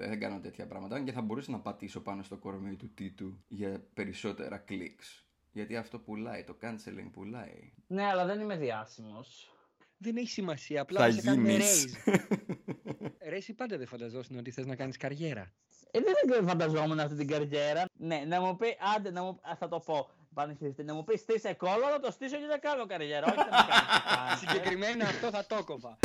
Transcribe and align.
παιδιά, 0.00 0.08
δεν 0.18 0.20
κάνω 0.20 0.40
τέτοια 0.40 0.66
πράγματα. 0.66 1.00
Και 1.00 1.12
θα 1.12 1.20
μπορούσα 1.20 1.50
να 1.50 1.60
πατήσω 1.60 2.00
πάνω 2.00 2.22
στο 2.22 2.36
κορμί 2.36 2.76
του 2.76 2.90
Τίτου 2.94 3.44
για 3.48 3.82
περισσότερα 3.94 4.58
κλικς. 4.58 5.24
Γιατί 5.52 5.76
αυτό 5.76 5.98
πουλάει, 5.98 6.44
το 6.44 6.56
canceling 6.62 7.10
πουλάει. 7.12 7.72
Ναι, 7.86 8.04
αλλά 8.04 8.24
δεν 8.24 8.40
είμαι 8.40 8.56
διάσημος. 8.56 9.54
Δεν 9.96 10.16
έχει 10.16 10.28
σημασία. 10.28 10.80
Απλά 10.80 11.00
Θα 11.00 11.10
σε 11.10 11.20
κάνουν 11.22 11.46
γίνεις. 11.48 11.96
raise. 12.06 12.14
Ρε, 13.30 13.36
εσύ 13.36 13.54
πάντα 13.54 13.76
δεν 13.78 13.86
φανταζόσουν 13.86 14.38
ότι 14.38 14.50
θες 14.50 14.66
να 14.66 14.76
κάνεις 14.76 14.96
καριέρα. 14.96 15.52
Ε, 15.90 15.98
δεν 16.26 16.48
φανταζόμουν 16.48 17.00
αυτή 17.00 17.16
την 17.16 17.26
καριέρα. 17.28 17.84
Ναι, 17.92 18.24
να 18.26 18.40
μου 18.40 18.56
πει, 18.56 18.76
άντε, 18.96 19.10
να 19.10 19.22
μου, 19.22 19.28
α, 19.28 19.56
θα 19.58 19.68
το 19.68 19.80
πω. 19.80 20.10
Πανηγυριστή, 20.34 20.82
να 20.84 20.94
μου 20.94 21.04
πει 21.04 21.16
στήσε 21.16 21.54
κόλλο, 21.54 21.88
θα 21.92 22.00
το 22.00 22.10
στήσω 22.10 22.36
και 22.36 22.46
θα 22.50 22.58
κάνω 22.58 22.86
καριέρα. 22.86 23.26
Όχι, 23.26 23.36
θα 23.36 23.44
με 23.44 23.50
κάνεις 23.50 23.90
cancer. 24.10 24.48
Συγκεκριμένα 24.48 25.04
αυτό 25.04 25.30
θα 25.30 25.46
το 25.46 25.64
κόβα. 25.64 25.98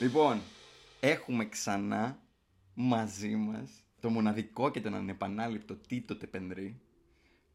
Λοιπόν, 0.00 0.40
έχουμε 1.00 1.48
ξανά 1.48 2.18
μαζί 2.74 3.36
μας 3.36 3.70
το 4.00 4.10
μοναδικό 4.10 4.70
και 4.70 4.80
τον 4.80 4.94
ανεπανάληπτο 4.94 5.76
Τίτο 5.76 6.16
Τεπενδρή 6.16 6.80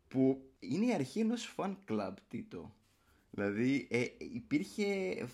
που 0.08 0.52
είναι 0.60 0.86
η 0.86 0.94
αρχή 0.94 1.20
ενός 1.20 1.56
fan 1.58 1.76
club 1.90 2.14
Τίτο. 2.28 2.74
Δηλαδή 3.30 3.88
ε, 3.92 4.06
υπήρχε 4.34 4.86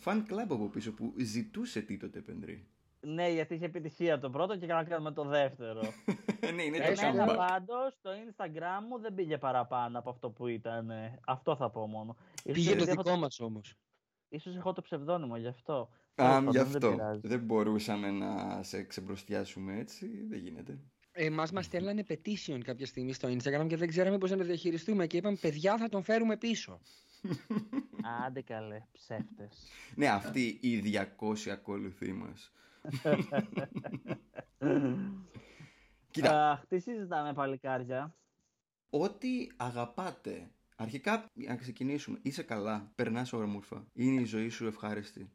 fan 0.03 0.17
club 0.17 0.45
από 0.49 0.67
πίσω 0.69 0.93
που 0.93 1.13
ζητούσε 1.17 1.81
Τίτο 1.81 2.09
Τεπενδρή. 2.09 2.67
Ναι, 2.99 3.29
γιατί 3.29 3.53
είχε 3.53 3.65
επιτυχία 3.65 4.19
το 4.19 4.29
πρώτο 4.29 4.57
και 4.57 4.65
κάναμε 4.65 5.11
το 5.11 5.23
δεύτερο. 5.23 5.81
ναι, 6.55 6.63
είναι 6.63 6.79
το 6.81 6.91
Έσαι 6.91 7.05
Εμένα 7.05 7.25
comeback. 7.25 7.33
comeback. 7.33 7.37
πάντως 7.37 7.97
το 8.01 8.09
Instagram 8.11 8.85
μου 8.89 8.99
δεν 8.99 9.13
πήγε 9.13 9.37
παραπάνω 9.37 9.99
από 9.99 10.09
αυτό 10.09 10.29
που 10.29 10.47
ήταν. 10.47 10.89
ε, 10.89 11.19
Αυτό 11.25 11.55
θα 11.55 11.69
πω 11.69 11.87
μόνο. 11.87 12.15
Ίσως 12.43 12.53
Πήγε 12.53 12.75
το 12.75 12.75
επειδή 12.75 12.91
έχω 12.91 13.03
δικό 13.03 13.15
μας 13.17 13.39
όμως. 13.39 13.75
Ίσως 14.29 14.55
έχω 14.55 14.73
το 14.73 14.81
ψευδόνυμο 14.81 15.37
γι' 15.37 15.47
αυτό. 15.47 15.89
Α, 16.21 16.39
Τέλος 16.39 16.55
γι' 16.55 16.57
πάντων, 16.57 16.71
δεν 16.71 16.75
αυτό. 16.75 16.91
πειράζει. 16.91 17.19
Δεν 17.23 17.39
μπορούσαμε 17.39 18.11
να 18.11 18.63
σε 18.63 18.83
ξεμπροστιάσουμε 18.83 19.77
έτσι. 19.79 20.25
Δεν 20.29 20.39
γίνεται. 20.39 20.79
Εμάς 21.11 21.51
μας 21.51 21.65
στέλνανε 21.65 22.03
petition 22.09 22.59
κάποια 22.63 22.85
στιγμή 22.85 23.13
στο 23.13 23.27
Instagram 23.27 23.65
και 23.67 23.77
δεν 23.77 23.87
ξέραμε 23.87 24.17
πώς 24.17 24.31
να 24.31 24.37
το 24.37 24.43
διαχειριστούμε. 24.43 25.07
Και 25.07 25.17
είπαμε, 25.17 25.37
παιδιά, 25.41 25.77
θα 25.77 25.89
τον 25.89 26.03
φέρουμε 26.03 26.37
πίσω. 26.37 26.79
Άντε 28.25 28.41
καλέ, 28.41 28.81
ψεύτες. 28.91 29.67
Ναι, 29.95 30.07
αυτοί 30.07 30.57
οι 30.61 30.81
200 31.19 31.49
ακολουθοί 31.51 32.11
μας. 32.13 32.51
Κοίτα, 36.11 36.51
Αχ, 36.51 36.65
τι 36.67 36.79
συζητάμε 36.79 37.33
παλικάρια. 37.33 38.15
ό,τι 38.89 39.47
αγαπάτε. 39.57 40.51
Αρχικά, 40.75 41.25
να 41.33 41.55
ξεκινήσουμε. 41.55 42.19
Είσαι 42.21 42.43
καλά. 42.43 42.91
Περνάς 42.95 43.33
όμορφα. 43.33 43.87
Είναι 43.93 44.21
η 44.21 44.25
ζωή 44.25 44.49
σου 44.49 44.65
ευχάριστη. 44.67 45.29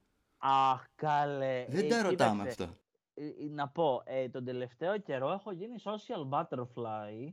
Αχ, 0.44 0.84
καλέ. 0.94 1.64
Δεν 1.68 1.84
Ε, 1.84 1.88
τα 1.88 2.02
ρωτάμε 2.02 2.38
κοίταξε, 2.42 2.62
αυτά. 2.62 2.76
ε, 3.14 3.24
ε, 3.26 3.30
Να 3.50 3.68
πω, 3.68 4.02
ε, 4.04 4.28
τον 4.28 4.44
τελευταίο 4.44 4.98
καιρό 4.98 5.30
έχω 5.30 5.52
γίνει 5.52 5.74
social 5.84 6.28
butterfly 6.30 7.28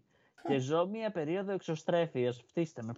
και 0.47 0.57
ζω 0.59 0.87
μια 0.87 1.11
περίοδο 1.11 1.51
εξωστρέφειας. 1.51 2.41
Φτύστε 2.47 2.83
με. 2.83 2.91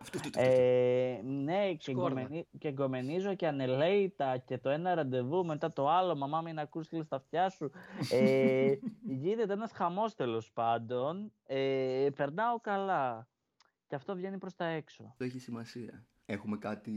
Αυτό, 0.00 0.18
αυτό, 0.18 0.28
αυτό. 0.38 0.40
Ε, 0.52 1.20
ναι, 1.24 1.72
και, 1.74 1.90
Σκόρδα. 1.90 2.20
εγκομενι- 2.20 2.46
και 2.58 2.68
εγκομενίζω 2.68 3.34
και 3.34 3.46
ανελέητα 3.46 4.36
και 4.38 4.58
το 4.58 4.68
ένα 4.70 4.94
ραντεβού 4.94 5.44
μετά 5.44 5.72
το 5.72 5.88
άλλο. 5.88 6.16
Μαμά 6.16 6.40
μην 6.40 6.58
ακούς 6.58 6.88
χείλη 6.88 7.04
στα 7.04 7.16
αυτιά 7.16 7.48
σου. 7.48 7.70
Ε, 8.10 8.72
γίνεται 9.22 9.52
ένας 9.52 9.72
χαμός 9.72 10.14
τέλος 10.14 10.52
πάντων. 10.52 11.32
Ε, 11.46 12.08
περνάω 12.16 12.60
καλά. 12.60 13.28
Και 13.86 13.94
αυτό 13.94 14.14
βγαίνει 14.14 14.38
προς 14.38 14.54
τα 14.54 14.64
έξω. 14.64 15.04
Αυτό 15.08 15.24
έχει 15.24 15.38
σημασία. 15.38 16.04
Έχουμε 16.26 16.56
κάτι 16.56 16.92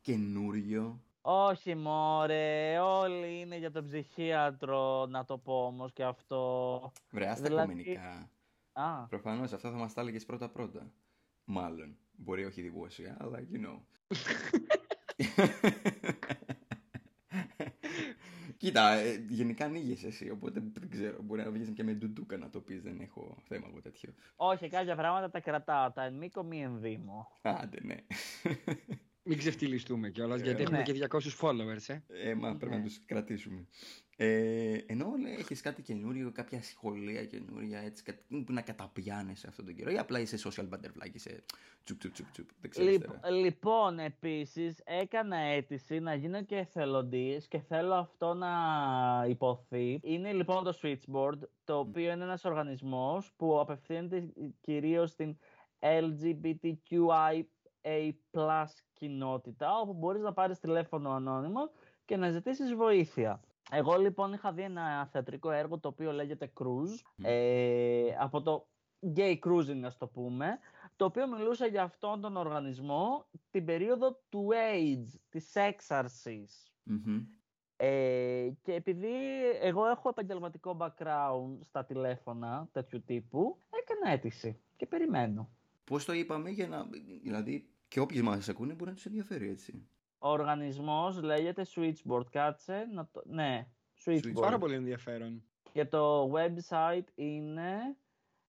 καινούριο. 0.00 1.00
Όχι 1.28 1.74
μωρέ, 1.74 2.78
όλοι 2.78 3.40
είναι 3.40 3.56
για 3.56 3.70
τον 3.70 3.84
ψυχίατρο 3.84 5.06
να 5.06 5.24
το 5.24 5.38
πω 5.38 5.66
όμως 5.66 5.92
και 5.92 6.04
αυτό. 6.04 6.92
Βρεά 7.10 7.34
στα 7.34 7.44
Δηλαδή- 7.46 7.68
κομμενικά. 7.68 8.30
Α, 8.72 9.06
Προφανώς 9.08 9.52
αυτά 9.52 9.70
θα 9.70 9.76
μας 9.76 9.92
τα 9.94 10.00
έλεγες 10.00 10.24
πρώτα-πρώτα. 10.24 10.92
Μάλλον. 11.44 11.96
Μπορεί 12.12 12.44
όχι 12.44 12.62
δημόσια, 12.62 13.16
αλλά 13.20 13.38
you 13.52 13.66
know. 13.66 13.80
Κοίτα, 18.56 18.90
ε, 18.92 19.24
γενικά 19.28 19.64
ανοίγεσαι 19.64 20.06
εσύ, 20.06 20.30
οπότε 20.30 20.62
δεν 20.72 20.90
ξέρω. 20.90 21.22
Μπορεί 21.22 21.42
να 21.42 21.50
βγεις 21.50 21.70
και 21.70 21.82
με 21.82 21.92
ντουντούκα 21.92 22.36
να 22.36 22.50
το 22.50 22.60
πεις, 22.60 22.82
δεν 22.82 23.00
έχω 23.00 23.36
θέμα 23.42 23.66
από 23.66 23.80
τέτοιο. 23.82 24.14
όχι, 24.36 24.68
κάποια 24.68 24.96
πράγματα 24.96 25.30
τα 25.30 25.40
κρατάω. 25.40 25.90
Τα 25.92 26.04
εν 26.04 26.14
μήκο 26.14 26.42
μη 26.42 26.62
ενδύμω. 26.62 27.30
Άντε, 27.42 27.78
ναι. 27.82 27.96
Μην 29.28 29.38
ξεφτυλιστούμε 29.38 30.10
κιόλας, 30.10 30.40
Ε, 30.40 30.44
γιατί 30.44 30.58
ναι. 30.62 30.68
έχουμε 30.68 30.82
και 30.82 30.92
200 30.92 31.38
followers, 31.40 31.86
ε. 31.86 32.28
Ε, 32.30 32.34
μα 32.34 32.56
πρέπει 32.56 32.72
να 32.72 32.78
Ναι. 32.78 32.84
τους 32.84 33.00
κρατήσουμε. 33.06 33.66
Ε, 34.18 34.78
ενώ 34.86 35.12
λέει, 35.22 35.32
έχεις 35.38 35.60
κάτι 35.60 35.82
καινούριο, 35.82 36.30
κάποια 36.32 36.62
σχολεία 36.62 37.24
καινούρια, 37.24 37.78
έτσι, 37.80 38.02
κάτι 38.02 38.22
που 38.44 38.52
να 38.52 38.60
καταπιάνεσαι 38.60 39.46
αυτόν 39.48 39.64
τον 39.64 39.74
καιρό 39.74 39.90
ή 39.90 39.98
απλά 39.98 40.20
είσαι 40.20 40.36
social 40.44 40.68
butterfly 40.68 41.02
και 41.02 41.10
είσαι 41.12 41.44
τσουπ 41.84 41.98
τσουπ 41.98 42.12
τσουπ 42.14 42.30
τσουπ, 42.32 42.48
δεν 42.60 42.70
ξέρεις 42.70 42.92
Λοιπ- 42.92 43.04
τώρα. 43.06 43.30
λοιπόν, 43.30 43.98
επίσης 43.98 44.80
έκανα 44.84 45.36
αίτηση 45.36 45.98
να 46.00 46.14
γίνω 46.14 46.42
και 46.44 46.56
εθελοντής 46.56 47.48
και 47.48 47.58
θέλω 47.60 47.94
αυτό 47.94 48.34
να 48.34 48.50
υποθεί. 49.28 50.00
Είναι 50.02 50.32
λοιπόν 50.32 50.64
το 50.64 50.78
Switchboard, 50.82 51.38
το 51.64 51.78
οποίο 51.78 52.12
είναι 52.12 52.24
ένας 52.24 52.44
οργανισμός 52.44 53.32
που 53.36 53.60
απευθύνεται 53.60 54.28
κυρίως 54.60 55.10
στην 55.10 55.36
LGBTQIA 57.86 58.64
κοινότητα, 58.92 59.78
όπου 59.80 59.92
μπορείς 59.92 60.22
να 60.22 60.32
πάρεις 60.32 60.58
τηλέφωνο 60.58 61.10
ανώνυμο 61.10 61.70
και 62.04 62.16
να 62.16 62.30
ζητήσεις 62.30 62.74
βοήθεια. 62.74 63.40
Εγώ 63.70 63.96
λοιπόν 63.96 64.32
είχα 64.32 64.52
δει 64.52 64.62
ένα 64.62 65.06
θεατρικό 65.06 65.50
έργο 65.50 65.78
το 65.78 65.88
οποίο 65.88 66.12
λέγεται 66.12 66.52
Cruise, 66.60 67.24
ε, 67.24 68.08
από 68.18 68.42
το 68.42 68.66
gay 69.16 69.38
cruising 69.38 69.82
ας 69.84 69.96
το 69.96 70.06
πούμε, 70.06 70.58
το 70.96 71.04
οποίο 71.04 71.28
μιλούσε 71.28 71.66
για 71.66 71.82
αυτόν 71.82 72.20
τον 72.20 72.36
οργανισμό 72.36 73.26
την 73.50 73.64
περίοδο 73.64 74.20
του 74.28 74.48
AIDS, 74.52 75.18
της 75.28 75.54
έξαρσης. 75.54 76.72
Μμμ. 76.82 77.26
Ε, 77.76 78.48
και 78.62 78.72
επειδή 78.72 79.14
εγώ 79.60 79.86
έχω 79.86 80.08
επαγγελματικό 80.08 80.76
background 80.80 81.58
στα 81.60 81.84
τηλέφωνα 81.84 82.68
τέτοιου 82.72 83.02
τύπου, 83.02 83.58
έκανα 83.70 84.12
αίτηση 84.12 84.60
και 84.76 84.86
περιμένω. 84.86 85.50
Πώς 85.84 86.04
το 86.04 86.12
είπαμε 86.12 86.50
για 86.50 86.68
να. 86.68 86.86
Δηλαδή, 87.22 87.70
και 87.88 88.00
όποιοι 88.00 88.20
μας 88.24 88.48
ακούνε 88.48 88.74
μπορεί 88.74 88.90
να 88.90 88.96
τους 88.96 89.06
ενδιαφέρει 89.06 89.48
έτσι. 89.48 89.88
Ο 90.18 90.28
οργανισμός 90.28 91.22
λέγεται 91.22 91.66
Switchboard. 91.74 92.30
Κάτσε 92.30 92.88
να 92.92 93.08
το... 93.12 93.22
Ναι, 93.26 93.68
Switchboard. 94.04 94.32
Πάρα 94.40 94.58
πολύ 94.58 94.74
ενδιαφέρον. 94.74 95.42
Και 95.72 95.84
το 95.84 96.32
website 96.32 97.04
είναι 97.14 97.96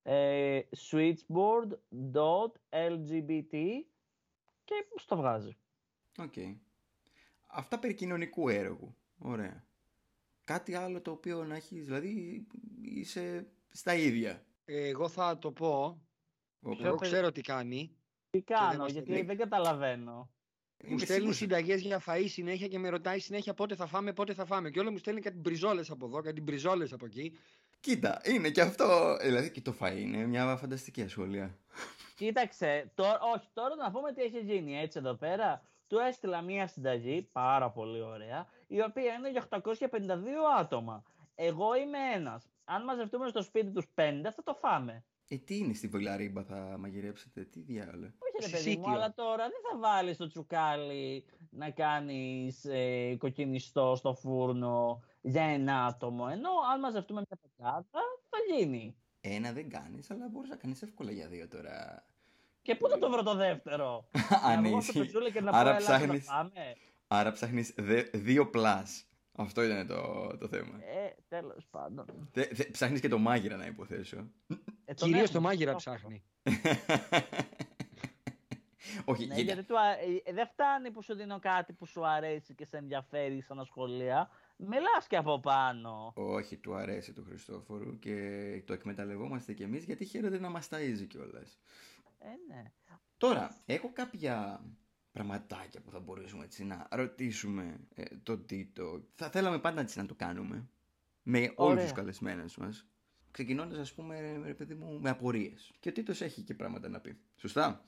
ε, 0.02 0.60
switchboard.lgbt 0.90 3.52
και 4.64 4.76
στο 4.96 5.16
βγάζει. 5.16 5.58
Οκ. 6.18 6.34
Αυτά 7.46 7.80
περί 7.80 7.94
κοινωνικού 7.94 8.50
έργου. 8.50 8.96
Ωραία. 9.18 9.66
Κάτι 10.44 10.76
άλλο 10.76 11.02
το 11.02 11.12
οποίο 11.12 11.44
να 11.46 11.56
έχεις, 11.56 11.86
δηλαδή 11.86 12.46
είσαι 12.82 13.48
στα 13.70 13.94
ίδια. 13.96 14.46
Ε, 14.66 14.88
Εγώ 14.88 15.10
θα 15.10 15.38
το 15.38 15.52
πω. 15.52 16.02
Όπου- 16.62 16.84
Εγώ 16.86 16.96
παιδί- 16.96 17.12
ξέρω 17.12 17.32
τι 17.32 17.42
κάνει. 17.42 17.97
Τι 18.30 18.42
κάνω, 18.42 18.78
μας 18.84 18.92
γιατί 18.92 19.10
λέει. 19.10 19.22
δεν 19.24 19.38
καταλαβαίνω. 19.38 20.12
Μου 20.84 20.90
Είμαι 20.90 20.98
στέλνει 21.00 21.14
σίγουρος- 21.14 21.38
συνταγές 21.38 21.82
για 21.82 22.02
φαΐ 22.06 22.26
συνέχεια 22.28 22.68
και 22.68 22.80
με 22.80 22.90
ρωτάει 22.90 23.20
συνέχεια 23.20 23.54
πότε 23.54 23.76
θα 23.76 23.86
φάμε, 23.86 24.14
πότε 24.14 24.34
θα 24.34 24.46
φάμε. 24.46 24.70
Και 24.70 24.80
όλα 24.80 24.92
μου 24.92 24.98
στέλνει 24.98 25.22
κάτι 25.22 25.38
μπριζόλες 25.38 25.82
από 25.90 26.06
εδώ, 26.06 26.22
κάτι 26.22 26.42
μπριζόλες 26.42 26.88
από 26.92 27.06
εκεί. 27.06 27.38
Κοίτα, 27.80 28.22
είναι 28.24 28.50
και 28.50 28.62
αυτό. 28.62 29.18
Δηλαδή 29.22 29.52
και 29.52 29.62
το 29.62 29.76
φαΐ 29.80 29.98
είναι 29.98 30.26
μια 30.26 30.56
φανταστική 30.58 31.02
ασχολία. 31.02 31.58
Κοίταξε, 32.16 32.92
τώρα, 32.96 33.20
όχι, 33.36 33.48
τώρα 33.54 33.76
να 33.76 33.92
πούμε 33.92 34.14
τι 34.14 34.22
έχει 34.22 34.40
γίνει 34.40 34.80
έτσι 34.80 34.98
εδώ 35.00 35.14
πέρα. 35.16 35.62
Του 35.88 35.98
έστειλα 35.98 36.42
μία 36.42 36.68
συνταγή, 36.68 37.22
πάρα 37.32 37.70
πολύ 37.72 38.02
ωραία, 38.02 38.48
η 38.68 38.82
οποία 38.82 39.14
είναι 39.14 39.32
για 39.32 39.42
852 39.42 40.60
άτομα. 40.60 41.04
Εγώ 41.36 41.76
είμαι 41.76 41.98
ένας. 42.16 42.48
Αν 42.66 42.84
μαζευτούμε 42.84 43.28
στο 43.28 43.42
σπίτι 43.42 43.72
τους 43.72 43.88
πέντε, 43.94 44.32
θα 44.32 44.44
το 44.44 44.54
φάμε. 44.54 45.06
Ε, 45.30 45.38
τι 45.38 45.58
είναι 45.58 45.74
στη 45.74 45.88
Βολαρίμπα 45.88 46.44
θα 46.44 46.76
μαγειρέψετε, 46.80 47.44
τι 47.44 47.60
διάλογο. 47.60 48.06
Όχι 48.18 48.46
ρε 48.46 48.50
παιδί 48.50 48.52
μου, 48.54 48.58
Συσίτιο. 48.58 48.92
αλλά 48.94 49.14
τώρα 49.14 49.44
δεν 49.44 49.60
θα 49.72 49.78
βάλεις 49.80 50.18
το 50.18 50.28
τσουκάλι 50.28 51.26
να 51.50 51.70
κάνεις 51.70 52.66
ε, 52.66 53.16
κοκκινιστό 53.20 53.96
στο 53.96 54.14
φούρνο 54.14 55.04
για 55.22 55.44
ένα 55.44 55.86
άτομο. 55.86 56.28
Ενώ 56.32 56.50
αν 56.74 56.80
μαζευτούμε 56.80 57.22
μια 57.30 57.40
πεντάδα, 57.42 57.88
θα 58.30 58.38
γίνει. 58.58 58.96
Ένα 59.22 59.52
δεν 59.52 59.70
κάνεις, 59.70 60.12
αλλά 60.12 60.28
μπορείς 60.32 60.50
να 60.50 60.56
κάνεις 60.56 60.82
εύκολα 60.82 61.12
για 61.12 61.28
δύο 61.28 61.48
τώρα. 61.48 62.06
Και 62.62 62.76
πού 62.76 62.90
θα 62.90 62.98
το 62.98 63.10
βρω 63.10 63.24
το 63.24 63.36
δεύτερο; 63.36 64.10
Αν 64.48 64.62
να 64.62 64.70
βγω 64.70 64.82
στο 64.82 64.92
ισχύει. 64.92 65.00
πετσούλι 65.00 65.32
και 65.32 65.42
να 65.42 65.52
Άρα 65.52 65.70
πω, 65.72 65.76
«Ελάτε 65.78 65.92
να 65.94 65.98
ψάχνεις- 65.98 66.26
φάμε». 66.26 66.76
Άρα 67.08 67.32
ψάχνεις 67.32 67.74
δε- 67.78 68.04
δύο 68.14 68.50
πλάς. 68.50 69.06
Αυτό 69.40 69.64
ήταν 69.64 69.88
το, 69.88 70.28
το 70.38 70.48
θέμα. 70.48 70.78
Ε, 70.84 71.16
τέλος 71.28 71.68
πάντων. 71.72 72.30
Θε, 72.32 72.44
θε, 72.44 72.64
ψάχνεις 72.72 73.00
και 73.00 73.08
το 73.08 73.18
μάγειρα 73.18 73.56
να 73.56 73.66
υποθέσω. 73.66 74.28
Ε, 74.90 74.94
τον 74.94 75.08
Κυρίως 75.08 75.24
έχουμε, 75.30 75.42
το 75.42 75.48
μάγειρα 75.48 75.72
το 75.72 75.78
ψάχνει. 75.78 76.24
Όχι, 79.06 79.26
Ναι, 79.26 79.36
κοίτα. 79.36 79.42
γιατί 79.54 79.64
του, 79.68 79.80
α- 79.80 79.92
ε, 80.26 80.34
δεν 80.34 80.48
φτάνει 80.48 80.92
που 80.92 81.02
σου 81.02 81.16
δίνω 81.16 81.40
κάτι 81.40 81.74
που 81.74 81.86
σου 81.86 82.08
αρέσει 82.08 82.54
και 82.56 82.66
σε 82.66 82.78
ενδιαφέρει 82.78 83.42
σαν 83.42 83.66
σχολεία. 83.66 84.30
Μιλάς 84.58 85.08
και 85.08 85.18
από 85.18 85.40
πάνω. 85.40 86.14
Όχι, 86.16 86.58
του 86.58 86.76
αρέσει 86.76 87.14
του 87.14 87.24
Χριστόφορου 87.28 88.00
και 88.00 88.16
το 88.66 88.74
εκμεταλλευόμαστε 88.74 89.54
κι 89.54 89.64
εμείς 89.64 89.84
γιατί 89.84 90.06
χαίρεται 90.06 90.40
να 90.40 90.50
μας 90.50 90.68
ταΐζει 90.72 91.06
κιόλας. 91.08 91.60
Ε, 92.20 92.28
ναι. 92.54 92.64
Τώρα, 93.18 93.56
έχω 93.66 93.92
κάποια 93.94 94.64
πραγματάκια 95.12 95.82
που 95.82 95.92
θα 95.92 96.00
μπορούσαμε 96.00 96.44
έτσι 96.44 96.64
να 96.64 96.88
ρωτήσουμε 96.92 97.80
ε, 97.96 98.04
τον 98.24 98.46
Τίτο. 98.46 99.02
Θα 99.16 99.30
θέλαμε 99.30 99.60
πάντα 99.60 99.82
έτσι 99.82 100.00
να 100.00 100.06
το 100.06 100.16
κάνουμε. 100.16 100.70
Με 101.24 101.40
όλους 101.40 101.56
Ωραία. 101.56 101.84
τους 101.84 101.92
καλεσμένους 101.92 102.58
μας. 103.38 103.46
Ξεκινώντας 103.46 103.78
ας 103.80 103.94
πούμε, 103.94 104.42
ρε 104.46 104.54
παιδί 104.54 104.74
μου, 104.76 105.00
με 105.02 105.10
απορίες. 105.10 105.72
Και 105.80 105.90
ο 105.90 105.92
Τίτος 105.92 106.22
έχει 106.22 106.42
και 106.42 106.54
πράγματα 106.54 106.90
να 106.90 107.00
πει. 107.00 107.18
Σωστά; 107.36 107.84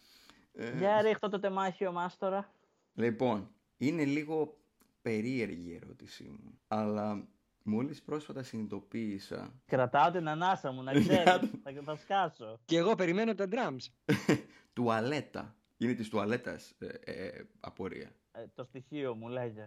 Ε, 0.53 0.77
Για 0.77 1.01
ρίχτω 1.01 1.29
το 1.29 1.39
τεμάχιο 1.39 1.91
μας 1.91 2.17
τώρα. 2.17 2.53
Λοιπόν, 2.93 3.51
είναι 3.77 4.05
λίγο 4.05 4.57
περίεργη 5.01 5.69
η 5.69 5.75
ερώτησή 5.83 6.23
μου. 6.23 6.59
Αλλά 6.67 7.27
μόλις 7.63 8.01
πρόσφατα 8.01 8.43
συνειδητοποίησα 8.43 9.53
Κρατάω 9.65 10.11
την 10.11 10.27
ανάσα 10.27 10.71
μου, 10.71 10.83
να 10.83 10.91
ξέρεις. 10.99 11.23
θα, 11.63 11.73
θα 11.83 11.95
σκάσω. 11.95 12.59
Και 12.65 12.77
εγώ 12.77 12.95
περιμένω 12.95 13.35
τα 13.35 13.47
drums. 13.51 14.13
τουαλέτα. 14.73 15.53
Είναι 15.77 15.93
της 15.93 16.09
τουαλέτας 16.09 16.75
ε, 16.79 16.87
ε, 17.11 17.43
απορία. 17.59 18.15
Ε, 18.31 18.45
το 18.53 18.63
στοιχείο 18.63 19.15
μου 19.15 19.27
λέγε. 19.27 19.63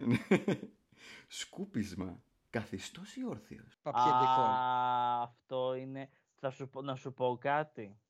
Σκούπισμα. 1.28 2.23
Καθιστός 2.52 3.16
ή 3.16 3.25
όρθιος; 3.25 3.78
Παπιεντικό. 3.82 4.40
Α, 4.40 5.22
αυτό 5.22 5.75
είναι... 5.75 6.08
Θα 6.34 6.50
σου, 6.50 6.69
πω- 6.69 6.82
να 6.82 6.94
σου 6.94 7.12
πω 7.12 7.38
κάτι. 7.40 8.00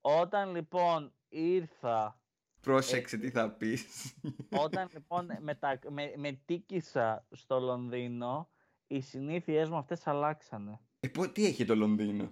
Όταν 0.00 0.54
λοιπόν 0.54 1.12
ήρθα, 1.28 2.20
Πρόσεξε 2.60 3.16
τι 3.16 3.30
θα 3.30 3.50
πεις. 3.50 4.14
όταν 4.50 4.88
λοιπόν 4.94 5.28
μετα, 5.40 5.78
με, 5.88 6.12
με 6.16 6.32
τίκησα 6.44 7.26
στο 7.30 7.60
Λονδίνο, 7.60 8.48
οι 8.86 9.00
συνήθειές 9.00 9.68
μου 9.68 9.76
αυτές 9.76 10.06
αλλάξανε. 10.06 10.80
Ε, 11.00 11.08
πω, 11.08 11.28
τι 11.28 11.46
έχει 11.46 11.64
το 11.64 11.76
Λονδίνο; 11.76 12.30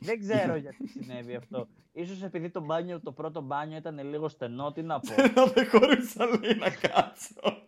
Δεν 0.00 0.20
ξέρω 0.20 0.56
γιατί 0.64 0.86
συνέβη 0.86 1.34
αυτό. 1.34 1.68
Ίσως 1.92 2.22
επειδή 2.22 2.50
το 2.50 2.60
μπάνιο, 2.60 3.00
το 3.00 3.12
πρώτο 3.12 3.40
μπάνιο 3.40 3.76
ήταν 3.76 4.08
λίγο 4.08 4.28
στενό, 4.28 4.72
τι 4.72 4.82
να 4.82 5.00
πω. 5.00 5.14
Να 5.34 5.46
δεν 5.46 5.68
χωρούσα 5.68 6.26
λέει 6.26 6.54
να 6.54 6.70
κάτσω. 6.70 7.64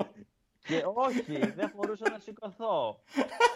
Και 0.68 0.82
όχι, 0.94 1.38
δεν 1.50 1.72
μπορούσα 1.76 2.10
να 2.10 2.18
σηκωθώ. 2.18 3.00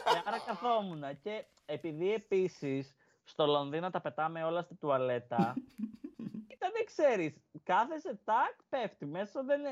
Και 0.04 0.22
άρα 0.24 0.38
καθόμουν. 0.46 1.02
Και 1.22 1.44
επειδή 1.66 2.12
επίσης 2.12 2.94
στο 3.24 3.46
Λονδίνο 3.46 3.90
τα 3.90 4.00
πετάμε 4.00 4.44
όλα 4.44 4.62
στη 4.62 4.74
τουαλέτα, 4.74 5.54
ήταν 6.48 6.70
δεν 6.72 6.84
ξέρεις, 6.84 7.34
κάθεσαι 7.62 8.18
τάκ, 8.24 8.54
πέφτει 8.68 9.06
μέσα, 9.06 9.42
δεν, 9.42 9.64
ε- 9.64 9.70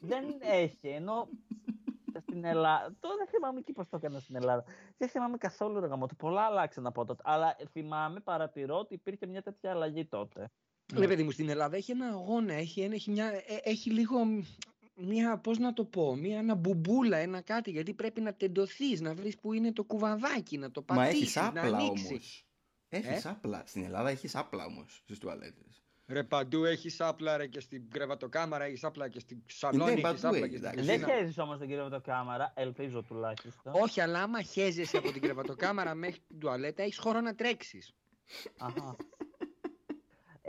δεν 0.00 0.24
έχει. 0.40 0.88
Ενώ 0.88 1.28
στην 2.20 2.44
Ελλάδα, 2.44 2.96
τώρα 3.00 3.14
δεν 3.16 3.26
θυμάμαι 3.26 3.60
και 3.60 3.72
πώς 3.72 3.88
το 3.88 3.96
έκανα 3.96 4.18
στην 4.18 4.36
Ελλάδα. 4.36 4.64
Δεν 4.98 5.08
θυμάμαι 5.08 5.36
καθόλου 5.36 5.80
ρε 5.80 5.86
γαμώτο. 5.86 6.14
Πολλά 6.14 6.42
άλλαξαν 6.42 6.86
από 6.86 7.04
τότε. 7.04 7.22
Αλλά 7.26 7.56
θυμάμαι, 7.70 8.20
παρατηρώ 8.20 8.78
ότι 8.78 8.94
υπήρχε 8.94 9.26
μια 9.26 9.42
τέτοια 9.42 9.70
αλλαγή 9.70 10.04
τότε. 10.04 10.50
Ναι, 10.94 11.06
παιδί 11.06 11.22
μου, 11.22 11.30
στην 11.30 11.48
Ελλάδα 11.48 11.76
έχει 11.76 11.90
ένα 11.90 12.06
αγώνα, 12.06 12.52
έχει, 12.52 12.80
ένα- 12.80 12.94
έχει, 12.94 13.10
μια, 13.10 13.26
ε, 13.26 13.42
έχει 13.62 13.90
λίγο 13.90 14.18
μια, 15.06 15.38
πώς 15.38 15.58
να 15.58 15.72
το 15.72 15.84
πω, 15.84 16.16
μια 16.16 16.38
ένα 16.38 16.54
μπουμπούλα, 16.54 17.16
ένα 17.16 17.40
κάτι, 17.40 17.70
γιατί 17.70 17.94
πρέπει 17.94 18.20
να 18.20 18.34
τεντωθείς, 18.34 19.00
να 19.00 19.14
βρεις 19.14 19.38
που 19.38 19.52
είναι 19.52 19.72
το 19.72 19.84
κουβαδάκι, 19.84 20.58
να 20.58 20.70
το 20.70 20.84
Μα 20.88 20.94
πατήσεις, 20.94 21.22
έχεις 21.22 21.34
να 21.34 21.46
άπλα 21.46 21.76
ανοίξει. 21.76 22.06
όμως. 22.08 22.46
Έχεις 22.88 23.26
άπλα. 23.26 23.62
Στην 23.66 23.84
Ελλάδα 23.84 24.08
έχεις 24.10 24.34
άπλα 24.36 24.64
όμως 24.64 25.00
στις 25.04 25.18
τουαλέτες. 25.18 25.82
Ρε 26.06 26.24
παντού 26.24 26.64
έχεις 26.64 27.00
άπλα 27.00 27.36
ρε 27.36 27.46
και 27.46 27.60
στην 27.60 27.90
κρεβατοκάμαρα, 27.90 28.64
έχεις 28.64 28.84
άπλα 28.84 29.08
και 29.08 29.18
στην 29.18 29.36
Ναι, 29.36 29.42
σαλόνι, 29.46 29.90
έχεις 29.90 30.02
παντού 30.02 30.26
άπλα 30.26 30.38
έχεις, 30.38 30.50
και 30.50 30.56
στην 30.56 30.68
εντάξει. 30.68 30.84
Δεν 30.84 30.94
κουζίνα. 31.00 31.14
χαίρεσαι 31.18 31.40
όμως 31.40 31.58
τον 31.58 31.66
κύριο 31.66 31.84
με 31.84 31.90
το 31.90 32.00
κάμερα, 32.00 32.52
ελπίζω 32.56 33.02
τουλάχιστον. 33.02 33.72
Όχι, 33.74 34.00
αλλά 34.00 34.22
άμα 34.22 34.42
χέζεσαι 34.42 34.96
από 34.96 35.12
την 35.12 35.22
κρεβατοκάμαρα 35.22 35.94
μέχρι 35.94 36.20
την 36.26 36.38
τουαλέτα, 36.38 36.82
έχεις 36.82 36.98
χώρο 36.98 37.20
να 37.20 37.34
τρέξεις. 37.34 37.92
Αχα. 38.58 38.96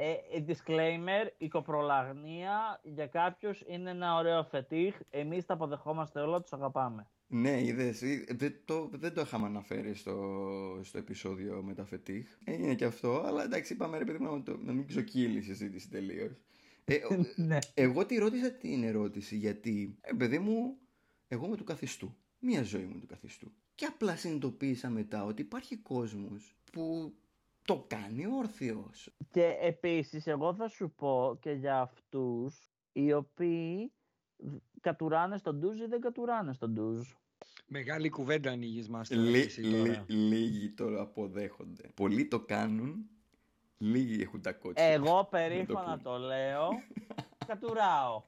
Ε, 0.03 0.11
ε, 0.11 0.43
disclaimer, 0.47 1.27
η 1.37 1.47
κοπρολαγνία 1.47 2.79
για 2.83 3.07
κάποιους 3.07 3.63
είναι 3.67 3.89
ένα 3.89 4.15
ωραίο 4.15 4.43
φετίχ. 4.43 4.95
Εμείς 5.09 5.45
τα 5.45 5.53
αποδεχόμαστε 5.53 6.19
όλα, 6.19 6.41
τους 6.41 6.53
αγαπάμε. 6.53 7.07
Ναι, 7.27 7.61
είδες, 7.63 8.01
ε, 8.01 8.25
δεν 8.29 8.55
το, 8.65 8.89
δεν 8.93 9.13
το 9.13 9.21
είχαμε 9.21 9.45
αναφέρει 9.45 9.93
στο, 9.93 10.17
στο 10.83 10.97
επεισόδιο 10.97 11.63
με 11.63 11.73
τα 11.73 11.85
φετίχ. 11.85 12.27
Έγινε 12.43 12.75
και 12.75 12.85
αυτό, 12.85 13.21
αλλά 13.25 13.43
εντάξει, 13.43 13.73
είπαμε 13.73 13.97
ρε 13.97 14.05
παιδί 14.05 14.17
μου 14.23 14.31
να, 14.35 14.43
το- 14.43 14.57
να 14.57 14.73
μην 14.73 14.87
ξοκύλει 14.87 15.37
η 15.37 15.41
συζήτηση 15.41 15.89
τελείως. 15.89 16.31
Ε, 16.85 16.95
ο- 16.95 17.25
ναι. 17.47 17.57
εγώ 17.73 18.05
τη 18.05 18.17
ρώτησα 18.17 18.51
την 18.51 18.83
ερώτηση 18.83 19.35
γιατί, 19.35 19.97
ε, 20.01 20.13
παιδί 20.17 20.39
μου, 20.39 20.77
εγώ 21.27 21.45
είμαι 21.45 21.55
του 21.57 21.63
καθιστού. 21.63 22.15
Μία 22.39 22.63
ζωή 22.63 22.83
μου 22.85 22.99
του 22.99 23.07
καθιστού. 23.07 23.51
Και 23.75 23.85
απλά 23.85 24.15
συνειδητοποίησα 24.15 24.89
μετά 24.89 25.25
ότι 25.25 25.41
υπάρχει 25.41 25.77
κόσμος 25.77 26.55
που 26.71 27.13
το 27.65 27.85
κάνει 27.87 28.25
όρθιος. 28.37 29.09
Και 29.31 29.57
επίσης, 29.61 30.27
εγώ 30.27 30.53
θα 30.53 30.67
σου 30.67 30.91
πω 30.95 31.37
και 31.41 31.51
για 31.51 31.79
αυτούς 31.79 32.71
οι 32.91 33.13
οποίοι 33.13 33.91
β- 34.37 34.55
κατουράνε 34.81 35.37
στον 35.37 35.55
ντουζ 35.59 35.79
ή 35.79 35.85
δεν 35.85 36.01
κατουράνε 36.01 36.53
στον 36.53 36.71
ντουζ. 36.73 37.09
Μεγάλη 37.67 38.09
κουβέντα 38.09 38.51
ανοίγεις 38.51 38.89
μας 38.89 39.09
τώρα 39.09 39.21
Λί- 39.21 39.45
εσύ 39.45 39.61
τώρα. 39.61 39.75
λί- 39.83 40.09
λίγοι 40.09 40.69
το 40.71 41.01
αποδέχονται. 41.01 41.89
Πολλοί 41.93 42.25
το 42.27 42.39
κάνουν, 42.39 43.09
λίγοι 43.77 44.21
έχουν 44.21 44.41
τα 44.41 44.53
κότσια. 44.53 44.85
Εγώ 44.85 45.17
το 45.23 45.27
περήφανα 45.31 45.83
πούμε. 45.83 45.99
το 46.03 46.17
λέω, 46.17 46.69
κατουράω. 47.45 48.23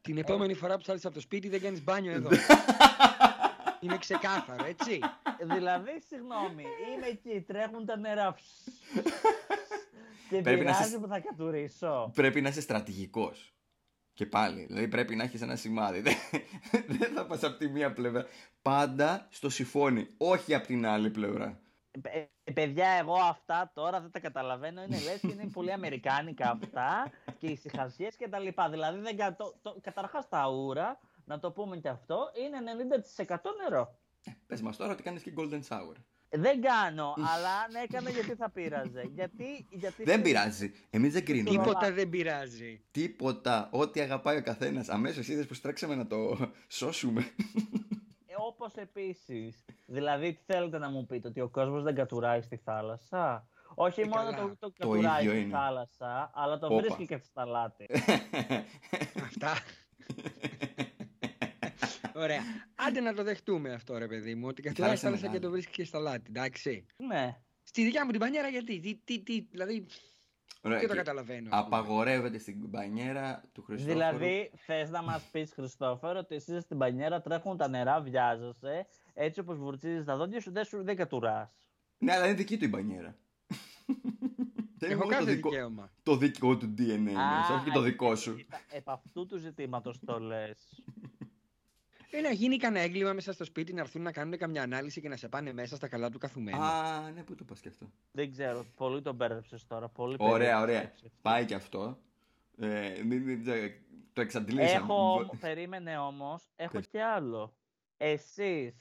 Την 0.00 0.18
επόμενη 0.18 0.54
φορά 0.54 0.76
που 0.76 0.84
θα 0.84 0.90
έρθεις 0.90 1.06
από 1.06 1.14
το 1.14 1.20
σπίτι 1.20 1.48
δεν 1.48 1.60
κάνεις 1.60 1.84
μπάνιο 1.84 2.12
εδώ. 2.12 2.28
Είναι 3.82 3.98
ξεκάθαρο, 3.98 4.64
έτσι. 4.64 4.98
δηλαδή, 5.54 6.02
συγγνώμη, 6.08 6.64
είμαι 6.94 7.06
εκεί, 7.06 7.40
τρέχουν 7.40 7.86
τα 7.86 7.96
νερά. 7.96 8.34
και 10.28 10.40
Πρέπει 10.40 10.64
να 10.64 10.72
πειράζει 10.72 10.90
σε- 10.90 10.98
που 10.98 11.06
θα 11.06 11.20
κατουρίσω. 11.20 12.10
Πρέπει 12.14 12.40
να 12.40 12.48
είσαι 12.48 12.60
στρατηγικός. 12.60 13.54
Και 14.14 14.26
πάλι, 14.26 14.64
δηλαδή 14.64 14.88
πρέπει 14.88 15.16
να 15.16 15.22
έχεις 15.22 15.40
ένα 15.42 15.56
σημάδι. 15.56 16.00
Δεν, 16.00 16.14
δεν 16.86 17.12
θα 17.14 17.26
πας 17.26 17.42
από 17.42 17.56
τη 17.58 17.68
μία 17.68 17.92
πλευρά. 17.92 18.26
Πάντα 18.62 19.26
στο 19.30 19.48
συμφώνει, 19.48 20.08
όχι 20.16 20.54
από 20.54 20.66
την 20.66 20.86
άλλη 20.86 21.10
πλευρά. 21.10 21.60
Ε, 22.02 22.26
ε, 22.44 22.52
παιδιά, 22.52 22.88
εγώ 22.88 23.14
αυτά 23.14 23.70
τώρα 23.74 24.00
δεν 24.00 24.10
τα 24.10 24.20
καταλαβαίνω. 24.20 24.82
Είναι 24.82 24.98
λες 25.00 25.20
και 25.20 25.26
είναι 25.32 25.50
πολύ 25.52 25.72
αμερικάνικα 25.72 26.50
αυτά 26.50 27.10
και 27.38 27.46
οι 27.46 27.52
ησυχασίες 27.52 28.16
και 28.16 28.28
τα 28.28 28.38
λοιπά. 28.38 28.68
Δηλαδή, 28.68 29.00
δεν 29.00 29.16
κα... 29.16 29.36
το, 29.36 29.54
το... 29.62 29.78
καταρχάς 29.82 30.28
τα 30.28 30.48
ούρα, 30.50 31.00
να 31.24 31.38
το 31.38 31.50
πούμε 31.50 31.76
και 31.76 31.88
αυτό, 31.88 32.30
είναι 32.44 32.58
90% 33.26 33.36
νερό. 33.62 33.98
Πες 34.46 34.60
μας 34.62 34.76
τώρα 34.76 34.92
ότι 34.92 35.02
κάνεις 35.02 35.22
και 35.22 35.32
golden 35.36 35.60
shower. 35.68 35.94
Δεν 36.34 36.60
κάνω, 36.60 37.14
αλλά 37.16 37.58
αν 37.66 37.74
έκανα 37.82 38.10
γιατί 38.10 38.34
θα 38.34 38.50
πείραζε; 38.50 39.02
Γιατί, 39.14 39.66
γιατί 39.70 40.02
Δεν 40.04 40.22
πειράζει. 40.22 40.72
Εμείς 40.90 41.12
δεν 41.12 41.24
κρίνουμε. 41.24 41.50
Τίποτα. 41.50 41.68
Τίποτα 41.68 41.92
δεν 41.92 42.08
πειράζει. 42.10 42.84
Τίποτα. 42.90 43.68
Ό,τι 43.72 44.00
αγαπάει 44.00 44.36
ο 44.36 44.42
καθένας. 44.42 44.88
Αμέσως 44.88 45.28
είδες 45.28 45.46
που 45.46 45.54
στρέξαμε 45.54 45.94
να 45.94 46.06
το 46.06 46.36
σώσουμε. 46.68 47.20
Ε, 48.26 48.34
όπως 48.36 48.74
επίσης, 48.74 49.64
δηλαδή 49.86 50.32
τι 50.32 50.42
θέλετε 50.52 50.78
να 50.78 50.90
μου 50.90 51.06
πείτε, 51.06 51.28
ότι 51.28 51.40
ο 51.40 51.48
κόσμος 51.48 51.82
δεν 51.82 51.94
κατουράει 51.94 52.40
στη 52.42 52.56
θάλασσα; 52.56 53.46
Όχι 53.74 54.00
Ε, 54.00 54.04
μόνο 54.04 54.30
καλά. 54.30 54.36
το, 54.36 54.48
το 54.48 54.56
Το 54.58 54.72
κατουράει 54.78 55.20
ίδιο 55.20 55.32
στη 55.32 55.40
είναι. 55.42 55.52
θάλασσα, 55.56 56.30
αλλά 56.34 56.58
το 56.58 56.66
Όπα. 56.66 56.76
βρίσκει 56.76 57.06
και 57.06 57.16
στα 57.18 57.44
λάτι. 57.46 57.86
Αυτά. 59.28 59.52
Ωραία. 62.14 62.40
Άντε 62.74 63.00
να 63.00 63.14
το 63.14 63.22
δεχτούμε 63.22 63.72
αυτό, 63.72 63.98
ρε 63.98 64.06
παιδί 64.06 64.34
μου. 64.34 64.46
Ότι 64.46 64.62
κατουράει 64.62 64.96
θάλασσα 64.96 65.02
θάλασσα 65.06 65.22
και 65.22 65.28
μεγάλη. 65.32 65.44
το 65.44 65.50
βρίσκει 65.50 65.72
και 65.72 65.84
στα 65.84 65.98
λάτι. 65.98 66.24
Εντάξει. 66.28 66.86
ναι. 66.96 67.36
Στη 67.62 67.84
δικιά 67.84 68.04
μου 68.04 68.10
την 68.10 68.20
πανιέρα 68.20 68.48
γιατί. 68.48 68.80
Τι, 68.80 68.94
τι, 69.04 69.22
τι, 69.22 69.40
δηλαδή 69.50 69.86
Ωραία, 70.62 70.78
δεν 70.78 70.86
το 70.88 70.92
και 70.92 70.98
καταλαβαίνω. 70.98 71.48
ας 71.52 71.64
πούμε. 71.64 71.76
Απαγορεύεται 71.76 72.38
στην 72.38 72.68
μπανιέρα 72.68 73.42
του 73.52 73.62
Χριστόφορου. 73.62 73.98
Δηλαδή, 73.98 74.50
θες 74.56 74.90
να 74.90 75.02
μας 75.02 75.22
πεις, 75.32 75.52
Χριστόφορο, 75.52 76.18
ότι 76.18 76.34
εσύ 76.34 76.60
στην 76.60 76.78
πανιέρα 76.78 77.20
τρέχουν 77.20 77.56
τα 77.56 77.68
νερά, 77.68 78.00
βιάζεσαι, 78.00 78.86
έτσι 79.14 79.40
όπως 79.40 79.58
βουρτσίζεις 79.58 80.04
τα 80.04 80.16
δόντια 80.16 80.40
σου, 80.40 80.52
δεν, 80.52 80.64
σου, 80.64 80.82
δεν 80.84 80.96
κατουράς. 80.96 81.50
Ναι, 81.98 82.12
αλλά 82.12 82.24
είναι 82.26 82.34
δική 82.34 82.56
του 82.58 82.64
η 82.64 82.68
μπανιέρα. 82.68 83.16
Δεν 84.78 84.90
είναι 84.90 85.00
Έχω 85.00 85.04
μόνο 85.04 85.18
το 85.18 85.24
κάθε 85.24 85.34
δικό, 85.34 85.48
δικαίωμα. 85.50 85.90
το 86.02 86.16
δικό 86.16 86.56
του 86.56 86.74
DNA 86.78 86.98
μέσα, 87.02 87.54
όχι 87.54 87.64
και 87.64 87.70
το 87.70 87.80
δικό 87.80 88.16
σου. 88.16 88.36
κοίτα, 88.36 88.60
Επ' 88.70 88.90
αυτού 88.90 89.26
του 89.26 89.36
ζητήματος 89.38 89.98
το 90.04 90.18
λες. 90.20 90.82
Ε, 92.14 92.20
να 92.20 92.30
γίνει 92.30 92.56
κανένα 92.56 92.84
έγκλημα 92.84 93.12
μέσα 93.12 93.32
στο 93.32 93.44
σπίτι, 93.44 93.72
να 93.72 93.80
έρθουν 93.80 94.02
να 94.02 94.12
κάνουν 94.12 94.38
καμιά 94.38 94.62
ανάλυση 94.62 95.00
και 95.00 95.08
να 95.08 95.16
σε 95.16 95.28
πάνε 95.28 95.52
μέσα 95.52 95.76
στα 95.76 95.88
καλά 95.88 96.10
του 96.10 96.18
καθουμένου. 96.18 96.62
Α, 96.62 97.10
ναι, 97.10 97.22
πού 97.22 97.34
το 97.34 97.44
πας 97.44 97.60
και 97.60 97.68
αυτό. 97.68 97.90
Δεν 98.12 98.30
ξέρω, 98.30 98.64
πολύ 98.76 99.02
τον 99.02 99.14
μπέρδεψες 99.14 99.66
τώρα. 99.66 99.88
Πολύ 99.88 100.16
Ωραία, 100.18 100.36
περίεργη 100.38 100.62
ωραία. 100.62 100.80
σκέψη 100.80 101.04
αυτή. 101.06 101.18
Πάει 101.22 101.44
και 101.44 101.54
αυτό. 101.54 101.98
Ε, 102.56 103.02
μην- 103.04 103.22
μην- 103.22 103.44
το 104.12 104.20
εξαντλήσαμε. 104.20 104.70
Έχω, 104.70 105.12
όμ- 105.12 105.36
περίμενε 105.40 105.98
όμως, 105.98 106.42
έχω 106.56 106.72
Πες. 106.72 106.88
και 106.88 107.02
άλλο. 107.02 107.56
Εσείς 107.96 108.74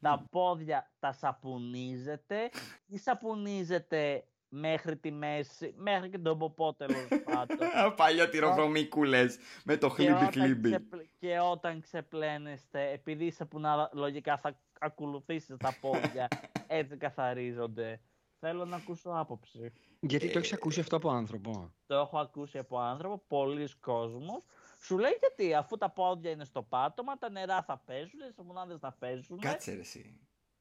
τα 0.00 0.26
πόδια 0.30 0.92
τα 0.98 1.12
σαπουνίζετε 1.12 2.50
ή 2.86 2.98
σαπουνίζετε 2.98 4.24
μέχρι 4.54 4.96
τη 4.96 5.10
μέση, 5.10 5.74
μέχρι 5.76 6.08
και 6.10 6.18
τον 6.18 6.38
ποπό 6.38 6.74
τέλο 6.74 6.94
πάντων. 7.32 7.58
Παλιό 7.96 8.28
τυροβρομίκουλε 8.28 9.26
με 9.64 9.76
το 9.76 9.88
και, 9.88 9.94
χλίμπι 9.94 10.12
όταν 10.14 10.30
χλίμπι. 10.32 10.68
ξεπλ- 10.70 11.06
και 11.18 11.38
όταν 11.38 11.80
ξεπλένεστε, 11.80 12.90
επειδή 12.90 13.24
είσαι 13.26 13.44
που 13.44 13.60
να 13.60 13.90
λογικά 13.92 14.38
θα 14.38 14.58
ακολουθήσεις 14.80 15.56
τα 15.56 15.76
πόδια, 15.80 16.28
έτσι 16.66 16.96
καθαρίζονται. 16.96 18.00
Θέλω 18.40 18.64
να 18.64 18.76
ακούσω 18.76 19.10
άποψη. 19.14 19.72
Γιατί 20.00 20.26
το 20.30 20.38
Ε, 20.38 20.40
έχεις 20.40 20.52
ακούσει 20.52 20.80
αυτό 20.80 20.96
από 20.96 21.10
άνθρωπο; 21.10 21.72
Το 21.86 21.94
έχω 21.94 22.18
ακούσει 22.18 22.58
από 22.58 22.78
άνθρωπο, 22.78 23.22
πολλοί 23.28 23.68
κόσμος. 23.80 24.44
Σου 24.80 24.98
λέει 24.98 25.16
γιατί, 25.20 25.54
αφού 25.54 25.76
τα 25.76 25.90
πόδια 25.90 26.30
είναι 26.30 26.44
στο 26.44 26.62
πάτωμα, 26.62 27.18
τα 27.18 27.30
νερά 27.30 27.62
θα 27.62 27.82
πέσουν, 27.86 28.20
οι 28.20 28.32
σαπουνάδες 28.36 28.78
θα 28.78 28.92
πέσουν. 28.98 29.38
Κάτσε 29.38 29.72
ρε 29.74 29.80
εσύ. 29.80 30.18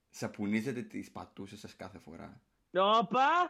Σαπουνίζετε 0.09 0.81
τις 0.81 1.11
πατούσες 1.11 1.59
σας 1.59 1.75
κάθε 1.75 1.97
φορά. 1.97 2.41
Όπα! 2.75 3.47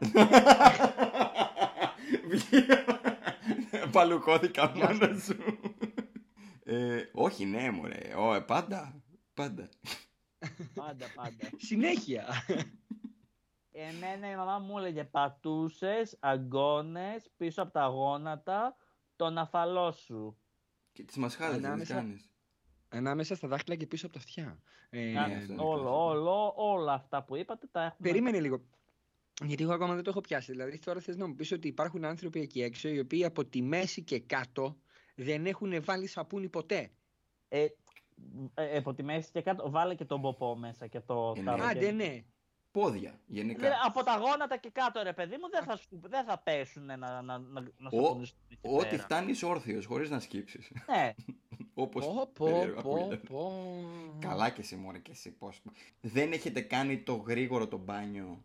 Παλουκώθηκα 3.92 4.72
μόνος 4.76 5.24
σου. 5.24 5.36
Ε, 6.64 7.04
όχι, 7.14 7.46
ναι, 7.46 7.72
μωρέ. 7.72 8.14
Ω, 8.18 8.34
ε, 8.34 8.42
πάντα. 8.42 9.02
Πάντα. 9.34 9.70
πάντα, 10.74 11.06
πάντα. 11.16 11.50
Συνέχεια. 11.68 12.26
Εμένα 13.72 14.32
η 14.32 14.36
μαμά 14.36 14.60
μου 14.60 14.78
έλεγε 14.78 15.04
πατούσες, 15.04 16.18
αγκώνες, 16.20 17.30
πίσω 17.38 17.62
από 17.62 17.72
τα 17.72 17.86
γόνατα, 17.86 18.76
τον 19.16 19.38
αφαλό 19.38 19.92
σου. 19.92 20.38
Και 20.92 21.04
τις 21.04 21.16
μασχάλες 21.18 21.52
δεν 21.52 21.62
τις 21.62 21.68
Ανάμεσα- 21.70 21.96
κάνεις. 21.96 22.28
Ανάμεσα 22.90 23.36
στα 23.36 23.48
δάχτυλα 23.48 23.76
και 23.76 23.88
πίσω 23.88 24.06
από 24.06 24.16
τα 24.16 24.20
αυτιά. 24.22 24.60
Ε, 24.90 25.12
Να, 25.12 25.28
ναι, 25.28 25.36
αυτό 25.36 25.54
είναι 25.54 25.62
όλο, 25.62 25.74
κλασικό. 25.82 26.04
όλο, 26.04 26.54
όλα 26.56 26.94
αυτά 26.94 27.24
που 27.24 27.36
είπατε 27.36 27.68
τα 27.72 27.80
έχουμε. 27.84 28.10
Περίμενε 28.10 28.40
λίγο. 28.40 28.62
Γιατί 29.46 29.64
εγώ 29.64 29.74
ακόμα 29.74 29.94
δεν 29.94 30.04
το 30.04 30.10
έχω 30.10 30.22
πιάσει. 30.22 30.52
Δηλαδή, 30.52 30.80
τώρα 30.80 31.00
θες 31.00 31.18
να 31.18 31.28
μου 31.28 31.36
πεις 31.36 31.52
ότι 31.52 31.68
υπάρχουν 31.68 32.06
άνθρωποι 32.06 32.40
εκεί 32.40 32.62
έξω 32.62 32.90
οι 32.90 33.00
οποίοι 33.00 33.26
από 33.26 33.46
τη 33.46 33.62
μέση 33.62 34.04
και 34.04 34.20
κάτω 34.20 34.78
δεν 35.16 35.46
έχουν 35.46 35.84
βάλει 35.84 36.08
σαπούνι 36.08 36.50
ποτέ. 36.50 36.92
Ε, 37.48 37.66
ε, 38.54 38.78
από 38.78 38.94
τη 38.94 39.04
μέση 39.04 39.32
και 39.32 39.42
κάτω, 39.42 39.70
βάλε 39.70 39.96
και 39.96 40.06
τον 40.06 40.22
ποπό 40.22 40.56
μέσα 40.56 40.88
και 40.88 41.00
το 41.00 41.34
Ε, 41.36 41.40
ναι. 41.40 41.46
ταρό. 41.46 41.64
Άντε, 41.64 41.92
ναι. 41.92 42.24
Πόδια, 42.72 43.20
γενικά. 43.28 43.68
Ε, 43.68 43.72
από 43.86 44.04
τα 44.04 44.18
γόνατα 44.18 44.58
και 44.58 44.70
κάτω, 44.70 45.02
ρε 45.04 45.14
παιδί 45.14 45.36
μου, 45.42 45.50
δεν 45.52 45.64
θα, 45.64 45.76
σου, 45.78 45.88
δεν 45.92 46.26
θα 46.26 46.38
πέσουν 46.40 46.86
να, 46.86 46.98
να, 46.98 47.22
να, 47.22 47.40
να 47.78 47.90
Ο- 47.92 48.04
σαπουνιστούν 48.06 48.40
εκεί 48.50 48.60
Ό,τι 48.76 48.88
πέρα. 48.90 49.02
φτάνεις 49.04 49.44
όρθιος, 49.44 49.86
χωρίς 49.86 50.10
να 50.10 50.20
σκύψεις. 50.20 50.72
Ναι, 50.90 51.14
Όπως 51.74 52.06
Πω, 52.06 52.14
πω, 52.34 52.46
περίεργο 52.46 52.82
πω, 52.82 52.90
ακούγεται. 52.96 53.16
πω. 53.28 53.52
Καλά 54.20 54.50
και 54.50 54.62
εσύ 54.62 54.76
μωρέ 54.76 55.00
και 55.00 55.12
εσύ 55.12 55.32
πώς. 55.32 55.62
Δεν 56.02 56.32
έχετε 56.32 56.62
κάνει 56.62 57.00
το 57.04 57.16
γρήγορο 57.16 57.68
το 57.68 57.78
μπάνιο 57.78 58.44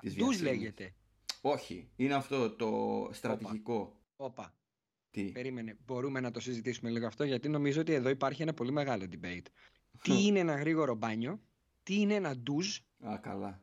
της 0.00 0.14
Ντουζ 0.16 0.36
βιασύνης. 0.36 0.40
λέγεται. 0.42 0.94
Όχι, 1.40 1.90
είναι 1.96 2.14
αυτό 2.14 2.50
το 2.50 3.08
στρατηγικό. 3.12 4.00
Όπα, 4.16 4.54
Τι; 5.10 5.24
περίμενε. 5.32 5.78
Μπορούμε 5.84 6.20
να 6.20 6.30
το 6.30 6.40
συζητήσουμε 6.40 6.90
λίγο 6.90 7.06
αυτό, 7.06 7.24
γιατί 7.24 7.48
νομίζω 7.48 7.80
ότι 7.80 7.92
εδώ 7.92 8.08
υπάρχει 8.08 8.42
ένα 8.42 8.54
πολύ 8.54 8.70
μεγάλο 8.72 9.04
debate. 9.10 9.46
τι 10.02 10.26
είναι 10.26 10.38
ένα 10.38 10.54
γρήγορο 10.54 10.94
μπάνιο, 10.94 11.40
τι 11.82 12.00
είναι 12.00 12.14
ένα 12.14 12.36
ντουζ 12.36 12.78
Α, 13.00 13.18
καλά. 13.18 13.62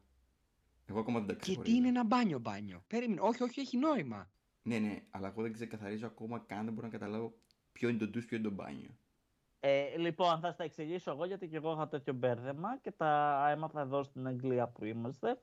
Εγώ 0.86 1.00
ακόμα 1.00 1.18
δεν 1.20 1.28
τα 1.28 1.34
και 1.34 1.40
ξεχωρίζω. 1.40 1.72
τι 1.74 1.78
είναι 1.80 1.88
ένα 1.88 2.04
μπάνιο 2.04 2.40
μπάνιο. 2.40 2.84
Περίμενε. 2.88 3.22
Όχι, 3.22 3.44
όχι, 3.44 3.60
έχει 3.60 3.78
νόημα. 3.78 4.32
Ναι, 4.62 4.78
ναι, 4.80 5.02
αλλά 5.10 5.28
εγώ 5.28 5.42
δεν 5.42 5.54
ξεκαθαρίζω 5.54 6.06
ακόμα 6.08 6.40
καν, 6.40 6.66
δεν 6.66 6.74
μπορώ 6.74 6.88
να 6.88 6.94
καταλάβω 6.94 7.38
ποιο 7.72 7.90
είναι 7.90 7.98
το 7.98 8.08
ντους, 8.08 8.26
ποιο 8.26 8.38
είναι 8.38 8.48
το 8.48 8.54
μπάνιο. 8.54 8.98
Ε, 9.60 9.98
λοιπόν, 9.98 10.40
θα 10.40 10.52
στα 10.52 10.64
εξηγήσω 10.64 11.12
εγώ 11.12 11.26
γιατί 11.26 11.48
και 11.48 11.56
εγώ 11.56 11.72
είχα 11.74 11.88
τέτοιο 11.88 12.14
μπέρδεμα 12.14 12.78
και 12.78 12.92
τα 12.92 13.46
έμαθα 13.50 13.82
εδώ 13.82 14.04
στην 14.04 14.28
Αγγλία 14.28 14.68
που 14.68 14.86
είμαστε. 14.86 15.40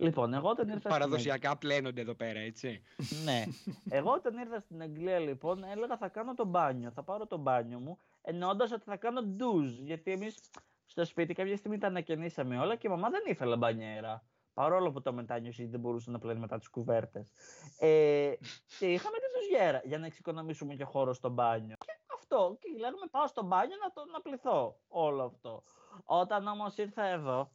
Λοιπόν, 0.00 0.34
εγώ 0.34 0.48
όταν 0.48 0.66
ήρθα 0.66 0.78
στην 0.78 0.90
Παραδοσιακά 0.90 1.56
πλένονται 1.56 2.00
εδώ 2.00 2.14
πέρα, 2.14 2.38
έτσι. 2.38 2.82
ναι. 3.24 3.44
Εγώ 3.88 4.12
όταν 4.12 4.38
ήρθα 4.38 4.60
στην 4.60 4.82
Αγγλία, 4.82 5.18
λοιπόν, 5.18 5.64
έλεγα 5.64 5.96
θα 5.96 6.08
κάνω 6.08 6.34
το 6.34 6.44
μπάνιο. 6.44 6.90
Θα 6.90 7.02
πάρω 7.02 7.26
το 7.26 7.36
μπάνιο 7.36 7.78
μου, 7.78 7.98
εννοώντας 8.22 8.72
ότι 8.72 8.84
θα 8.84 8.96
κάνω 8.96 9.22
ντουζ. 9.22 9.78
Γιατί 9.78 10.12
εμείς 10.12 10.38
στο 10.86 11.04
σπίτι 11.04 11.34
κάποια 11.34 11.56
στιγμή 11.56 11.78
τα 11.78 11.86
ανακαινήσαμε 11.86 12.58
όλα 12.58 12.76
και 12.76 12.86
η 12.86 12.90
μαμά 12.90 13.10
δεν 13.10 13.22
ήθελε 13.26 13.56
μπανιέρα. 13.56 14.22
Παρόλο 14.54 14.90
που 14.90 15.02
το 15.02 15.12
μετάνιωσε 15.12 15.66
δεν 15.66 15.80
μπορούσε 15.80 16.10
να 16.10 16.18
πλένει 16.18 16.40
μετά 16.40 16.58
τις 16.58 16.68
κουβέρτες. 16.68 17.32
Ε, 17.78 18.32
και 18.78 18.92
είχαμε 18.92 19.16
τη 19.18 19.24
ντουζιέρα 19.38 19.82
για 19.84 19.98
να 19.98 20.06
εξοικονομήσουμε 20.06 20.74
και 20.74 20.84
χώρο 20.84 21.12
στο 21.12 21.28
μπάνιο. 21.28 21.76
Και 21.78 21.92
αυτό. 22.14 22.58
Και 22.60 22.68
λέγαμε 22.78 23.06
πάω 23.10 23.26
στο 23.26 23.42
μπάνιο 23.42 23.76
να, 23.82 23.92
το, 23.92 24.10
να 24.12 24.20
πληθώ. 24.20 24.80
Όλο 24.88 25.24
αυτό. 25.24 25.62
Όταν 26.04 26.46
όμως 26.46 26.76
ήρθα 26.76 27.04
εδώ, 27.04 27.50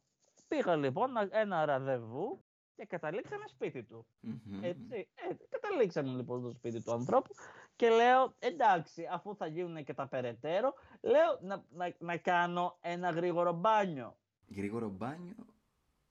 πήγα 0.48 0.76
λοιπόν 0.76 1.12
να- 1.12 1.28
ένα 1.30 1.64
ραντεβού 1.64 2.44
και 2.74 2.84
καταλήξαμε 2.86 3.44
σπίτι 3.46 3.82
του. 3.84 4.06
Μμμ. 4.20 4.64
Έτσι, 4.64 5.08
έτσι. 5.14 5.46
Καταλήξαμε 5.48 6.08
λοιπόν 6.16 6.40
στο 6.40 6.50
σπίτι 6.50 6.82
του 6.82 6.92
ανθρώπου 6.92 7.34
και 7.76 7.88
λέω 7.88 8.34
εντάξει, 8.38 9.08
αφού 9.10 9.36
θα 9.36 9.46
γίνουν 9.46 9.84
και 9.84 9.94
τα 9.94 10.08
περαιτέρω, 10.08 10.74
λέω 11.00 11.38
να, 11.40 11.64
να, 11.70 11.94
να 11.98 12.16
κάνω 12.16 12.78
ένα 12.80 13.10
γρήγορο 13.10 13.52
μπάνιο. 13.52 14.16
Γρήγορο 14.56 14.88
μπάνιο; 14.88 15.34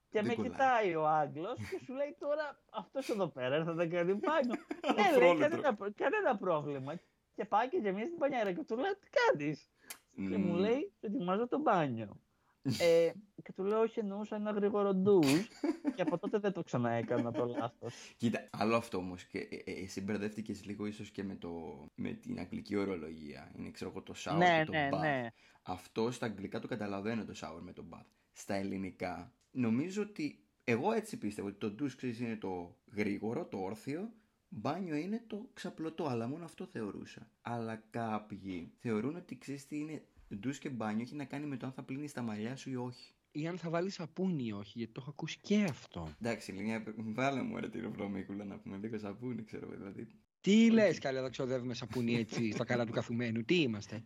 Και 0.10 0.22
Δεν 0.22 0.26
με 0.26 0.34
κολλάει. 0.36 0.52
κοιτάει 0.52 0.96
ο 0.96 1.08
Άγγλος 1.08 1.58
και 1.70 1.80
σου 1.86 1.94
λέει 1.94 2.16
τώρα 2.20 2.60
αυτός 2.72 3.10
εδώ 3.10 3.28
πέρα 3.28 3.56
έρθα 3.56 3.74
να 3.74 3.88
κάνει 3.88 4.14
μπάνιο. 4.14 4.56
ναι, 4.56 4.94
λέει, 4.96 5.06
Αφρόλυτρο. 5.06 5.40
κανένα, 5.50 5.76
προ- 5.76 5.94
κανένα 5.96 6.38
πρόβλημα. 6.38 6.94
Και 7.36 7.46
πάει 7.46 7.70
και 7.70 7.78
γεμίζει 7.78 8.08
την 8.10 8.18
μπανιέρα 8.18 8.52
και 8.54 8.64
του 8.64 8.78
λέω 8.78 8.94
τι 8.98 9.08
κάνεις; 9.10 9.70
Και 10.16 10.38
μου 10.38 10.52
Μμμ. 10.54 10.58
λέει 10.60 10.94
ετοιμάζω 11.00 11.48
το 11.48 11.60
μπάνιο. 11.60 12.22
Ε, 12.64 13.12
και 13.44 13.54
του 13.54 13.64
λέω 13.64 13.80
όχι 13.80 14.00
εννοούσα 14.00 14.36
ένα 14.36 14.52
γρήγορο 14.52 14.94
ντουζ 14.94 15.48
και 15.96 16.02
από 16.02 16.18
τότε 16.18 16.40
δεν 16.40 16.54
το 16.54 16.64
ξαναέκανα 16.64 17.32
το 17.32 17.46
λάθος. 17.46 18.14
Κοίτα, 18.18 18.50
άλλο 18.52 18.76
αυτό 18.76 18.98
όμως. 18.98 19.24
Και 19.24 19.40
ε, 19.40 19.72
ε, 19.72 19.72
εσύ 19.72 20.02
μπερδεύτηκε 20.02 20.56
λίγο 20.64 20.86
ίσως 20.86 21.10
και 21.10 21.24
με, 21.24 21.36
το, 21.36 21.86
με 21.96 22.14
την 22.14 22.40
αγγλική 22.40 22.76
ορολογία. 22.76 23.52
Είναι, 23.58 23.72
ξέρω 23.72 23.90
εγώ, 23.90 24.02
το 24.02 24.14
shower 24.18 24.38
ναι, 24.38 24.58
και 24.60 24.66
το 24.66 24.72
ναι, 24.72 24.90
bath. 24.92 25.00
ναι. 25.00 25.28
Αυτό 25.62 26.12
στα 26.12 26.26
αγγλικά 26.26 26.60
το 26.60 26.68
καταλαβαίνω 26.68 27.26
το 27.26 27.34
shower 27.36 27.62
με 27.62 27.74
το 27.74 27.86
bath. 27.94 28.06
Στα 28.32 28.54
ελληνικά, 28.54 29.34
νομίζω 29.52 30.02
ότι. 30.02 30.38
Εγώ 30.66 30.92
έτσι 30.92 31.18
πίστευα 31.18 31.48
ότι 31.48 31.58
το 31.58 31.72
ντους 31.72 31.96
ξέρεις 31.96 32.20
είναι 32.20 32.36
το 32.36 32.78
γρήγορο, 32.96 33.46
το 33.46 33.58
όρθιο. 33.58 34.14
Μπάνιο 34.50 34.96
είναι 34.96 35.24
το 35.28 35.50
ξαπλωτό, 35.54 36.06
αλλά 36.06 36.28
μόνο 36.28 36.44
αυτό 36.44 36.66
θεωρούσα. 36.66 37.30
Αλλά 37.42 37.84
κάποιοι 37.90 38.72
θεωρούν 38.80 39.16
ότι 39.16 39.38
ξέρεις 39.38 39.68
τι 39.68 39.80
είναι 39.80 40.04
ντους 40.36 40.58
και 40.58 40.70
μπάνιο 40.70 41.02
έχει 41.02 41.16
να 41.16 41.26
κάνει 41.26 41.46
με 41.46 41.58
το 41.58 41.66
αν 41.66 41.72
θα 41.72 41.84
πλύνεις 41.84 42.12
τα 42.14 42.22
μαλλιά 42.22 42.56
σου 42.56 42.70
ή 42.70 42.76
όχι. 42.76 43.14
Ή 43.32 43.48
αν 43.48 43.58
θα 43.58 43.70
βάλεις 43.70 43.94
σαπούνι 43.94 44.44
ή 44.46 44.52
όχι, 44.52 44.72
γιατί 44.76 44.92
το 44.94 45.00
έχω 45.02 45.10
ακούσει 45.10 45.40
και 45.42 45.64
αυτό. 45.64 46.08
Εντάξει, 46.22 46.52
Λίνια, 46.52 46.84
βάλε 46.98 47.42
μου 47.42 47.58
ρε 47.60 47.70
την 47.70 47.92
βρωμίκουλα 47.92 48.44
να 48.44 48.58
πούμε 48.60 48.78
λίγο 48.78 48.98
σαπούνι, 48.98 49.44
ξέρω 49.44 49.66
εγώ, 49.68 49.76
δηλαδή. 49.78 50.08
Τι 50.42 50.72
λες 50.72 51.00
καλά 51.00 51.22
να 51.22 51.30
ξοδεύουμε 51.30 51.74
σαπούνι 51.74 52.16
έτσι 52.16 52.52
στα 52.56 52.66
καλά 52.66 52.86
του 52.86 52.92
καθουμένου, 52.92 53.44
τι 53.44 53.62
είμαστε; 53.62 54.04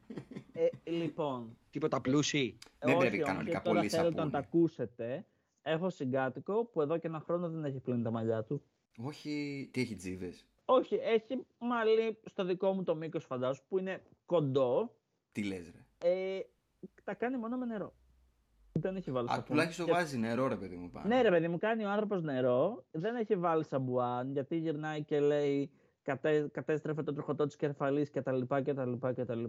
Ε, 0.52 0.68
λοιπόν, 0.92 1.58
Τίποτα 1.70 2.02
πλούσιοι. 2.02 2.58
Δεν 2.80 2.90
όχι 2.96 2.98
πρέπει 2.98 3.16
όμως, 3.16 3.28
κανονικά 3.28 3.58
και 3.58 3.64
τώρα 3.64 3.76
πολύ 3.80 3.90
θέλετε 3.90 4.10
να 4.10 4.16
σαπούνι. 4.16 4.32
τα 4.32 4.38
ακούσετε. 4.38 5.26
Έχω 5.62 5.90
συγκάτοικο 5.90 6.66
που 6.66 6.82
εδώ 6.82 6.98
και 6.98 7.08
ένα 7.08 7.20
χρόνο 7.20 7.50
δεν 7.50 7.64
έχει 7.64 7.80
πλύνει 7.80 8.04
τα 8.04 8.12
μαλλιά 8.12 8.44
του. 8.44 8.64
Όχι, 8.98 9.70
τι 9.74 9.82
έχει 9.82 9.96
τζίβες; 9.96 10.48
Όχι, 10.66 10.96
έχει 10.96 11.46
μαλλί 11.60 12.18
στο 12.26 12.46
δικό 12.46 12.74
μου 12.74 12.84
το 12.84 12.96
μήκος 12.96 13.26
φαντάσου 13.26 13.64
που 13.68 13.78
είναι 13.80 14.02
κοντό. 14.26 14.96
Τι 15.32 15.44
λες, 15.44 15.66
ρε; 15.76 15.86
Ε, 15.98 16.40
τα 17.04 17.14
κάνει 17.14 17.38
μόνο 17.38 17.58
με 17.58 17.66
νερό. 17.66 17.94
Δεν 18.72 18.96
έχει 18.96 19.12
βάλει 19.12 19.28
Α, 19.28 19.30
σαπούνι. 19.34 19.48
τουλάχιστον 19.50 19.86
Και- 19.86 19.92
βάζει 19.92 20.18
νερό, 20.18 20.48
ρε 20.48 20.56
παιδί 20.56 20.76
μου 20.76 20.90
πάνω. 20.90 21.08
Ναι, 21.08 21.22
ρε 21.22 21.30
παιδί 21.30 21.48
μου, 21.48 21.58
κάνει 21.58 21.86
ο 21.86 21.90
άνθρωπος 21.90 22.22
νερό. 22.22 22.86
Δεν 22.92 23.16
έχει 23.16 23.36
βάλει 23.36 23.64
σαμπουάν 23.64 24.32
γιατί 24.32 24.58
γυρνάει 24.58 25.04
και 25.04 25.20
λέει 25.20 25.72
κατέ, 26.02 26.48
κατέστρεφε 26.52 27.04
το 27.04 27.14
τροχωτό 27.14 27.46
της 27.46 27.56
κεφαλής 27.56 28.10
κτλ. 28.12 28.42
κτλ, 28.48 28.94
κτλ. 29.16 29.44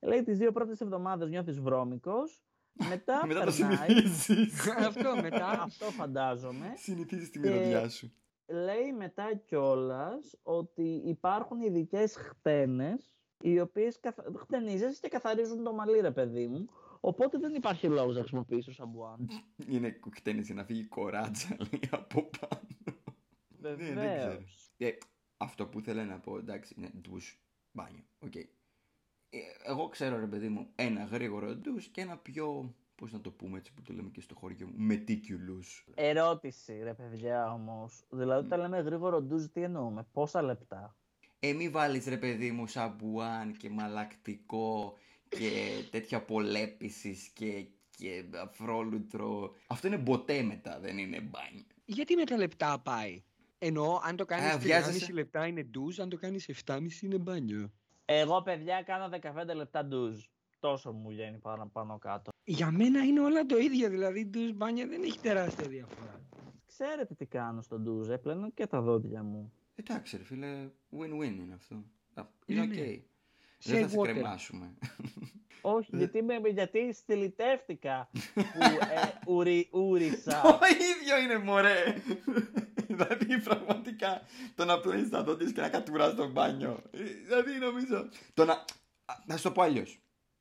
Λέει 0.00 0.22
τις 0.22 0.38
δύο 0.38 0.52
πρώτες 0.52 0.80
εβδομάδες 0.80 1.28
νιώθεις 1.28 1.60
βρώμικος. 1.60 2.42
Μετά, 2.88 3.22
Μετά 3.26 3.44
το 3.44 3.52
περνάει. 3.58 3.88
συνηθίζει. 3.88 4.70
Αυτό 4.88 5.16
μετά. 5.22 5.46
Αυτό 5.62 5.84
φαντάζομαι. 5.86 6.72
Συνηθίζεις 6.76 7.30
τη 7.30 7.40
Και- 7.40 7.48
μυρωδιά 7.50 7.88
σου. 7.88 8.12
λέει 8.46 8.92
μετά 8.98 9.34
κιόλας 9.44 10.38
ότι 10.42 11.02
υπάρχουν 11.04 11.60
ειδικές 11.60 12.16
χτένες 12.16 13.12
οι 13.40 13.60
οποίες 13.60 14.00
καθ... 14.00 14.18
χτενίζεσαι 14.36 15.00
και 15.00 15.08
καθαρίζουν 15.08 15.62
το 15.64 15.72
μαλλί, 15.72 16.00
ρε 16.00 16.10
παιδί 16.10 16.46
μου. 16.46 16.68
Οπότε 17.00 17.38
δεν 17.38 17.54
υπάρχει 17.54 17.86
λόγος 17.86 18.14
να 18.14 18.20
χρησιμοποιήσει 18.20 18.72
σαμπουάν. 18.72 19.28
Είναι 19.66 19.90
κουκτένι 19.90 20.40
για 20.40 20.54
να 20.54 20.64
φύγει 20.64 20.84
κοράτσα, 20.84 21.56
λέει 21.58 21.80
από 21.90 22.30
πάνω. 22.40 22.62
Ναι, 23.60 23.74
δεν 23.74 23.94
Βεβαίω. 23.94 24.16
ξέρω. 24.18 24.42
Ε, 24.76 24.90
αυτό 25.36 25.66
που 25.66 25.78
ήθελα 25.78 26.04
να 26.04 26.18
πω, 26.18 26.38
εντάξει, 26.38 26.74
είναι 26.78 26.90
ντους, 27.00 27.42
μπάνιο, 27.72 28.04
οκ. 28.18 28.34
Ε, 28.34 28.48
εγώ 29.64 29.88
ξέρω, 29.88 30.18
ρε 30.18 30.26
παιδί 30.26 30.48
μου, 30.48 30.68
ένα 30.74 31.04
γρήγορο 31.04 31.54
ντους 31.56 31.88
και 31.88 32.00
ένα 32.00 32.18
πιο, 32.18 32.74
πώς 32.94 33.12
να 33.12 33.20
το 33.20 33.30
πούμε 33.30 33.58
έτσι 33.58 33.74
που 33.74 33.82
το 33.82 33.92
λέμε 33.92 34.08
και 34.08 34.20
στο 34.20 34.34
χωριό 34.34 34.66
μου, 34.66 34.88
meticulous. 34.90 35.92
Ερώτηση, 35.94 36.80
ρε 36.82 36.94
παιδιά 36.94 37.52
όμως. 37.52 38.04
Δηλαδή, 38.10 38.46
όταν 38.46 38.60
λέμε 38.60 38.80
γρήγορο 38.80 39.22
ντουζ, 39.22 39.44
τι 39.44 39.62
εννοούμε, 39.62 40.06
πόσα 40.12 40.42
λεπτά; 40.42 40.96
Ε, 41.40 41.52
μη 41.52 41.68
βάλεις 41.68 42.06
ρε 42.06 42.16
παιδί 42.16 42.50
μου 42.50 42.66
σαμπουάν 42.66 43.52
και 43.52 43.68
μαλακτικό 43.70 44.94
και 45.28 45.50
τέτοια 45.90 46.22
πολέπισης 46.24 47.28
και, 47.28 47.66
και 47.96 48.24
αφρόλουτρο. 48.42 49.52
Αυτό 49.66 49.86
είναι 49.86 49.96
μποτέ 49.96 50.42
μετά, 50.42 50.78
δεν 50.80 50.98
είναι 50.98 51.20
μπάνιο. 51.20 51.64
Γιατί 51.84 52.14
με 52.16 52.24
τα 52.24 52.36
λεπτά 52.36 52.78
πάει; 52.78 53.22
Εννοώ, 53.58 54.00
αν 54.02 54.16
το 54.16 54.24
κάνεις 54.24 54.52
Α, 54.52 54.56
3,5 54.56 54.60
βιάζεσαι. 54.60 55.12
λεπτά 55.12 55.46
είναι 55.46 55.62
ντουζ, 55.62 56.00
αν 56.00 56.08
το 56.08 56.16
κάνεις 56.16 56.48
7,5 56.66 57.02
είναι 57.02 57.18
μπάνιο. 57.18 57.72
Εγώ, 58.04 58.42
παιδιά, 58.42 58.82
κάνω 58.82 59.08
15 59.08 59.54
λεπτά 59.54 59.84
ντουζ. 59.84 60.24
Τόσο 60.60 60.92
μου 60.92 61.08
βγαίνει 61.08 61.38
πάνω, 61.38 61.70
πάνω 61.72 61.98
κάτω. 61.98 62.30
Για 62.44 62.70
μένα 62.70 63.04
είναι 63.04 63.20
όλα 63.20 63.46
το 63.46 63.58
ίδιο, 63.58 63.88
δηλαδή 63.88 64.26
ντουζ 64.26 64.50
μπάνιο 64.50 64.86
δεν 64.88 65.02
έχει 65.02 65.18
τεράστια 65.18 65.68
διαφορά. 65.68 66.20
Ξέρετε 66.66 67.14
τι 67.14 67.26
κάνω 67.26 67.62
στο 67.62 67.78
ντουζ, 67.78 68.08
πλένω 68.08 68.50
και 68.50 68.66
τα 68.66 68.80
δόντια 68.80 69.22
μου. 69.22 69.52
Εντάξει, 69.80 70.16
ρε 70.16 70.24
φίλε, 70.24 70.68
win-win 70.98 71.24
είναι 71.38 71.54
αυτό. 71.54 71.74
Α, 72.14 72.22
Είναι 72.46 72.64
Ναι, 72.64 72.72
οκ. 72.72 72.78
ναι. 72.78 73.00
Δεν 73.62 73.80
θα 73.80 73.86
Save 73.86 73.90
σε 73.90 73.96
water. 73.98 74.02
κρεμάσουμε. 74.02 74.74
Όχι, 75.60 75.96
γιατί, 75.96 76.22
με, 76.22 76.34
γιατί 76.48 76.92
στηλιτεύτηκα 76.92 78.10
που 78.34 78.60
ε, 78.62 79.30
ουρι, 79.32 79.68
ούρισα. 79.72 80.40
Το 80.42 80.58
ίδιο 80.70 81.18
είναι 81.22 81.38
μωρέ. 81.44 82.02
δηλαδή 82.86 83.40
πραγματικά 83.40 84.22
το 84.54 84.64
να 84.64 84.80
πλένεις 84.80 85.08
τα 85.08 85.22
δόντια 85.24 85.50
και 85.52 85.60
να 85.60 85.68
κατουράς 85.68 86.12
στο 86.12 86.30
μπάνιο. 86.30 86.82
Ε, 86.90 87.02
Δηλαδή 87.02 87.58
νομίζω. 87.58 88.08
Το 88.34 88.44
να. 88.44 88.52
Α, 89.04 89.14
Να 89.26 89.36
σου 89.36 89.42
το 89.42 89.52
πω 89.52 89.62
αλλιώς. 89.62 90.00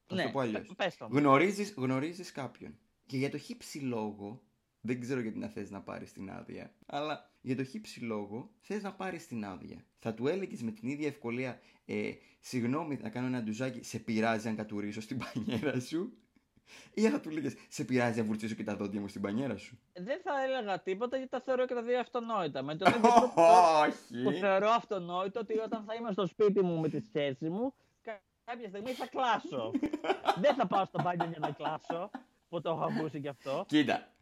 Να 0.10 0.18
σου 0.18 0.24
το 0.26 0.32
πω 0.32 0.40
αλλιώς. 0.40 0.68
πε- 0.68 0.76
πες 0.78 0.98
το. 0.98 1.08
μου. 1.10 1.18
Γνωρίζεις, 1.18 1.74
γνωρίζεις 1.78 2.32
κάποιον. 2.32 2.78
Και 3.06 3.18
για 3.18 3.30
το 3.30 3.38
χύψη 3.38 3.80
λόγο, 3.80 4.42
δεν 4.82 5.00
ξέρω 5.00 5.20
γιατί 5.20 5.38
να 5.40 5.48
θες 5.48 5.70
να 5.70 5.82
πάρεις 5.82 6.12
την 6.12 6.30
άδεια, 6.32 6.74
αλλά 6.86 7.32
για 7.48 7.56
το 7.56 7.64
χύψη 7.64 8.00
λόγο 8.00 8.50
θες 8.60 8.84
να 8.84 8.94
πάρεις 8.94 9.28
την 9.28 9.46
άδεια. 9.46 9.86
Θα 10.00 10.14
του 10.14 10.28
έλεγες 10.28 10.62
με 10.62 10.72
την 10.72 10.90
ίδια 10.90 11.08
ευκολία, 11.08 11.60
ε, 11.86 12.12
συγγνώμη 12.40 13.00
να 13.02 13.10
κάνω 13.10 13.28
ένα 13.28 13.42
ντουζάκι, 13.44 13.84
σε 13.84 14.00
πειράζει 14.00 14.48
αν 14.48 14.56
κατουρίσω 14.56 15.02
στην 15.02 15.18
πανιέρα 15.18 15.80
σου; 15.80 16.14
Ή 16.94 17.02
θα 17.02 17.20
του 17.20 17.30
λέγες, 17.30 17.56
σε 17.70 17.84
πειράζει 17.84 18.20
να 18.20 18.26
βουρτσίσω 18.26 18.56
και 18.56 18.64
τα 18.64 18.76
δόντια 18.76 19.00
μου 19.00 19.08
στην 19.08 19.22
πανιέρα 19.22 19.58
σου; 19.58 19.80
Δεν 19.94 20.20
θα 20.24 20.44
έλεγα 20.44 20.82
τίποτα 20.82 21.18
γιατί 21.18 21.32
τα 21.32 21.42
θεωρώ 21.42 21.66
και 21.66 21.74
τα 21.74 21.82
δύο 21.84 22.00
αυτονόητα. 22.00 22.62
Με 22.64 22.76
τον 22.76 22.88
ίδιο 22.94 23.02
τρόπο 23.10 23.34
που 23.34 24.28
Όχι. 24.28 24.40
θεωρώ 24.40 24.70
αυτονόητο 24.70 25.40
ότι 25.40 25.58
όταν 25.58 25.84
θα 25.88 25.94
είμαι 25.96 26.12
στο 26.12 26.26
σπίτι 26.26 26.64
μου 26.64 26.80
με 26.80 26.90
τη 26.90 27.00
σχέση 27.00 27.50
μου, 27.50 27.74
κα- 28.02 28.22
κάποια 28.46 28.68
στιγμή 28.68 28.92
θα 28.92 29.08
κλάσω. 29.08 29.72
Δεν 30.44 30.56
θα 30.56 30.68
πάω 30.68 30.86
στο 30.86 31.02
μπάνιο 31.04 31.26
για 31.30 31.40
να 31.40 31.52
κλάσω, 31.52 32.10
που 32.50 32.62
το 32.62 32.70
έχω 32.70 32.84
ακούσει 32.84 33.20
κι 33.20 33.28
αυτό. 33.28 33.66
Κοίτα, 33.68 34.14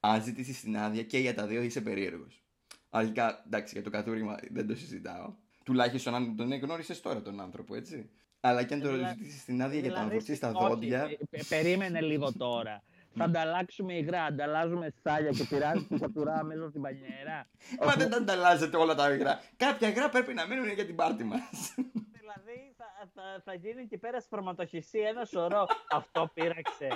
αν 0.00 0.22
ζητήσεις 0.22 0.60
την 0.60 0.76
άδεια 0.76 1.02
και 1.02 1.18
για 1.18 1.34
τα 1.34 1.46
δύο 1.46 1.62
είσαι 1.62 1.80
περίεργος. 1.80 2.44
Αρχικά, 2.90 3.42
εντάξει, 3.46 3.72
για 3.74 3.82
το 3.82 3.90
κατούριμα 3.90 4.36
δεν 4.50 4.66
το 4.66 4.74
συζητάω. 4.74 5.34
Τουλάχιστον 5.64 6.14
αν 6.14 6.36
τον 6.36 6.52
γνώρισες 6.54 7.00
τώρα 7.00 7.22
τον 7.22 7.40
άνθρωπο, 7.40 7.74
έτσι. 7.74 8.10
Αλλά 8.40 8.62
και 8.62 8.74
αν 8.74 8.80
το 8.80 8.88
Δηλαδή- 8.92 9.22
ζητήσει 9.24 9.44
την 9.44 9.62
άδεια 9.62 9.80
για 9.80 9.88
το 9.88 9.94
να 9.94 10.00
Δηλαδή, 10.02 10.14
βουρτσίσει 10.16 10.40
τα 10.40 10.48
όχι, 10.48 10.68
δόντια. 10.68 11.02
ε, 11.02 11.18
πε- 11.30 11.44
περίμενε 11.48 12.00
λίγο 12.00 12.32
τώρα. 12.32 12.82
Θα 13.16 13.24
ανταλλάξουμε 13.24 13.94
υγρά, 13.94 14.22
ανταλλάζουμε 14.24 14.92
σάλια 15.02 15.30
και 15.30 15.44
πειράζει 15.44 15.84
την 15.84 15.98
κατουρά 16.00 16.44
μέσα 16.44 16.68
στην 16.68 16.80
πανιέρα. 16.82 17.46
Μα 17.86 17.94
δεν 17.94 18.10
τα 18.10 18.16
ανταλλάζετε 18.16 18.76
όλα 18.76 18.94
τα 18.94 19.10
υγρά. 19.12 19.40
Κάποια 19.56 19.88
υγρά 19.88 20.08
πρέπει 20.08 20.34
να 20.34 20.46
μείνουν 20.46 20.68
για 20.72 20.86
την 20.86 20.94
πάρτη 20.96 21.24
μας. 21.24 21.74
Δηλαδή 22.20 22.74
θα, 22.76 22.84
θα, 23.14 23.22
θα 23.44 23.54
γίνει 23.54 23.80
εκεί 23.82 23.98
πέρα 23.98 24.20
σπρωματοχυσία 24.20 25.08
ένα 25.08 25.24
σωρό. 25.24 25.66
Αυτό 25.98 26.30
πείραξε. 26.34 26.88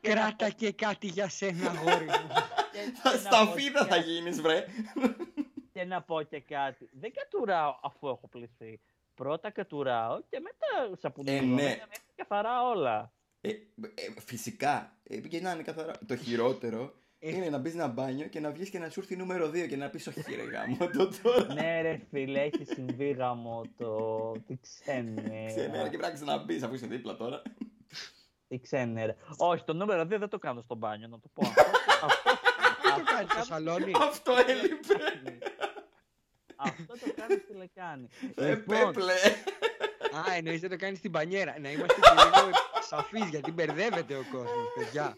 Κράτα 0.00 0.48
και 0.48 0.72
κάτι 0.72 1.06
για 1.06 1.28
σένα, 1.28 1.70
αγόρι 1.70 2.04
μου. 2.04 2.28
Και- 2.72 2.78
και 3.02 3.08
να 3.08 3.10
Στα 3.18 3.46
πω 3.46 3.52
φίδα 3.52 3.78
και- 3.84 3.90
θα 3.90 3.96
γίνεις, 3.96 4.40
βρε. 4.40 4.64
Και 5.72 5.84
να 5.84 6.02
πω 6.02 6.22
και 6.22 6.40
κάτι. 6.40 6.88
Δεν 6.92 7.12
κατουράω 7.14 7.74
αφού 7.82 8.08
έχω 8.08 8.28
πληθεί. 8.28 8.80
Πρώτα 9.14 9.50
κατουράω 9.50 10.20
και 10.28 10.40
μετά 10.40 10.96
σαπουνίζω. 10.96 11.36
Ε, 11.36 11.40
ναι. 11.40 11.52
Μέχρι 11.52 11.66
να 11.78 11.84
είναι 11.84 11.96
καθαρά 12.16 12.62
όλα. 12.68 13.12
Ε, 13.40 13.48
ε, 13.48 13.56
φυσικά. 14.24 14.96
Ε, 15.02 15.16
και 15.16 15.40
να 15.40 15.52
είναι 15.52 15.62
καθαρά. 15.62 15.92
Το 16.06 16.16
χειρότερο 16.16 16.94
Ε. 17.18 17.30
είναι 17.36 17.48
να 17.50 17.58
μπεις 17.58 17.74
ένα 17.74 17.88
μπάνιο 17.88 18.26
και 18.26 18.40
να 18.40 18.50
βγεις 18.50 18.70
και 18.70 18.78
να 18.78 18.88
σου 18.90 19.00
έρθει 19.00 19.16
νούμερο 19.16 19.48
2 19.48 19.66
και 19.68 19.76
να 19.76 19.88
πεις 19.90 20.06
Όχι, 20.06 20.34
ρε 20.34 20.42
γάμο, 20.42 20.76
το 20.96 21.08
τώρα. 21.22 21.54
ναι 21.54 21.80
ρε 21.82 22.00
φίλε, 22.10 22.40
έχει 22.40 22.64
συμβεί 22.64 23.10
γάμο 23.10 23.62
το... 23.76 24.32
Τι 24.46 24.56
ξένε. 24.60 25.44
Ξένερα 25.46 25.88
και 25.88 25.96
πρέπει 25.98 26.18
να 26.24 26.38
μπεις 26.38 26.62
αφού 26.62 26.74
είσαι 26.74 26.86
δίπλα 26.86 27.16
τώρα. 27.16 27.42
Τι 28.48 28.60
ξένε 28.60 29.06
ρε. 29.06 29.16
Όχι, 29.36 29.64
το 29.64 29.72
νούμερο 29.72 30.02
2 30.02 30.06
δεν 30.06 30.28
το 30.28 30.38
κάνω 30.38 30.60
στο 30.60 30.74
μπάνιο, 30.74 31.08
να 31.08 31.20
το 31.20 31.28
πω. 31.34 31.42
Αυτό, 31.46 31.62
αυτό, 32.06 32.30
Τι 32.30 32.31
το 32.94 33.02
κάνεις 33.04 33.32
στο 33.32 33.44
σαλόνι. 33.44 33.92
Αυτό 34.10 34.32
έλειπε. 34.46 34.94
αυτό 36.56 36.92
το 36.92 37.12
κάνω 37.16 37.36
στη 37.44 37.54
λεκάνη. 37.54 38.08
Ε, 38.34 38.48
Λοιπόν, 38.48 38.92
πέπλε. 38.92 39.12
Α, 40.16 40.34
εννοείς 40.36 40.60
δεν 40.60 40.70
το 40.70 40.76
κάνεις 40.76 40.98
στην 40.98 41.10
πανιέρα. 41.10 41.58
Να 41.60 41.70
είμαστε 41.70 42.00
και 42.00 42.22
λίγο 42.24 42.50
σαφείς, 42.80 43.28
γιατί 43.28 43.52
μπερδεύεται 43.52 44.16
ο 44.16 44.22
κόσμος, 44.32 44.72
παιδιά. 44.74 45.16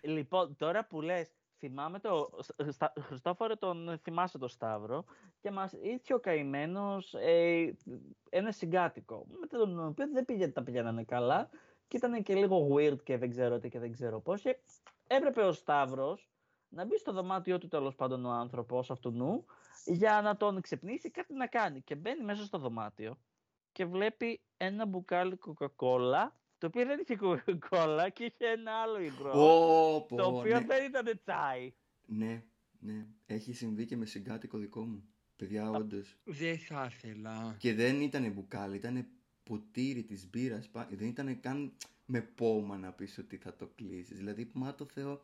Λοιπόν, 0.00 0.56
τώρα 0.56 0.86
που 0.86 1.00
λες, 1.00 1.28
θυμάμαι 1.58 1.98
το. 1.98 2.30
Στα, 2.68 2.92
Χριστόφορε 3.00 3.54
τον 3.54 3.98
θυμάσαι 4.02 4.38
το 4.38 4.48
Σταύρο 4.48 5.04
και 5.40 5.50
μας 5.50 5.72
ήρθε 5.82 6.14
ο 6.14 6.20
καημένος 6.20 7.14
ε, 7.14 7.74
ένα 8.30 8.52
συγκάτοικο. 8.52 9.26
Με 9.40 9.46
τον 9.46 9.86
οποίο 9.86 10.08
δεν 10.12 10.24
πήγε, 10.24 10.48
τα 10.48 10.62
πηγαίνανε 10.62 11.04
καλά 11.04 11.48
και 11.88 11.96
ήταν 11.96 12.22
και 12.22 12.34
λίγο 12.34 12.68
weird 12.74 13.02
και 13.02 13.18
δεν 13.18 13.30
ξέρω 13.30 13.58
τι 13.58 13.68
και 13.68 13.78
δεν 13.78 13.92
ξέρω 13.92 14.20
πώς. 14.20 14.42
Και 14.42 14.58
έπρεπε 15.06 15.40
ο 15.42 15.52
Σταύρος 15.52 16.29
να 16.70 16.84
μπει 16.84 16.98
στο 16.98 17.12
δωμάτιό 17.12 17.58
του 17.58 17.68
τέλος 17.68 17.94
πάντων 17.94 18.24
ο 18.24 18.30
άνθρωπος 18.30 18.90
αυτού 18.90 19.44
για 19.84 20.20
να 20.22 20.36
τον 20.36 20.60
ξυπνήσει 20.60 21.10
κάτι 21.10 21.34
να 21.34 21.46
κάνει. 21.46 21.80
Και 21.80 21.94
μπαίνει 21.94 22.24
μέσα 22.24 22.44
στο 22.44 22.58
δωμάτιο 22.58 23.18
και 23.72 23.84
βλέπει 23.84 24.40
ένα 24.56 24.86
μπουκάλι 24.86 25.36
κοκακόλα 25.36 26.40
το 26.58 26.66
οποίο 26.66 26.86
δεν 26.86 26.98
είχε 27.02 27.16
κοκακόλα 27.16 28.08
και 28.08 28.24
είχε 28.24 28.46
ένα 28.46 28.72
άλλο 28.72 29.00
υγρό. 29.00 29.30
Ω, 29.30 30.00
πω, 30.00 30.16
Το 30.16 30.26
οποίο 30.26 30.60
ναι. 30.60 30.66
δεν 30.66 30.84
ήταν 30.84 31.20
τσάι. 31.24 31.74
Ναι, 32.06 32.44
ναι. 32.78 33.06
Έχει 33.26 33.52
συμβεί 33.52 33.86
και 33.86 33.96
με 33.96 34.04
συγκάτοικο 34.04 34.58
δικό 34.58 34.84
μου. 34.84 35.04
Παιδιά, 35.36 35.70
όντως. 35.70 36.16
Δεν 36.24 36.58
θα 36.58 36.90
ήθελα. 36.92 37.54
Και 37.58 37.74
δεν 37.74 38.00
ήταν 38.00 38.32
μπουκάλι, 38.32 38.76
ήταν 38.76 39.06
ποτήρι 39.42 40.02
της 40.02 40.30
μπύρας. 40.30 40.70
Δεν 40.90 41.08
ήταν 41.08 41.40
καν 41.40 41.72
με 42.06 42.20
πόμα 42.20 42.78
να 42.78 42.92
πεις 42.92 43.18
ότι 43.18 43.36
θα 43.36 43.56
το 43.56 43.70
κλείσεις. 43.74 44.16
Δηλαδή, 44.16 44.50
μα 44.54 44.74
το 44.74 44.84
Θεό, 44.84 45.22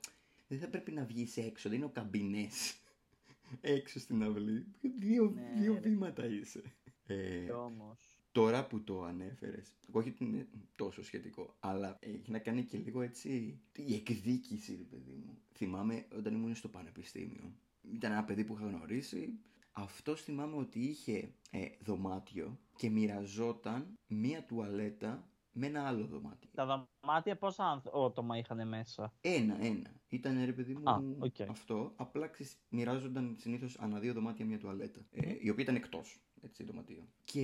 δεν 0.49 0.59
θα 0.59 0.69
πρέπει 0.69 0.93
να 0.93 1.05
βγεις 1.05 1.37
έξω. 1.37 1.69
Δεν 1.69 1.79
είναι 1.79 1.87
ο 1.87 1.91
καμπινές. 1.91 2.77
έξω 3.61 3.99
στην 3.99 4.23
αυλή. 4.23 4.67
Δύο, 4.81 5.31
Ναι, 5.35 5.61
δύο 5.61 5.75
ρε. 5.75 5.81
βήματα 5.81 6.27
είσαι. 6.27 6.63
Ε, 7.07 7.51
Όμως. 7.51 8.21
τώρα 8.33 8.67
που 8.67 8.85
το 8.85 9.03
ανέφερες, 9.03 9.73
όχι 9.91 10.09
ότι 10.09 10.25
είναι 10.25 10.49
τόσο 10.77 11.03
σχετικό, 11.05 11.57
αλλά 11.61 11.97
έχει 12.01 12.31
να 12.31 12.39
κάνει 12.39 12.63
και 12.65 12.79
λίγο 12.79 13.03
έτσι 13.03 13.61
η 13.77 13.95
εκδίκηση, 13.95 14.77
ρε 14.77 14.83
παιδί 14.83 15.13
μου. 15.25 15.39
Θυμάμαι 15.55 16.07
όταν 16.17 16.35
ήμουν 16.35 16.55
στο 16.55 16.69
πανεπιστήμιο, 16.69 17.53
ήταν 17.93 18.13
ένα 18.13 18.25
παιδί 18.25 18.45
που 18.45 18.55
είχα 18.55 18.67
γνωρίσει. 18.67 19.39
Αυτό 19.73 20.17
θυμάμαι 20.17 20.57
ότι 20.57 20.81
είχε 20.81 21.33
ε, 21.51 21.67
δωμάτιο 21.81 22.59
και 22.77 22.91
μοιραζόταν 22.91 23.95
μία 24.07 24.45
τουαλέτα 24.45 25.29
με 25.59 25.67
ένα 25.67 25.87
άλλο 25.87 26.07
δωμάτιο. 26.07 26.51
Τα 26.55 26.87
δωμάτια 27.03 27.37
πόσα 27.37 27.65
άνθρω- 27.65 28.05
άτομα 28.05 28.39
είχαν 28.39 28.69
μέσα; 28.69 29.13
Ένα, 29.21 29.65
ένα. 29.65 29.91
Ήταν 30.09 30.45
ρε 30.45 30.53
παιδί 30.53 30.75
μου 30.75 30.91
Α, 30.91 31.01
οκ. 31.19 31.41
αυτό. 31.41 31.93
Απλά 31.97 32.27
ξέρεις, 32.27 32.59
μοιράζονταν 32.69 33.37
συνήθως 33.39 33.79
ανά 33.79 33.99
δύο 34.01 34.13
δωμάτια 34.13 34.45
μια 34.47 34.59
τουαλέτα. 34.59 35.01
Ε, 35.11 35.35
η 35.41 35.49
οποία 35.51 35.63
ήταν 35.63 35.75
εκτός 35.77 36.21
έτσι 36.41 36.65
δωματίου. 36.65 37.09
Και 37.25 37.43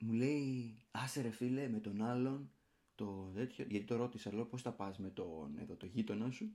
μου 0.00 0.12
λέει, 0.12 0.76
άσε 0.90 1.20
ρε 1.22 1.30
φίλε 1.30 1.68
με 1.68 1.78
τον 1.80 2.02
άλλον 2.02 2.50
το 2.94 3.30
τέτοιο. 3.34 3.64
Γιατί 3.68 3.86
το 3.86 3.96
ρώτησα, 3.96 4.34
λέω 4.34 4.44
πώς 4.46 4.62
θα 4.62 4.72
πας 4.72 4.98
με 4.98 5.10
τον 5.10 5.58
εδώ, 5.58 5.76
το 5.76 5.86
γείτονα 5.86 6.30
σου. 6.30 6.52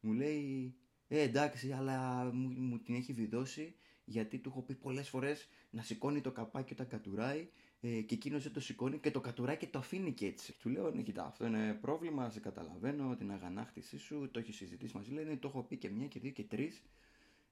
Μου 0.00 0.12
λέει, 0.12 0.74
Ε, 1.12 1.20
εντάξει, 1.20 1.72
αλλά 1.72 2.24
μου, 2.34 2.48
μου 2.48 2.78
την 2.78 2.94
έχει 2.94 3.12
βιδώσει 3.12 3.74
γιατί 4.04 4.38
του 4.38 4.48
έχω 4.48 4.62
πει 4.62 4.74
πολλές 4.74 5.08
φορές 5.08 5.48
να 5.70 5.82
σηκώνει 5.82 6.20
το 6.20 6.32
καπάκι 6.32 6.72
όταν 6.72 6.86
κατουράει 6.88 7.48
ε, 7.80 8.00
και 8.00 8.14
εκείνος 8.14 8.42
δεν 8.42 8.52
το 8.52 8.60
σηκώνει 8.60 8.98
και 8.98 9.10
το 9.10 9.20
κατουράει 9.20 9.56
και 9.56 9.66
το 9.66 9.78
αφήνει 9.78 10.12
και 10.12 10.26
έτσι. 10.26 10.52
Του 10.58 10.68
λέω: 10.68 10.90
Ναι, 10.90 11.02
κοιτά, 11.02 11.24
αυτό 11.24 11.46
είναι 11.46 11.78
πρόβλημα, 11.80 12.30
σε 12.30 12.40
καταλαβαίνω, 12.40 13.16
την 13.16 13.30
αγανάκτησή 13.32 13.98
σου, 13.98 14.28
το 14.30 14.38
έχεις 14.38 14.56
συζητήσει 14.56 14.96
μαζί. 14.96 15.12
Λέει: 15.12 15.24
Ναι, 15.24 15.36
το 15.36 15.48
έχω 15.48 15.62
πει 15.62 15.76
και 15.76 15.88
μια 15.88 16.06
και 16.06 16.20
δύο 16.20 16.30
και 16.30 16.42
τρεις. 16.44 16.82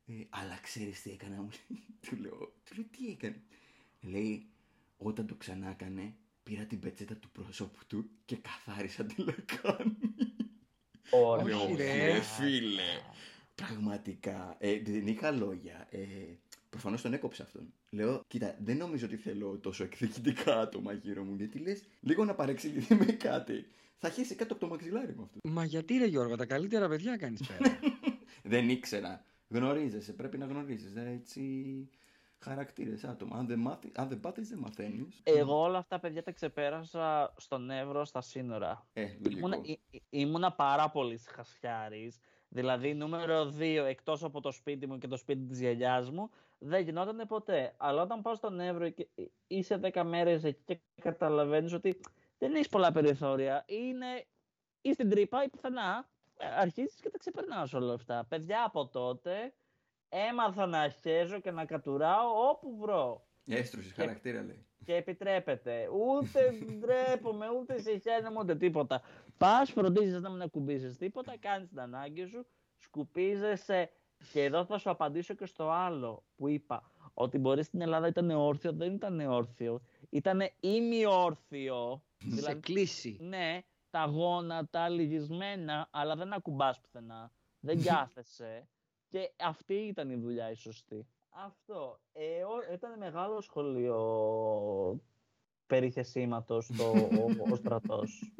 Ε, 0.06 0.12
αλλά 0.28 0.58
ξέρεις 0.62 1.02
τι 1.02 1.10
έκανα, 1.10 1.36
μου 1.36 1.48
λέει. 1.68 1.84
Του 2.08 2.16
λέω: 2.16 2.52
του 2.64 2.74
λέω 2.74 2.84
Τι 2.84 3.10
έκανε; 3.10 3.42
Λέει: 4.00 4.46
Όταν 4.96 5.26
το 5.26 5.34
ξανά 5.34 5.70
έκανε, 5.70 6.14
πήρα 6.42 6.64
την 6.64 6.80
πετσέτα 6.80 7.16
του 7.16 7.30
πρόσωπου 7.30 7.86
του 7.86 8.10
και 8.24 8.36
καθάρισα 8.36 9.04
τη 9.04 9.22
λεκάνη. 9.22 9.96
Ωραία. 11.10 11.44
Λέω, 11.44 11.62
Όχι, 11.62 11.74
ρε. 11.74 12.12
«Ναι, 12.12 12.20
φίλε. 12.20 13.00
Πραγματικά. 13.54 14.56
Ε, 14.58 14.80
δεν 14.82 15.06
είχα 15.06 15.30
λόγια. 15.30 15.86
Ε, 15.90 15.98
Προφανώς 16.70 17.02
τον 17.02 17.12
έκοψα 17.12 17.42
αυτόν. 17.42 17.72
Λέω, 17.90 18.22
κοίτα, 18.28 18.56
δεν 18.58 18.76
νομίζω 18.76 19.06
ότι 19.06 19.16
θέλω 19.16 19.58
τόσο 19.58 19.84
εκδικητικά 19.84 20.60
άτομα 20.60 20.92
γύρω 20.92 21.22
μου. 21.24 21.34
Γιατί 21.34 21.58
λες, 21.58 21.82
λίγο 22.00 22.24
να 22.24 22.34
παρεξηγηθεί 22.34 22.94
με 22.94 23.04
κάτι. 23.04 23.66
Θα 23.98 24.08
χέσει 24.10 24.34
κάτω 24.34 24.52
από 24.52 24.62
το 24.62 24.68
μαξιλάρι 24.68 25.14
μου 25.16 25.22
αυτό. 25.22 25.38
Μα 25.48 25.64
γιατί 25.64 25.96
ρε 25.98 26.06
Γιώργο, 26.06 26.36
τα 26.36 26.46
καλύτερα 26.46 26.88
παιδιά 26.88 27.16
κάνεις 27.16 27.46
πέρα. 27.46 27.78
δεν 28.52 28.68
ήξερα. 28.68 29.24
Γνωρίζεσαι, 29.48 30.12
πρέπει 30.12 30.38
να 30.38 30.46
γνωρίζεις. 30.46 30.96
Έτσι. 30.96 31.88
Χαρακτήρες 32.40 33.04
άτομα. 33.04 33.36
Αν 33.38 33.46
δεν, 33.46 33.58
μάθει, 33.58 33.90
αν 33.94 34.08
δεν 34.08 34.20
πάθεις, 34.20 34.48
δεν 34.48 34.58
μαθαίνεις. 34.58 35.20
Εγώ 35.22 35.60
όλα 35.62 35.78
αυτά 35.78 35.98
παιδιά 35.98 36.22
τα 36.22 36.32
ξεπέρασα 36.32 37.34
στον 37.36 37.70
Εύρο 37.70 38.04
στα 38.04 38.20
σύνορα. 38.20 38.86
Ε, 38.92 39.02
λογικό. 39.02 39.38
Ήμουνα, 39.46 39.58
ή- 39.62 39.80
ή- 39.90 40.02
ήμουνα 40.10 40.52
πάρα 40.52 40.90
πολύ 40.90 41.18
χασιάρης. 41.26 42.18
Δηλαδή, 42.48 42.94
νούμερο 42.94 43.52
2, 43.58 43.84
εκτός 43.86 44.24
από 44.24 44.40
το 44.40 44.50
σπίτι 44.50 44.86
μου 44.86 44.98
και 44.98 45.06
το 45.06 45.16
σπίτι 45.16 45.44
της 45.44 45.60
γιαγιάς 45.60 46.10
μου, 46.10 46.30
δεν 46.58 46.82
γινόταν 46.82 47.26
ποτέ. 47.28 47.74
Αλλά 47.76 48.02
όταν 48.02 48.22
πάω 48.22 48.34
στον 48.34 48.60
Εύρο 48.60 48.88
και 48.88 49.08
είσαι 49.46 49.80
10 49.82 50.02
μέρες 50.04 50.44
εκεί 50.44 50.62
και 50.64 50.80
καταλαβαίνεις 51.00 51.72
ότι 51.72 52.00
δεν 52.38 52.54
έχεις 52.54 52.68
πολλά 52.68 52.92
περιθώρια, 52.92 53.64
είναι 53.66 54.26
ή 54.80 54.92
στην 54.92 55.10
τρύπα 55.10 55.44
ή 55.44 55.48
πουθενά, 55.48 56.08
αρχίζεις 56.58 57.00
και 57.00 57.10
τα 57.10 57.18
ξεπερνάς 57.18 57.72
όλα 57.72 57.94
αυτά. 57.94 58.26
Παιδιά 58.28 58.64
από 58.64 58.88
τότε 58.88 59.54
έμαθα 60.08 60.66
να 60.66 60.88
χέζω 60.88 61.40
και 61.40 61.50
να 61.50 61.64
κατουράω 61.64 62.48
όπου 62.48 62.76
βρω. 62.76 63.26
Έστρωση 63.46 63.94
χαρακτήρα 63.94 64.42
λέει. 64.42 64.67
Και 64.88 64.94
επιτρέπεται. 64.94 65.88
Ούτε 65.88 66.54
ντρέπομαι, 66.78 67.46
ούτε 67.60 67.80
σε 67.80 67.90
χέρια 67.90 68.32
ούτε 68.38 68.56
τίποτα. 68.56 69.02
Πας, 69.38 69.70
φροντίζεις 69.70 70.20
να 70.20 70.30
μην 70.30 70.42
ακουμπήσεις 70.42 70.96
τίποτα, 70.96 71.36
κάνεις 71.38 71.68
την 71.68 71.80
ανάγκη 71.80 72.26
σου, 72.26 72.46
σκουπίζεσαι. 72.76 73.90
Και 74.32 74.44
εδώ 74.44 74.64
θα 74.64 74.78
σου 74.78 74.90
απαντήσω 74.90 75.34
και 75.34 75.46
στο 75.46 75.70
άλλο 75.70 76.24
που 76.36 76.48
είπα. 76.48 76.90
Ότι 77.14 77.38
μπορεί 77.38 77.62
στην 77.62 77.80
Ελλάδα 77.80 78.06
ήταν 78.06 78.30
όρθιο, 78.30 78.72
δεν 78.72 78.94
ήταν 78.94 79.20
όρθιο. 79.20 79.80
Ήταν 80.10 80.40
ημιόρθιο. 80.60 82.02
Σε 82.18 82.28
δηλαδή, 82.28 82.60
κλείσει. 82.60 83.16
Ναι, 83.20 83.60
τα 83.90 84.04
γόνατα 84.04 84.88
λυγισμένα, 84.88 85.88
αλλά 85.90 86.16
δεν 86.16 86.32
ακουμπάς 86.32 86.80
πουθενά. 86.80 87.32
Δεν 87.60 87.82
κάθεσαι. 87.88 88.68
και 89.08 89.32
αυτή 89.36 89.74
ήταν 89.74 90.10
η 90.10 90.16
δουλειά 90.16 90.50
η 90.50 90.54
σωστή. 90.54 91.06
Αυτό. 91.46 92.00
Ε, 92.12 92.74
ήταν 92.74 92.98
μεγάλο 92.98 93.40
σχολείο 93.40 93.98
περιθεσίματος 95.66 96.70
το, 96.76 96.84
ο, 96.90 97.52
ο 97.52 97.56
στρατός. 97.56 98.32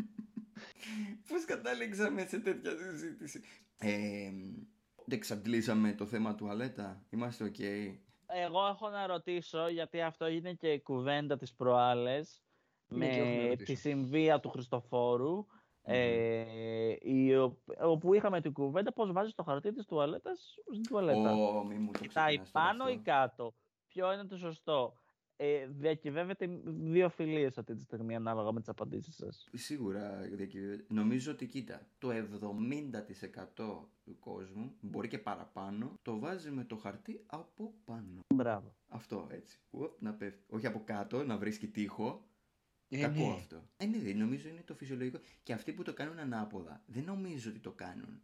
Πώς 1.28 1.44
κατάληξαμε 1.44 2.26
σε 2.26 2.38
τέτοια 2.38 2.70
συζήτηση; 2.76 3.42
Ε, 3.78 4.30
δεν 5.04 5.18
εξαντλήσαμε 5.18 5.94
το 5.94 6.06
θέμα 6.06 6.34
τουαλέτα. 6.34 7.04
Είμαστε 7.10 7.44
οκ. 7.44 7.58
Εγώ 8.26 8.66
έχω 8.66 8.88
να 8.88 9.06
ρωτήσω, 9.06 9.68
γιατί 9.68 10.00
αυτό 10.00 10.26
είναι 10.26 10.52
και 10.52 10.72
η 10.72 10.80
κουβέντα 10.80 11.36
της 11.36 11.54
προάλλες, 11.54 12.42
με 12.88 13.56
τη 13.64 13.74
συμβία 13.74 14.40
του 14.40 14.48
Χριστόφορου 14.48 15.46
ε, 15.90 16.94
όπου 17.80 18.14
είχαμε 18.14 18.40
την 18.40 18.52
κουβέντα 18.52 18.92
πώς 18.92 19.12
βάζεις 19.12 19.34
το 19.34 19.42
χαρτί 19.42 19.72
της 19.72 19.86
τουαλέτας 19.86 20.54
στην 20.72 20.82
τουαλέτα. 20.88 21.34
Oh, 21.34 21.66
μη 21.66 21.74
μου 21.74 21.90
το 21.92 21.98
Κοιτάει 21.98 22.40
πάνω 22.52 22.88
ή 22.88 22.98
κάτω. 22.98 23.54
Ποιο 23.88 24.12
είναι 24.12 24.24
το 24.24 24.36
σωστό. 24.36 24.94
Ε, 25.40 25.66
διακυβεύεται 25.66 26.60
δύο 26.64 27.08
φιλίες 27.08 27.58
αυτή 27.58 27.74
τη 27.74 27.82
στιγμή 27.82 28.14
ανάλογα 28.14 28.52
με 28.52 28.60
τις 28.60 28.68
απαντήσεις 28.68 29.14
σας. 29.14 29.48
Σίγουρα 29.52 30.20
διακυβεύεται. 30.32 30.84
Νομίζω 30.88 31.32
ότι 31.32 31.46
κοίτα, 31.46 31.86
το 31.98 32.10
70% 32.10 33.88
του 34.02 34.18
κόσμου, 34.18 34.72
μπορεί 34.80 35.08
και 35.08 35.18
παραπάνω, 35.18 35.92
το 36.02 36.18
βάζει 36.18 36.50
με 36.50 36.64
το 36.64 36.76
χαρτί 36.76 37.24
από 37.26 37.74
πάνω. 37.84 38.20
Μπράβο. 38.34 38.74
Αυτό 38.88 39.26
έτσι. 39.30 39.60
Ουπ, 39.70 40.02
να 40.02 40.12
πέφτει. 40.14 40.44
Όχι 40.48 40.66
από 40.66 40.82
κάτω, 40.84 41.24
να 41.24 41.36
βρίσκει 41.36 41.68
τείχο. 41.68 42.22
Ε, 42.88 43.00
Κακό 43.00 43.28
ναι. 43.28 43.34
αυτό. 43.34 43.68
Ε, 43.76 43.86
ναι, 43.86 44.12
νομίζω 44.12 44.48
είναι 44.48 44.62
το 44.64 44.74
φυσιολογικό. 44.74 45.20
Και 45.42 45.52
αυτοί 45.52 45.72
που 45.72 45.82
το 45.82 45.92
κάνουν 45.92 46.18
ανάποδα, 46.18 46.82
δεν 46.86 47.04
νομίζω 47.04 47.50
ότι 47.50 47.58
το 47.58 47.72
κάνουν 47.72 48.20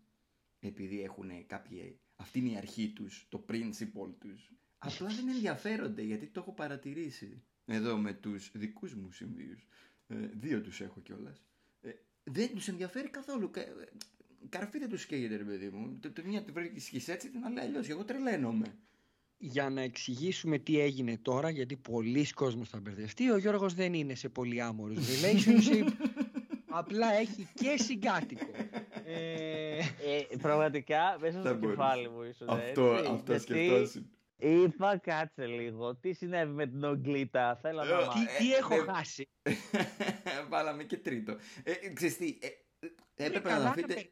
επειδή 0.61 1.03
έχουν 1.03 1.47
κάποια. 1.47 1.83
Αυτή 2.17 2.39
είναι 2.39 2.51
η 2.51 2.57
αρχή 2.57 2.89
τους, 2.89 3.27
το 3.29 3.45
principle 3.49 4.15
τους. 4.21 4.53
Απλά 4.79 5.09
δεν 5.09 5.29
ενδιαφέρονται 5.29 6.03
γιατί 6.03 6.27
το 6.27 6.41
έχω 6.41 6.53
παρατηρήσει. 6.53 7.43
Εδώ 7.67 7.97
με 7.97 8.13
τους 8.13 8.51
δικούς 8.55 8.95
μου 8.95 9.13
συμβίους. 9.13 9.67
Ε, 10.07 10.17
δύο 10.17 10.61
τους 10.61 10.81
έχω 10.81 11.01
κιόλας. 11.01 11.43
Ε, 11.81 11.91
δεν 12.25 12.51
τους 12.55 12.69
ενδιαφέρει 12.69 13.09
καθόλου. 13.09 13.51
Κα, 13.51 13.61
ε, 13.61 13.93
καρφί 14.49 14.79
δεν 14.79 14.89
τους 14.89 15.07
καίγεται, 15.07 15.37
ρε 15.37 15.45
παιδί 15.45 15.69
μου. 15.69 15.99
Το, 16.01 16.11
το 16.11 16.23
μια 16.25 16.45
τη 16.45 16.53
βρίσκεις 16.53 17.09
έτσι, 17.09 17.31
την 17.31 17.45
άλλη 17.45 17.61
αλλιώς. 17.61 17.89
Εγώ 17.89 18.05
τρελαίνομαι. 18.05 18.79
Για 19.37 19.71
να 19.71 19.81
εξηγήσουμε 19.81 20.59
τι 20.59 20.81
έγινε 20.81 21.19
τώρα, 21.23 21.51
γιατί 21.51 21.77
πολλοί 21.77 22.33
κόσμος 22.33 22.69
θα 22.69 22.81
μπερδευτεί, 22.81 23.31
ο 23.31 23.37
Γιώργος 23.37 23.75
δεν 23.75 23.95
είναι 23.95 24.15
σε 24.15 24.29
πολυάμορους 24.29 24.99
relationship, 24.99 25.89
απλά 26.81 27.13
έχει 27.13 27.49
και 27.55 27.77
συγκάτοικο. 27.83 28.51
Ε, 29.05 29.79
ε, 29.79 30.37
πραγματικά 30.41 31.17
μέσα 31.21 31.41
στο 31.41 31.55
κεφάλι 31.55 32.09
μου 32.09 32.23
ίσως 32.23 32.49
Αυτό, 32.49 32.93
έτσι, 32.93 33.11
αυτό 33.11 33.33
γιατί 33.33 33.43
σκεφτόσουν. 33.43 34.09
Είπα 34.37 34.99
κάτσε 34.99 35.47
λίγο, 35.47 35.97
τι 35.97 36.13
συνέβη 36.13 36.53
με 36.53 36.67
την 36.67 36.85
Ογκλίτα, 36.85 37.59
θέλω 37.63 37.85
να 37.85 37.95
μάθω. 37.95 38.13
τι, 38.13 38.45
τι 38.45 38.53
ε, 38.53 38.57
έχω 38.57 38.75
ε, 38.75 38.93
χάσει; 38.93 39.29
Βάλαμε 40.51 40.85
και 40.85 40.97
τρίτο. 40.97 41.37
Ε, 41.63 41.93
ξέρεις 41.93 42.17
τι, 42.17 42.39
ε, 42.41 42.47
ε, 43.15 43.27
έπρεπε 43.27 43.49
Καλά 43.49 43.65
να 43.65 43.75
τα 43.75 43.75
δείτε. 43.75 44.11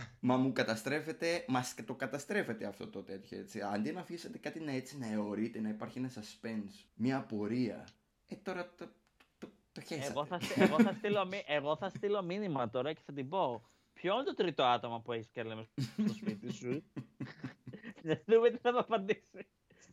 Περνάτε. 0.00 0.16
Μα 0.20 0.36
μου 0.36 0.52
καταστρέφεται, 0.52 1.44
μας 1.48 1.74
το 1.86 1.94
καταστρέφεται 1.94 2.66
αυτό 2.66 2.86
το 2.88 3.02
τέτοιο 3.02 3.38
έτσι. 3.38 3.60
Αντί 3.60 3.92
να 3.92 4.00
αφήσετε 4.00 4.38
κάτι 4.38 4.60
να 4.60 4.72
έτσι 4.72 4.98
να 4.98 5.06
αιωρείται, 5.12 5.60
να 5.60 5.68
υπάρχει 5.68 5.98
ένα 5.98 6.10
suspense, 6.14 6.84
μια 6.94 7.16
απορία. 7.16 7.86
Ε, 8.26 8.36
τώρα 8.36 8.74
το, 8.76 8.88
το, 9.38 9.48
το 9.72 9.80
χέσατε. 9.80 10.06
Εγώ 10.10 10.24
θα, 10.24 10.40
στείλω- 10.40 10.68
εγώ, 10.68 10.82
θα 10.82 10.92
στείλω, 10.92 11.26
μη- 11.26 11.44
εγώ 11.46 11.76
θα 11.76 11.88
στείλω 11.88 12.22
μήνυμα 12.22 12.70
τώρα 12.70 12.92
και 12.92 13.00
θα 13.06 13.12
την 13.12 13.28
πω. 13.28 13.64
Ποιο 13.92 14.14
είναι 14.14 14.24
το 14.24 14.34
τρίτο 14.34 14.62
άτομο 14.64 15.00
που 15.00 15.12
έχεις 15.12 15.28
και 15.32 15.42
λέμε 15.42 15.68
στο 16.04 16.14
σπίτι 16.14 16.52
σου; 16.52 16.82
Να 18.02 18.20
δούμε 18.26 18.50
τι 18.50 18.56
θα 18.58 18.72
μου 18.72 18.78
απαντήσει. 18.78 19.46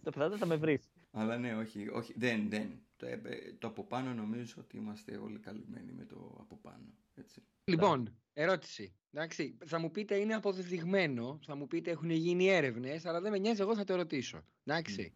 Το 0.03 0.11
πιθανό 0.11 0.37
θα 0.37 0.45
με 0.45 0.55
βρεις. 0.55 0.89
Αλλά 1.11 1.37
ναι, 1.37 1.55
όχι, 1.55 1.87
όχι 1.89 2.13
δεν, 2.17 2.49
δεν. 2.49 2.81
Το, 2.97 3.05
έπε- 3.05 3.59
το 3.59 3.67
από 3.67 3.83
πάνω 3.83 4.13
νομίζω 4.13 4.55
ότι 4.57 4.77
είμαστε 4.77 5.17
όλοι 5.17 5.39
καλυμμένοι 5.39 5.91
με 5.91 6.05
το 6.05 6.37
από 6.39 6.57
πάνω. 6.57 6.93
Έτσι. 7.15 7.43
Λοιπόν, 7.63 8.21
ερώτηση. 8.33 8.95
Εντάξει, 9.11 9.57
θα 9.65 9.79
μου 9.79 9.91
πείτε 9.91 10.15
είναι 10.15 10.33
αποδεδειγμένο, 10.33 11.39
θα 11.43 11.55
μου 11.55 11.67
πείτε 11.67 11.91
έχουν 11.91 12.09
γίνει 12.09 12.47
έρευνες, 12.47 13.05
αλλά 13.05 13.21
δεν 13.21 13.31
με 13.31 13.37
νοιάζει, 13.37 13.61
εγώ 13.61 13.75
θα 13.75 13.83
το 13.83 13.95
ρωτήσω. 13.95 14.45
Εντάξει. 14.63 15.13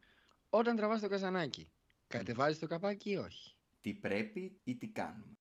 Όταν 0.50 0.76
τραβάς 0.76 1.02
το 1.02 1.08
καζανάκι, 1.08 1.72
κατεβάζεις 2.08 2.60
το 2.60 2.67
καπάκι 2.67 3.10
ή 3.12 3.17
όχι; 3.17 3.56
Τι 3.80 3.94
πρέπει 3.94 4.60
ή 4.63 4.76
τι 4.78 4.88
κάνουμε; 4.88 5.38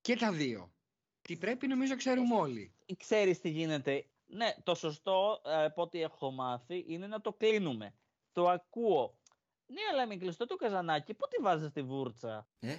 Και 0.00 0.16
τα 0.16 0.32
δύο. 0.32 0.74
Τι 1.22 1.36
πρέπει 1.36 1.66
νομίζω 1.66 1.96
ξέρουμε 1.96 2.34
όλοι. 2.34 2.74
Ξέρεις 2.96 3.40
τι 3.40 3.48
γίνεται. 3.48 4.06
Ναι, 4.26 4.54
το 4.62 4.74
σωστό 4.74 5.42
ε, 5.44 5.64
από 5.64 5.82
ό,τι 5.82 6.02
έχω 6.02 6.30
μάθει 6.30 6.84
είναι 6.86 7.06
να 7.06 7.20
το 7.20 7.32
κλείνουμε. 7.32 7.94
Το 8.32 8.48
ακούω. 8.48 9.20
Ναι, 9.72 9.80
αλλά 9.92 10.06
με 10.06 10.16
κλειστό 10.16 10.46
το 10.46 10.56
καζανάκι, 10.56 11.14
πού 11.14 11.26
τη 11.28 11.42
βάζεις 11.42 11.70
τη 11.72 11.82
βούρτσα; 11.82 12.46
Ε, 12.60 12.76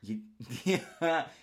γι- 0.00 0.22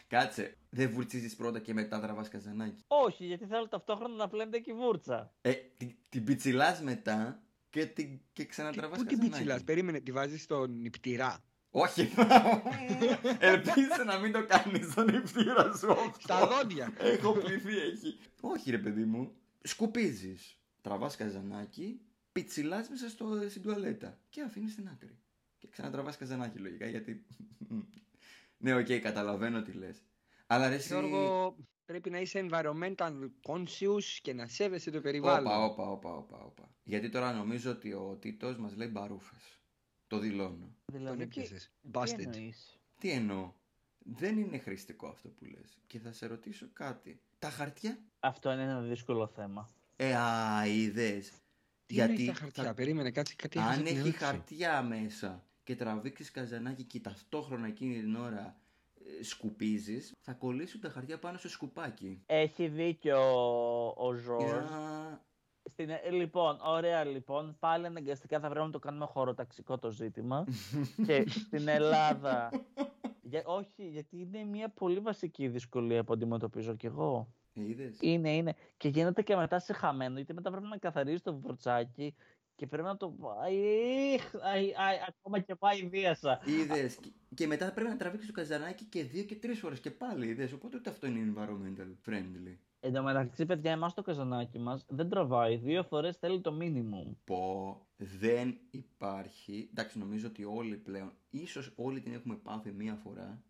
Κάτσε, 0.07 0.57
δεν 0.69 0.89
βουρτσίζεις 0.89 1.35
πρώτα 1.35 1.59
και 1.59 1.73
μετά 1.73 1.99
τραβάς 2.01 2.29
καζανάκι. 2.29 2.83
Όχι, 2.87 3.25
γιατί 3.25 3.45
θέλω 3.45 3.67
ταυτόχρονα 3.67 4.15
να 4.15 4.27
πλένεται 4.27 4.59
και 4.59 4.71
η 4.71 4.73
βούρτσα. 4.73 5.33
Ε, 5.41 5.51
την, 5.77 5.95
την 6.09 6.23
πιτσιλάς 6.23 6.81
μετά 6.81 7.41
και, 7.69 7.85
την, 7.85 8.19
και 8.33 8.45
ξανατραβάς 8.45 8.97
Πού 8.97 9.05
την 9.05 9.07
καζανάκι. 9.17 9.29
πιτσιλάς, 9.29 9.63
περίμενε, 9.63 9.99
τη 9.99 10.11
βάζεις 10.11 10.41
στον 10.43 10.71
νιπτήρα. 10.81 11.43
Όχι. 11.73 12.01
Ελπίζω 13.39 14.03
να 14.05 14.17
μην 14.19 14.31
το 14.31 14.45
κάνεις 14.45 14.91
στον 14.91 15.07
νιπτήρα 15.07 15.73
σου 15.77 15.91
αυτό. 15.91 16.19
Στα 16.19 16.47
δόντια. 16.47 16.93
Έχω 16.97 17.31
πληθεί, 17.31 17.77
έχει. 17.77 18.17
Όχι 18.41 18.71
ρε 18.71 18.77
παιδί 18.77 19.03
μου. 19.05 19.31
Σκουπίζεις. 19.61 20.55
Τραβάς 20.81 21.15
καζανάκι, 21.15 22.01
πιτσιλάς 22.31 22.89
μέσα 22.89 23.09
στο, 23.09 23.49
στην 23.49 23.61
τουαλέτα 23.61 24.19
και 24.29 24.41
αφήνεις 24.41 24.71
στην 24.71 24.87
άκρη. 24.87 25.17
Και 25.57 25.67
ξανατραβάς 25.67 26.17
καζανάκι 26.17 26.57
λογικά 26.57 26.85
γιατί... 26.85 27.25
ναι, 28.57 28.75
οκ, 28.75 28.87
καταλαβαίνω 29.01 29.61
τι 29.61 29.71
λες. 29.71 30.03
Αλλά 30.47 30.69
ρε 30.69 30.75
εσύ... 30.75 30.87
Γιώργο, 30.87 31.55
πρέπει 31.85 32.09
να 32.09 32.19
είσαι 32.19 32.47
environmental 32.49 33.29
conscious 33.47 34.03
και 34.21 34.33
να 34.33 34.47
σέβεσαι 34.47 34.91
το 34.91 35.01
περιβάλλον. 35.01 35.45
Όπα, 35.45 35.63
όπα, 35.63 35.91
όπα, 35.91 36.13
όπα, 36.15 36.37
όπα. 36.43 36.71
Γιατί 36.83 37.09
τώρα 37.09 37.33
νομίζω 37.33 37.71
ότι 37.71 37.93
ο 37.93 38.17
Τίτος 38.21 38.57
μας 38.57 38.75
λέει 38.75 38.89
μπαρούφες. 38.91 39.59
Το 40.07 40.19
δηλώνω. 40.19 40.75
Τον 40.85 40.99
Δηλαδή, 40.99 41.17
τι, 41.17 41.23
έπιασες. 41.23 41.71
τι 41.81 41.89
Busted. 41.93 42.19
εννοείς; 42.19 42.79
Τι 42.99 43.09
εννοώ; 43.11 43.53
Δεν 43.97 44.37
είναι 44.37 44.57
χρηστικό 44.57 45.07
αυτό 45.07 45.29
που 45.29 45.45
λες. 45.45 45.79
Και 45.87 45.99
θα 45.99 46.11
σε 46.11 46.25
ρωτήσω 46.25 46.69
κάτι. 46.73 47.21
Τα 47.39 47.49
χαρτιά; 47.49 47.99
Αυτό 48.19 48.51
είναι 48.51 48.63
ένα 48.63 48.81
δύσκολο 48.81 49.27
θέμα. 49.27 49.71
Ε, 49.95 50.15
α, 50.15 50.65
είδες. 50.67 51.31
Τι 51.93 51.97
Γιατί 51.97 52.25
τα 52.25 52.33
χαρτιά, 52.33 52.73
περίμενε 52.73 53.11
κάτι, 53.11 53.35
κάτι 53.35 53.59
έχασα 53.59 53.71
αν 53.71 53.77
την 53.77 53.85
έχει 53.87 53.95
ερώτηση. 53.97 54.17
χαρτιά 54.23 54.81
μέσα 54.81 55.43
και 55.63 55.75
τραβήξεις 55.75 56.31
καζανάκι 56.31 56.83
και 56.83 56.99
ταυτόχρονα 56.99 57.67
εκείνη 57.67 57.99
την 57.99 58.15
ώρα 58.15 58.55
ε, 59.19 59.23
σκουπίζεις, 59.23 60.11
θα 60.19 60.33
κολλήσουν 60.33 60.81
τα 60.81 60.89
χαρτιά 60.89 61.19
πάνω 61.19 61.37
στο 61.37 61.49
σκουπάκι. 61.49 62.23
Έχει 62.25 62.67
δίκιο 62.67 63.17
ο, 63.19 64.07
ο 64.07 64.13
Ζορζ. 64.13 64.43
Για- 64.43 65.25
Στην, 65.71 65.89
ε, 65.89 66.09
λοιπόν, 66.11 66.57
ωραία 66.61 67.03
λοιπόν. 67.05 67.55
Πάλι 67.59 67.85
αναγκαστικά 67.85 68.39
θα 68.39 68.49
πρέπει 68.49 68.65
να 68.65 68.71
το 68.71 68.79
κάνουμε 68.79 69.05
χωροταξικό 69.05 69.77
το 69.77 69.89
ζήτημα. 69.91 70.45
και 71.07 71.25
στην 71.29 71.67
Ελλάδα. 71.67 72.49
Για, 73.21 73.41
όχι, 73.45 73.87
γιατί 73.87 74.17
είναι 74.19 74.43
μια 74.43 74.69
πολύ 74.69 74.99
βασική 74.99 75.47
δυσκολία 75.47 76.03
που 76.03 76.13
αντιμετωπίζω 76.13 76.75
κι 76.75 76.85
εγώ. 76.85 77.33
Ε, 77.53 77.61
είδες; 77.61 77.97
Είναι, 78.01 78.35
είναι. 78.35 78.55
Και 78.77 78.87
γίνεται 78.87 79.21
και 79.21 79.35
μετά 79.35 79.59
σε 79.59 79.73
χαμένο, 79.73 80.15
γιατί 80.15 80.33
μετά 80.33 80.51
πρέπει 80.51 80.67
να 80.67 80.77
καθαρίσει 80.77 81.23
το 81.23 81.35
βουρτσάκι 81.35 82.15
και 82.55 82.67
πρέπει 82.67 82.87
να 82.87 82.97
το 82.97 83.09
πάει. 83.09 83.59
Αϊ, 84.41 84.73
αϊ, 84.77 84.97
ακόμα 85.07 85.39
και 85.39 85.55
πάει 85.55 85.87
βίασα. 85.87 86.41
Είδες. 86.45 86.95
Και, 86.95 87.11
και 87.33 87.47
μετά 87.47 87.73
πρέπει 87.73 87.89
να 87.89 87.97
τραβήξεις 87.97 88.29
το 88.29 88.33
καζανάκι 88.33 88.85
και 88.85 89.03
δύο 89.03 89.23
και 89.23 89.35
τρεις 89.35 89.59
φορές 89.59 89.79
και 89.79 89.91
πάλι. 89.91 90.27
Είδες. 90.27 90.53
Οπότε 90.53 90.77
ούτε 90.77 90.89
αυτό 90.89 91.07
είναι 91.07 91.33
environmental 91.35 92.09
friendly. 92.09 92.57
Εν 92.79 92.93
τω 92.93 93.03
μεταξύ, 93.03 93.45
παιδιά, 93.45 93.71
εμάς 93.71 93.93
το 93.93 94.01
καζανάκι 94.01 94.59
μας 94.59 94.85
δεν 94.89 95.09
τραβάει. 95.09 95.57
Δύο 95.57 95.83
φορές 95.83 96.17
θέλει 96.17 96.41
το 96.41 96.57
minimum. 96.61 97.15
Πω, 97.23 97.87
δεν 97.97 98.57
υπάρχει. 98.71 99.67
Εντάξει, 99.71 99.99
νομίζω 99.99 100.27
ότι 100.27 100.43
όλοι 100.43 100.77
πλέον, 100.77 101.13
ίσως 101.29 101.73
όλοι 101.75 102.01
την 102.01 102.13
έχουμε 102.13 102.35
πάθει 102.35 102.71
μία 102.71 102.95
φορά, 102.95 103.43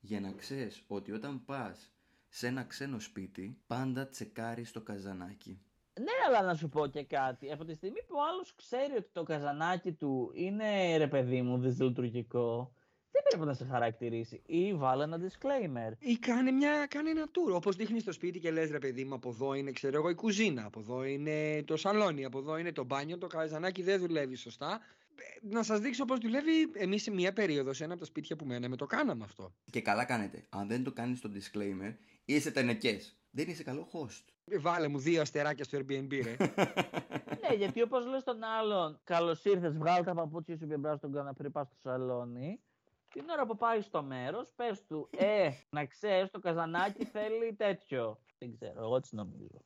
για 0.00 0.20
να 0.20 0.32
ξέρεις 0.32 0.84
ότι 0.86 1.12
όταν 1.12 1.44
πας 1.44 1.92
σε 2.34 2.46
ένα 2.46 2.62
ξένο 2.62 2.98
σπίτι, 2.98 3.58
πάντα 3.66 4.08
τσεκάρεις 4.08 4.72
το 4.72 4.80
καζανάκι. 4.80 5.60
Ναι, 6.00 6.12
αλλά 6.28 6.42
να 6.42 6.54
σου 6.54 6.68
πω 6.68 6.86
και 6.86 7.04
κάτι. 7.04 7.52
Από 7.52 7.64
τη 7.64 7.74
στιγμή 7.74 8.02
που 8.06 8.14
ο 8.16 8.24
άλλος 8.32 8.54
ξέρει 8.54 8.92
ότι 8.96 9.08
το 9.12 9.22
καζανάκι 9.22 9.92
του 9.92 10.30
είναι 10.34 10.96
ρε 10.96 11.08
παιδί 11.08 11.42
μου 11.42 11.58
δυσλειτουργικό, 11.58 12.72
δεν 13.10 13.22
πρέπει 13.28 13.44
να 13.44 13.54
σε 13.54 13.64
χαρακτηρίσει. 13.64 14.42
Ή 14.46 14.74
βάλε 14.74 15.04
ένα 15.04 15.18
disclaimer. 15.20 15.92
Ή 15.98 16.16
κάνει, 16.16 16.52
μια, 16.52 16.86
κάνει 16.86 17.10
ένα 17.10 17.26
tour. 17.26 17.54
Όπως 17.54 17.76
δείχνεις 17.76 18.02
στο 18.02 18.12
σπίτι 18.12 18.38
και 18.38 18.50
λες, 18.50 18.70
ρε 18.70 18.78
παιδί 18.78 19.04
μου, 19.04 19.14
από 19.14 19.28
εδώ 19.28 19.54
είναι 19.54 19.70
ξέρω 19.72 19.96
εγώ 19.96 20.08
η 20.08 20.14
κουζίνα, 20.14 20.64
από 20.64 20.80
εδώ 20.80 21.04
είναι 21.04 21.62
το 21.62 21.76
σαλόνι, 21.76 22.24
από 22.24 22.38
εδώ 22.38 22.56
είναι 22.56 22.72
το 22.72 22.84
μπάνιο, 22.84 23.18
το 23.18 23.26
καζανάκι 23.26 23.82
δεν 23.82 24.00
δουλεύει 24.00 24.34
σωστά. 24.36 24.80
Ε, 25.14 25.46
Να 25.54 25.62
σας 25.62 25.80
δείξω 25.80 26.04
πώς 26.04 26.18
δουλεύει. 26.18 26.70
Εμείς 26.74 27.02
σε 27.02 27.10
μια 27.10 27.32
περίοδο, 27.32 27.72
σε 27.72 27.84
ένα 27.84 27.92
από 27.92 28.02
τα 28.02 28.08
σπίτια 28.08 28.36
που 28.36 28.44
μέναμε, 28.44 28.76
το 28.76 28.86
κάναμε 28.86 29.24
αυτό. 29.24 29.54
Και 29.70 29.80
καλά 29.80 30.04
κάνετε. 30.04 30.44
Αν 30.48 30.68
δεν 30.68 30.84
το 30.84 30.92
κάνεις 30.92 31.20
το 31.20 31.30
disclaimer, 31.34 31.94
είσαι 32.24 32.50
τενεκές. 32.50 33.16
Δεν 33.30 33.48
είσαι 33.48 33.62
καλό 33.62 33.88
host. 33.92 34.24
Ε, 34.44 34.58
Βάλε 34.58 34.88
μου 34.88 34.98
δύο 34.98 35.20
αστεράκια 35.20 35.64
στο 35.64 35.78
Airbnb, 35.78 36.20
ρε. 36.24 36.36
ναι, 37.48 37.54
γιατί 37.56 37.82
όπως 37.82 38.06
λες 38.06 38.24
τον 38.24 38.42
άλλον, 38.42 39.00
καλώς 39.04 39.44
ήρθες, 39.44 39.76
βγάλε 39.76 40.04
τα 40.04 40.14
παπούτσια 40.14 40.56
σου 40.56 40.66
και 40.66 40.76
μπράβο 40.76 40.96
στον 40.96 41.12
καναπέ, 41.12 41.48
πας 41.48 41.66
στο 41.66 41.76
σαλόνι. 41.80 42.60
Την 43.08 43.28
ώρα 43.28 43.46
που 43.46 43.56
πάει 43.56 43.80
στο 43.80 44.02
μέρος, 44.02 44.52
πες 44.56 44.86
του, 44.86 45.08
Ε, 45.16 45.50
να 45.70 45.84
ξέρεις, 45.86 46.30
το 46.30 46.38
καζανάκι 46.38 47.04
θέλει 47.04 47.54
τέτοιο. 47.54 48.18
Δεν 48.38 48.52
ξέρω, 48.54 48.80
εγώ 48.82 49.00
τι 49.00 49.14
νομίζω. 49.16 49.64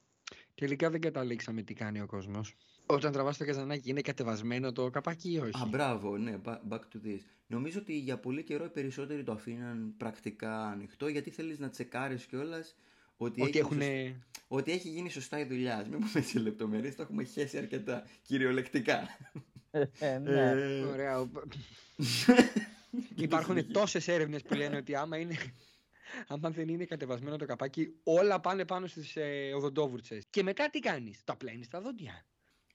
Τελικά 0.54 0.90
δεν 0.90 1.00
καταλήξαμε 1.00 1.62
τι 1.62 1.74
κάνει 1.74 2.00
ο 2.00 2.06
κόσμος. 2.06 2.56
Όταν 2.86 3.12
τραβάς 3.12 3.36
το 3.36 3.44
καζανάκι, 3.44 3.90
είναι 3.90 4.00
κατεβασμένο 4.00 4.72
το 4.72 4.90
καπάκι 4.90 5.32
ή 5.32 5.38
όχι; 5.38 5.62
Α, 5.62 5.66
μπράβο, 5.66 6.16
ναι, 6.16 6.36
ba- 6.44 6.60
back 6.68 6.78
to 6.78 7.06
this. 7.06 7.20
Νομίζω 7.46 7.78
ότι 7.78 7.98
για 7.98 8.18
πολύ 8.18 8.42
καιρό 8.42 8.64
οι 8.64 8.68
περισσότεροι 8.68 9.22
το 9.22 9.32
αφήναν 9.32 9.94
πρακτικά 9.96 10.62
ανοιχτό 10.66 11.08
γιατί 11.08 11.30
θέλεις 11.30 11.58
να 11.58 11.68
τσεκάρεις 11.70 12.24
κιόλας 12.24 12.76
ότι, 13.16 13.40
ότι 13.42 13.50
έχει 13.50 13.58
έχουν. 13.58 13.82
σωσ- 13.82 14.14
ότι 14.48 14.72
έχει 14.72 14.88
γίνει 14.88 15.10
σωστά 15.10 15.38
η 15.38 15.44
δουλειά. 15.44 15.76
Ας 15.76 15.88
Μην 15.88 15.98
πούμε 15.98 16.24
σε 16.24 16.38
λεπτομέρειες, 16.38 16.94
το 16.96 17.02
έχουμε 17.02 17.24
χέσει 17.24 17.58
αρκετά 17.58 18.04
κυριολεκτικά. 18.22 19.18
Ε, 19.98 20.18
ναι. 20.18 20.50
Ε, 20.50 20.80
Ωραία. 20.80 21.20
ο- 21.20 21.30
και 23.14 23.24
Υπάρχουν 23.24 23.54
συνεχίζει. 23.54 23.72
τόσες 23.72 24.08
έρευνες 24.08 24.42
που 24.42 24.54
λένε 24.54 24.76
ότι 24.76 24.94
άμα, 24.94 25.16
είναι, 25.18 25.36
άμα 26.28 26.50
δεν 26.50 26.68
είναι 26.68 26.84
κατεβασμένο 26.84 27.36
το 27.36 27.44
καπάκι, 27.46 27.94
όλα 28.02 28.40
πάνε 28.40 28.64
πάνω 28.64 28.86
στις 28.86 29.16
ε, 29.16 29.52
οδοντόβουρτσες. 29.56 30.24
Και 30.30 30.42
μετά 30.42 30.70
τι 30.70 30.78
κάνεις, 30.78 31.20
τα 31.24 31.36
πλένεις 31.36 31.66
στα 31.66 31.80
δόντια. 31.80 32.24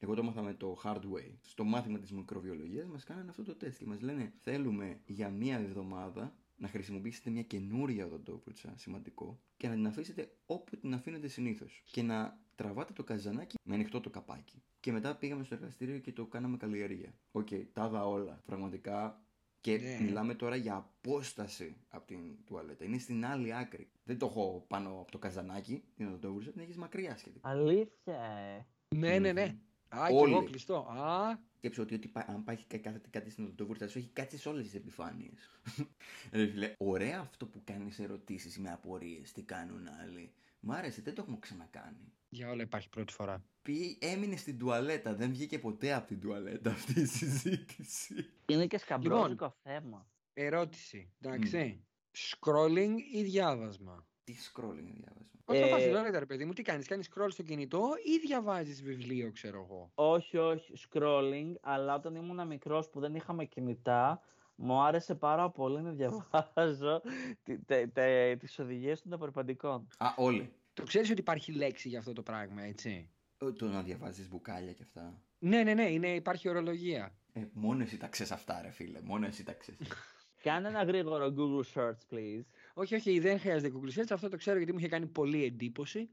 Εγώ 0.04 0.16
το 0.16 0.24
μάθαμε 0.24 0.54
το 0.54 0.82
hard 0.84 1.02
way. 1.02 1.32
Στο 1.42 1.64
μάθημα 1.64 2.00
της 2.00 2.12
μικροβιολογίας 2.12 2.88
μας 2.88 3.04
κάνανε 3.04 3.30
αυτό 3.30 3.44
το 3.44 3.56
τεστ 3.56 3.80
και 3.80 3.86
μας 3.86 4.02
λένε 4.02 4.34
θέλουμε 4.40 5.00
για 5.06 5.30
μία 5.30 5.58
εβδομάδα 5.58 6.36
να 6.56 6.68
χρησιμοποιήσετε 6.68 7.30
μια 7.30 7.42
καινούρια 7.44 8.06
οδοντόβουρτσα, 8.06 8.74
σημαντικό, 8.78 9.40
και 9.58 9.68
να 9.68 9.74
την 9.74 9.88
αφήσετε 9.88 10.32
όπου 10.46 10.78
την 10.78 10.94
αφήνετε 10.94 11.28
συνήθως. 11.28 11.84
Και 11.92 12.02
να 12.02 12.40
τραβάτε 12.56 12.94
το 12.94 13.04
καζανάκι 13.04 13.56
με 13.64 13.76
ανοιχτό 13.76 14.00
το 14.00 14.10
καπάκι. 14.10 14.64
Και 14.80 14.92
μετά 14.92 15.16
πήγαμε 15.16 15.44
στο 15.44 15.54
εργαστήριο 15.56 16.00
και 16.00 16.12
το 16.12 16.26
κάναμε 16.26 16.58
καλλιεργία. 16.58 17.14
Οκ, 17.32 17.48
τα 17.74 17.86
είδα 17.86 18.08
όλα. 18.08 18.42
Πραγματικά. 18.46 19.22
Και 19.62 19.78
Ναι. 19.78 20.00
μιλάμε 20.06 20.34
τώρα 20.36 20.56
για 20.56 20.76
απόσταση 20.76 21.78
από 21.90 22.08
την 22.08 22.20
τουαλέτα. 22.46 22.86
Είναι 22.86 22.98
στην 22.98 23.26
άλλη 23.26 23.56
άκρη. 23.56 23.92
Δεν 24.04 24.18
το 24.18 24.26
έχω 24.26 24.66
πάνω 24.68 24.90
από 24.90 25.12
το 25.12 25.18
καζανάκι, 25.18 25.84
την 25.96 26.08
οδοντόβουρτσα, 26.08 26.52
την 26.52 26.62
έχεις 26.62 26.78
μακριά 26.78 27.18
σχετικά. 27.18 27.50
Αλήθεια, 27.50 28.22
ε. 28.22 28.66
Ναι, 28.96 29.20
ναι, 29.20 29.32
ναι. 29.32 29.56
Α, 29.96 30.06
και 30.08 30.14
Όλοι. 30.16 30.34
εγώ 30.34 30.44
κλειστό. 30.44 30.76
Α, 30.78 31.38
Σκέψω 31.58 31.82
ότι, 31.82 31.94
ότι 31.96 32.08
πά- 32.08 32.30
αν 32.30 32.44
πάει 32.44 32.58
κα- 32.68 32.78
κάθεται 32.78 33.10
κάτι 33.10 33.30
στην 33.30 33.44
οδοντόβουρτσα, 33.44 33.88
σου 33.88 33.98
έχει 33.98 34.10
κάτσει 34.14 34.38
σε 34.38 34.50
όλες 34.50 34.64
τις 34.64 34.74
επιφάνειες. 34.74 35.50
Ρε 36.32 36.48
φίλε, 36.48 36.74
ωραία 36.78 37.20
αυτό 37.20 37.46
που 37.48 37.62
κάνεις 37.64 38.00
ερωτήσεις 38.00 38.58
με 38.60 38.72
απορίες. 38.72 39.32
Τι 39.32 39.42
κάνουν 39.44 39.88
άλλοι. 40.02 40.34
Μ' 40.60 40.72
άρεσε, 40.72 41.02
δεν 41.02 41.14
το 41.14 41.22
έχουμε 41.22 41.38
ξανακάνει. 41.40 42.14
για 42.30 42.50
όλα 42.50 42.62
υπάρχει 42.64 42.90
πρώτη 42.90 43.14
φορά. 43.14 43.44
Πει, 43.62 43.98
έμεινε 44.02 44.36
στην 44.36 44.58
τουαλέτα, 44.58 45.16
δεν 45.16 45.30
βγήκε 45.32 45.60
ποτέ 45.60 45.94
από 45.94 46.08
την 46.08 46.20
τουαλέτα 46.20 46.72
αυτή 46.72 47.00
η 47.02 47.06
συζήτηση. 47.06 48.30
Είναι 48.50 48.68
και 48.68 48.78
σκαμπρόζικο 48.78 49.56
θέμα. 49.64 50.10
Ερώτηση. 50.34 51.12
Εντάξει. 51.22 51.84
Scrolling 52.18 52.96
ή 53.14 53.24
διάβασμα; 53.24 54.08
Τι 54.32 54.50
scrolling 54.54 54.94
διάβασμα. 54.94 55.30
Όταν 55.46 55.64
Ε, 55.64 55.70
πας 55.70 55.80
στην 55.80 55.92
τουαλέτα, 55.92 56.20
ρε 56.20 56.26
παιδί 56.26 56.46
μου, 56.46 56.54
τι 56.54 56.62
κάνεις, 56.62 56.88
κάνεις 56.88 57.10
scroll 57.16 57.28
στο 57.30 57.44
κινητό 57.44 57.90
ή 58.04 58.18
διαβάζεις 58.28 58.84
βιβλίο, 58.84 59.32
ξέρω 59.32 59.62
εγώ; 59.70 59.92
Όχι, 59.96 60.38
όχι, 60.38 60.74
scrolling, 60.90 61.54
αλλά 61.62 61.96
όταν 61.96 62.16
ήμουν 62.16 62.48
μικρός 62.48 62.90
που 62.90 63.00
δεν 63.00 63.16
είχαμε 63.16 63.46
κινητά, 63.46 64.22
μου 64.56 64.82
άρεσε 64.82 65.16
πάρα 65.16 65.50
πολύ 65.50 65.82
να 65.82 65.92
διαβάζω 65.92 67.02
τι- 67.44 67.60
τε- 67.60 67.94
τε- 67.94 68.40
τις 68.40 68.60
οδηγίες 68.60 69.02
των 69.02 69.14
απορριπαντικών. 69.14 69.88
Α, 69.98 70.08
όλοι. 70.18 70.54
Το 70.74 70.84
ξέρεις 70.84 71.10
ότι 71.10 71.20
υπάρχει 71.20 71.52
λέξη 71.52 71.90
για 71.90 72.00
αυτό 72.00 72.14
το 72.14 72.22
πράγμα, 72.22 72.62
έτσι; 72.64 73.10
Ε, 73.38 73.52
Το 73.52 73.68
να 73.68 73.82
διαβάζεις 73.82 74.30
μπουκάλια 74.30 74.74
και 74.74 74.84
αυτά. 74.84 75.22
Ναι, 75.40 75.64
ναι, 75.64 75.74
ναι, 75.74 75.90
είναι, 75.92 76.16
υπάρχει 76.16 76.50
ορολογία. 76.50 77.16
Ε, 77.34 77.42
μόνο 77.54 77.84
εσύ 77.84 77.98
τα 77.98 78.08
ξέρεις 78.08 78.32
αυτά, 78.32 78.62
ρε 78.62 78.70
φίλε. 78.70 79.00
Μόνο 79.02 79.26
εσύ 79.26 79.44
τα 79.44 79.54
ξέρεις. 79.54 79.88
Κάνε 80.44 80.68
ένα 80.68 80.84
γρήγορο 80.84 81.34
Google 81.38 81.74
search, 81.74 82.00
please. 82.14 82.46
Όχι, 82.74 82.96
όχι, 82.96 83.20
δεν 83.20 83.40
χρειάζεται 83.40 83.72
Google 83.76 84.00
Search, 84.00 84.06
αυτό 84.12 84.30
το 84.30 84.38
ξέρω 84.38 84.58
γιατί 84.58 84.72
μου 84.72 84.78
είχε 84.80 84.88
κάνει 84.88 85.06
πολύ 85.06 85.44
εντύπωση. 85.44 86.10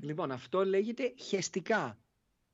Λοιπόν, 0.00 0.30
αυτό 0.32 0.64
λέγεται 0.64 1.14
χεστικά. 1.18 1.98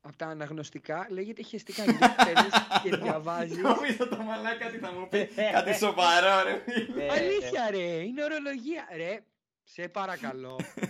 Από 0.04 0.16
τα 0.16 0.26
αναγνωστικά 0.26 1.06
λέγεται 1.10 1.42
χεστικά. 1.42 1.84
Γιατί 1.84 2.04
παίρνεις 2.24 2.52
και 2.82 2.96
διαβάζεις. 2.96 3.56
Νομίζω 3.56 4.08
το 4.08 4.16
μαλάκα 4.22 4.70
τι 4.70 4.78
θα 4.78 4.92
μου 4.92 5.08
πει. 5.08 5.28
Κάτι 5.52 5.74
σοβαρό, 5.74 6.42
ρε 6.44 6.62
φίλε. 6.66 7.04
Ε, 7.04 7.08
Αλήθεια, 7.10 7.70
ρε, 7.70 8.02
είναι 8.04 8.24
ορολογία. 8.24 8.88
Ρε, 8.96 9.24
σε 9.62 9.88
παρακαλώ. 9.88 10.60
ε, 10.74 10.86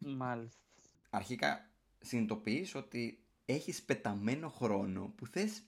μάλιστα. 0.22 0.60
αρχικά 1.10 1.70
συνειδητοποιείς 2.00 2.74
ότι 2.74 3.24
έχεις 3.44 3.82
πεταμένο 3.82 4.48
χρόνο 4.48 5.12
που 5.16 5.26
θες 5.26 5.62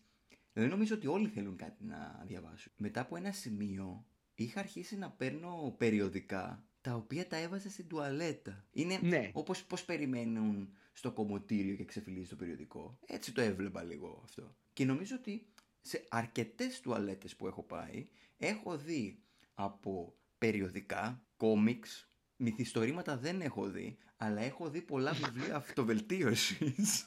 δεν 0.53 0.68
νομίζω 0.68 0.94
ότι 0.94 1.07
όλοι 1.07 1.29
θέλουν 1.29 1.57
κάτι 1.57 1.85
να 1.85 2.22
διαβάσουν. 2.27 2.72
Μετά 2.77 3.01
από 3.01 3.16
ένα 3.16 3.33
σημείο 3.33 4.07
είχα 4.42 4.61
αρχίσει 4.61 4.96
να 4.96 5.11
παίρνω 5.11 5.74
περιοδικά 5.78 6.64
τα 6.81 6.94
οποία 6.94 7.26
τα 7.26 7.37
έβαζα 7.37 7.70
στην 7.70 7.87
τουαλέτα. 7.88 8.64
Είναι 8.72 8.98
Ναι. 9.02 9.31
όπως 9.33 9.64
πώς 9.64 9.85
περιμένουν 9.85 10.68
στο 10.92 11.11
κομμωτήριο 11.12 11.74
και 11.74 11.85
ξεφυλίζει 11.85 12.28
το 12.28 12.37
περιοδικό. 12.37 12.98
Έτσι 13.07 13.33
το 13.33 13.40
έβλεπα 13.40 13.83
λίγο 13.83 14.20
αυτό. 14.24 14.57
Και 14.72 14.85
νομίζω 14.85 15.16
ότι 15.16 15.46
σε 15.81 16.05
αρκετές 16.09 16.81
τουαλέτες 16.81 17.37
που 17.37 17.46
έχω 17.46 17.62
πάει 17.62 18.07
έχω 18.38 18.76
δει 18.76 19.18
από 19.55 20.14
περιοδικά, 20.38 21.24
κόμιξ, 21.37 22.11
μυθιστορήματα 22.37 23.16
δεν 23.16 23.40
έχω 23.40 23.68
δει, 23.68 23.98
αλλά 24.16 24.40
έχω 24.40 24.70
δει 24.70 24.81
πολλά 24.81 25.12
βιβλία 25.12 25.57
αυτοβελτίωσης. 25.62 27.07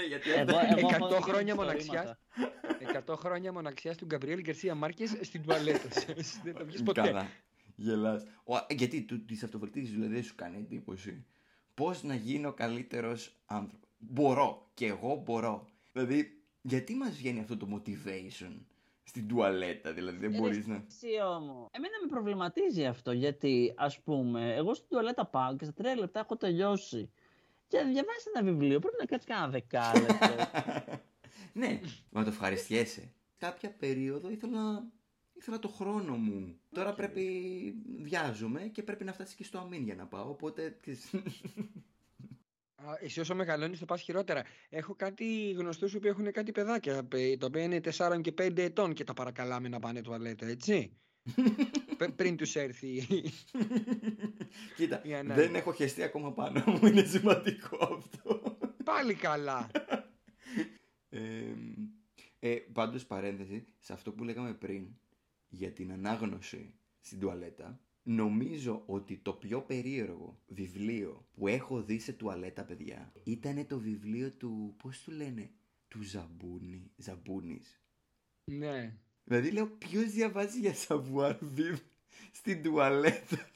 ναι, 0.00 0.06
γιατί 0.06 0.30
Εγώ, 0.30 0.40
αυτά- 0.56 0.78
εγώ 0.78 0.88
100 0.88 0.94
έχω 0.94 1.08
δει 1.16 1.22
χρόνια 1.22 1.54
μυθιστορήματα. 1.54 1.64
μοναξιάς. 1.64 2.16
100 3.06 3.16
χρόνια 3.16 3.52
μοναξιάς 3.52 3.96
του 3.96 4.04
Γκαμπριέλ 4.04 4.40
Γκαρσία 4.40 4.74
Μάρκες 4.74 5.16
στην 5.20 5.42
τουαλέτα. 5.42 5.90
σας. 6.00 6.40
Δεν 6.44 6.54
θα 6.54 6.64
βγει 6.64 6.82
ποτέ. 6.82 7.00
Καλά. 7.00 7.28
Γελάς. 7.76 8.24
Ο, 8.44 8.56
ε, 8.56 8.74
γιατί 8.74 9.02
του, 9.02 9.24
της 9.24 9.42
αυτοβελτίωσης 9.42 9.90
δηλαδή 9.92 10.14
δεν 10.14 10.22
σου 10.22 10.34
κάνει 10.34 10.56
εντύπωση. 10.56 11.24
Πώς 11.74 12.02
να 12.02 12.14
γίνω 12.14 12.52
καλύτερος 12.52 13.36
άνθρωπος; 13.46 13.88
Μπορώ. 13.98 14.70
Και 14.74 14.86
εγώ 14.86 15.22
μπορώ. 15.24 15.66
Δηλαδή, 15.92 16.40
γιατί 16.62 16.94
μας 16.94 17.16
βγαίνει 17.16 17.40
αυτό 17.40 17.56
το 17.56 17.68
motivation 17.74 18.52
στην 19.02 19.28
τουαλέτα, 19.28 19.92
δηλαδή 19.92 20.18
δεν 20.18 20.34
Ε, 20.34 20.38
μπορείς 20.38 20.66
να... 20.66 20.84
Εσύ 20.88 21.06
όμως. 21.36 21.68
Εμένα 21.70 21.94
με 22.02 22.08
προβληματίζει 22.10 22.84
αυτό 22.86 23.12
γιατί, 23.12 23.72
ας 23.76 24.00
πούμε, 24.00 24.54
εγώ 24.54 24.74
στην 24.74 24.88
τουαλέτα 24.88 25.26
πάω 25.26 25.56
και 25.56 25.64
στα 25.64 25.72
τρία 25.74 25.96
λεπτά 25.96 26.20
έχω 26.20 26.36
τελειώσει. 26.36 27.10
Και 27.68 27.76
να 27.76 27.84
διαβάσεις 27.84 28.26
ένα 28.34 28.42
βιβλίο, 28.44 28.78
πρέπει 28.78 28.96
να 28.98 29.04
κάτσεις 29.04 29.28
κανένα 29.28 29.48
δεκάλεπτο. 29.48 30.50
ναι, 31.60 31.80
μα 32.10 32.22
το 32.22 32.28
ευχαριστιέσαι. 32.28 33.12
Κάποια 33.38 33.70
περίοδο 33.70 34.30
ήθελα, 34.30 34.92
ήθελα 35.32 35.58
το 35.58 35.68
χρόνο 35.68 36.16
μου. 36.16 36.60
Τώρα 36.74 36.94
πρέπει, 36.94 37.24
βιάζομαι 38.02 38.60
και 38.60 38.82
πρέπει 38.82 39.04
να 39.04 39.12
φτάσεις 39.12 39.34
και 39.34 39.44
στο 39.44 39.58
αμήν 39.58 39.82
για 39.82 39.94
να 39.94 40.06
πάω, 40.06 40.28
οπότε... 40.30 40.76
Α, 42.78 42.96
Εσύ 43.00 43.20
όσο 43.20 43.34
μεγαλώνεις, 43.34 43.78
το 43.78 43.84
πας 43.84 44.02
χειρότερα. 44.02 44.42
Έχω 44.68 44.94
κάτι 44.94 45.50
γνωστούς 45.50 45.98
που 45.98 46.06
έχουν 46.06 46.32
κάτι 46.32 46.52
παιδάκια, 46.52 47.04
πε- 47.04 47.38
τα 47.38 47.46
οποία 47.46 47.62
είναι 47.62 47.80
4 47.96 48.20
και 48.20 48.34
5 48.38 48.58
ετών 48.58 48.92
και 48.92 49.04
τα 49.04 49.14
παρακαλάμε 49.14 49.68
να 49.68 49.78
πάνε 49.78 50.00
τουαλέτα, 50.00 50.46
έτσι. 50.46 50.96
Πε- 51.96 52.10
πριν 52.12 52.36
τους 52.36 52.56
έρθει. 52.56 53.02
Κοίτα, 54.76 55.00
Η 55.04 55.14
ανάγκη. 55.14 55.40
δεν 55.40 55.54
έχω 55.54 55.72
χεστεί 55.72 56.02
ακόμα 56.02 56.32
πάνω 56.32 56.62
μου, 56.66 56.86
είναι 56.86 57.04
σημαντικό 57.04 57.78
αυτό. 57.96 58.56
Πάλι 58.84 59.14
καλά. 59.14 59.70
Ε, 61.08 61.54
ε, 62.38 62.54
πάντως 62.72 63.06
παρένθεση, 63.06 63.66
σε 63.78 63.92
αυτό 63.92 64.12
που 64.12 64.24
λέγαμε 64.24 64.54
πριν 64.54 64.86
για 65.48 65.72
την 65.72 65.92
ανάγνωση 65.92 66.74
στην 67.00 67.18
τουαλέτα, 67.20 67.80
νομίζω 68.02 68.82
ότι 68.86 69.16
το 69.16 69.32
πιο 69.32 69.62
περίεργο 69.62 70.42
βιβλίο 70.46 71.28
που 71.34 71.48
έχω 71.48 71.82
δει 71.82 71.98
σε 71.98 72.12
τουαλέτα, 72.12 72.64
παιδιά, 72.64 73.12
ήταν 73.24 73.66
το 73.66 73.78
βιβλίο 73.78 74.30
του, 74.32 74.74
πώς 74.82 75.00
του 75.02 75.10
λένε, 75.10 75.50
του 75.88 76.02
Ζαμπούνι, 76.02 76.90
Ζαμπούνης. 76.96 77.80
Ναι. 78.44 78.98
Δηλαδή 79.28 79.50
λέω 79.50 79.66
ποιος 79.66 80.04
διαβάζει 80.10 80.58
για 80.58 80.74
savoir 80.88 81.34
vivre 81.56 81.80
στην 82.38 82.62
τουαλέτα; 82.62 83.48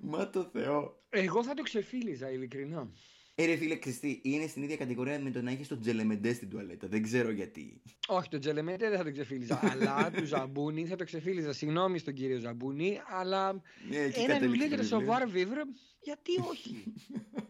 Μα 0.00 0.30
το 0.30 0.44
Θεό. 0.52 1.02
Εγώ 1.10 1.44
θα 1.44 1.54
το 1.54 1.62
ξεφύλιζα, 1.62 2.30
ειλικρινά. 2.30 2.90
Ε, 3.34 3.44
ρε 3.46 3.56
φίλε, 3.56 3.78
Χριστί, 3.82 4.20
είναι 4.24 4.46
στην 4.46 4.62
ίδια 4.62 4.76
κατηγορία 4.76 5.20
με 5.20 5.30
το 5.30 5.42
να 5.42 5.50
έχεις 5.50 5.68
τον 5.68 5.80
τζελεμεντές 5.80 6.36
στην 6.36 6.48
τουαλέτα. 6.48 6.86
Δεν 6.88 7.02
ξέρω 7.02 7.30
γιατί. 7.30 7.82
Όχι, 8.08 8.28
τον 8.28 8.40
Τζελεμέτε 8.40 8.88
δεν 8.88 8.98
θα 8.98 9.04
το 9.04 9.12
ξεφύλιζα. 9.12 9.60
αλλά 9.70 10.10
του 10.16 10.24
Ζαμπούνι 10.24 10.86
θα 10.86 10.96
το 10.96 11.04
ξεφύλιζα. 11.04 11.52
Συγγνώμη 11.52 11.98
στον 11.98 12.14
κύριο 12.14 12.38
Ζαμπούνι, 12.38 13.00
αλλά 13.06 13.52
Ναι, 13.88 13.96
εκεί 13.96 14.20
ένα 14.20 14.38
βιβλίο 14.38 14.68
κατέληξε 14.68 14.96
για 14.96 14.98
το 14.98 15.16
το 15.16 15.26
βιβλίο. 15.26 15.54
Savoir 15.54 15.62
Vivre, 15.62 15.66
γιατί 16.00 16.30
όχι; 16.50 16.84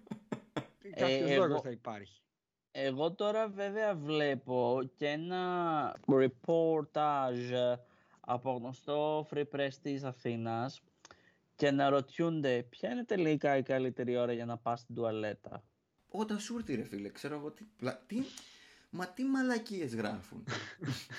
Κάποιος 0.96 1.30
εγώ- 1.30 1.46
λόγος 1.46 1.61
θα 1.62 1.70
υπάρχει. 1.70 2.20
Εγώ 2.72 3.12
τώρα 3.12 3.48
βέβαια 3.48 3.94
βλέπω 3.94 4.80
και 4.96 5.06
ένα 5.06 5.96
reportage 6.06 7.76
από 8.20 8.50
γνωστό 8.52 9.26
Free 9.30 9.44
Press 9.54 9.72
της 9.83 10.04
Αθήνας 10.04 10.80
και 11.56 11.70
να 11.70 11.88
ρωτιούνται 11.88 12.62
ποια 12.62 12.90
είναι 12.90 13.04
τελικά 13.04 13.56
η 13.56 13.62
καλύτερη 13.62 14.16
ώρα 14.16 14.33
για 14.33 14.44
να 14.44 14.56
πας 14.56 14.80
στην 14.80 14.94
τουαλέτα; 14.94 15.62
Όταν 16.09 16.38
σου 16.38 16.56
έρθει, 16.56 16.74
ρε 16.74 16.85
φίλε, 16.85 17.09
ξέρω 17.09 17.35
εγώ 17.35 17.50
τι. 17.50 17.64
πλα- 17.76 18.02
τι... 18.06 18.22
Μα 18.90 19.06
τι 19.06 19.24
μαλακίες 19.24 19.94
γράφουν. 19.94 20.44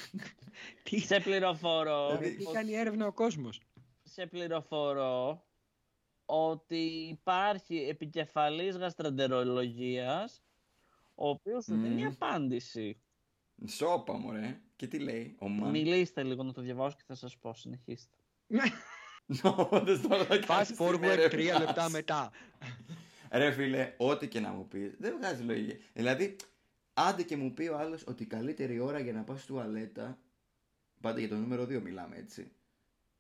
Τι, 0.83 0.99
Σε 0.99 1.19
πληροφορώ, 1.19 2.07
Δηλαδή- 2.07 2.35
τι 2.35 2.51
κάνει 2.51 2.73
έρευνα 2.73 3.07
ο 3.07 3.11
κόσμος. 3.11 3.61
σε 4.03 4.25
πληροφορώ 4.25 5.43
ότι 6.25 6.75
υπάρχει 7.09 7.75
επικεφαλής 7.89 8.77
γαστρεντερολογίας 8.77 10.41
ο 11.21 11.29
οποίος 11.29 11.63
σου 11.63 11.75
δίνει 11.75 12.01
Μμμ. 12.03 12.07
απάντηση. 12.07 13.01
Σόπα, 13.67 14.13
μωρέ. 14.17 14.61
Και 14.75 14.87
τι 14.87 14.99
λέει, 14.99 15.35
ο 15.39 15.47
Μαν; 15.49 15.69
Μιλήστε 15.69 16.23
λίγο 16.23 16.43
να 16.43 16.51
το 16.53 16.61
διαβάσω 16.61 16.95
και 16.97 17.03
θα 17.07 17.15
σας 17.15 17.37
πω, 17.37 17.53
συνεχίστε. 17.53 18.17
Όντως 19.69 20.01
τώρα 20.01 20.25
θα 20.25 20.35
Fast 20.35 20.43
κάνεις 20.45 20.67
την 20.67 20.75
forward 20.79 21.01
έρευνά 21.01 21.29
τρία 21.29 21.59
λεπτά 21.59 21.83
σου. 21.85 21.91
μετά. 21.91 22.31
Ρε 23.31 23.51
φίλε, 23.51 23.93
ό,τι 23.97 24.27
και 24.27 24.39
να 24.39 24.51
μου 24.51 24.67
πεις, 24.67 24.95
δεν 24.99 25.15
βγάζει 25.17 25.43
λογική. 25.43 25.83
Δηλαδή, 25.93 26.35
άντε 26.93 27.23
και 27.23 27.37
μου 27.37 27.53
πει 27.53 27.67
ο 27.67 27.77
άλλος 27.77 28.03
ότι 28.07 28.23
η 28.23 28.25
καλύτερη 28.25 28.79
ώρα 28.79 28.99
για 28.99 29.13
να 29.13 29.23
πας 29.23 29.37
στη 29.37 29.47
τουαλέτα. 29.47 30.19
Πάντα 31.01 31.19
για 31.19 31.29
το 31.29 31.35
νούμερο 31.35 31.63
2 31.63 31.81
μιλάμε 31.81 32.15
έτσι. 32.17 32.51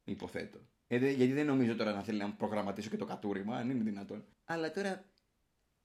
Υποθέτω. 0.03 0.59
Ε, 0.87 0.99
δε- 0.99 1.11
γιατί 1.11 1.33
δεν 1.33 1.45
νομίζω 1.45 1.75
τώρα 1.75 1.93
να 1.93 2.03
θέλει 2.03 2.17
να 2.17 2.31
προγραμματίσω 2.33 2.89
και 2.89 2.97
το 2.97 3.05
κατούριμα, 3.05 3.55
αν 3.57 3.69
είναι 3.69 3.83
δυνατόν. 3.83 4.25
Αλλά 4.45 4.71
τώρα, 4.71 5.10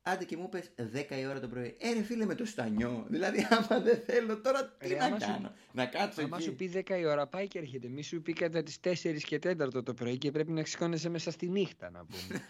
άντε 0.08 0.24
και 0.24 0.36
μου 0.36 0.48
πες 0.48 0.70
10 0.94 1.18
η 1.20 1.26
ώρα 1.26 1.40
το 1.40 1.48
πρωί. 1.48 1.76
Ε, 1.78 1.92
ρε 1.92 2.02
φίλε 2.02 2.24
με 2.24 2.34
το 2.34 2.44
στανιό. 2.44 3.06
Δηλαδή, 3.08 3.46
άμα 3.50 3.80
δεν 3.82 3.98
θέλω 4.06 4.40
τώρα, 4.40 4.68
τι 4.78 4.88
Ρε, 4.88 4.96
να 4.96 5.04
άμα 5.04 5.20
σου- 5.20 5.26
κάνω; 5.26 5.52
Να 5.72 5.86
κάτσω 5.86 6.22
Άμα 6.22 6.36
εκεί. 6.36 6.44
σου 6.46 6.54
πει 6.54 6.66
10 6.86 6.98
η 6.98 7.04
ώρα, 7.06 7.26
πάει 7.26 7.46
και 7.48 7.58
έρχεται. 7.58 7.88
Μη 7.88 8.02
σου 8.02 8.22
πει 8.22 8.32
κατά 8.32 8.62
τι 8.62 8.74
4 8.84 8.92
και 9.26 9.38
4 9.42 9.82
το 9.84 9.94
πρωί 9.94 10.18
και 10.18 10.30
πρέπει 10.30 10.52
να 10.52 10.64
σηκώνεσαι 10.64 11.08
μέσα 11.08 11.30
στη 11.30 11.48
νύχτα, 11.48 11.90
να 11.90 12.04
πούμε. 12.04 12.44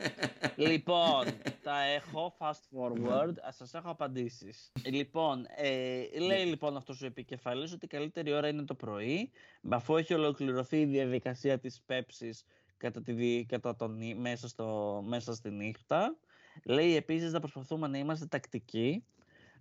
λοιπόν, 0.70 1.24
τα 1.62 1.80
έχω 1.82 2.36
fast 2.38 2.76
forward, 2.78 3.32
ας 3.42 3.56
σας 3.56 3.74
έχω 3.74 3.90
απαντήσεις. 3.90 4.72
Λοιπόν, 4.84 5.46
ε, 5.56 6.18
λέει 6.20 6.44
λοιπόν 6.44 6.76
αυτός 6.76 7.02
ο 7.02 7.06
επικεφαλής 7.06 7.72
ότι 7.72 7.84
η 7.84 7.88
καλύτερη 7.88 8.32
ώρα 8.32 8.48
είναι 8.48 8.62
το 8.62 8.74
πρωί, 8.74 9.30
αφού 9.68 9.96
έχει 9.96 10.14
ολοκληρωθεί 10.14 10.80
η 10.80 10.84
διαδικασία 10.84 11.58
της 11.58 11.80
πέψης 11.86 12.44
κατά 12.76 13.02
τη, 13.02 13.12
δι- 13.12 13.46
κατά 13.48 13.76
τον, 13.76 13.96
νύ- 13.96 14.16
μέσα, 14.18 14.48
στο, 14.48 15.00
μέσα 15.06 15.34
στη 15.34 15.50
νύχτα. 15.50 16.16
Λέει 16.64 16.96
επίσης 16.96 17.32
να 17.32 17.40
προσπαθούμε 17.40 17.88
να 17.88 17.98
είμαστε 17.98 18.26
τακτικοί. 18.26 19.04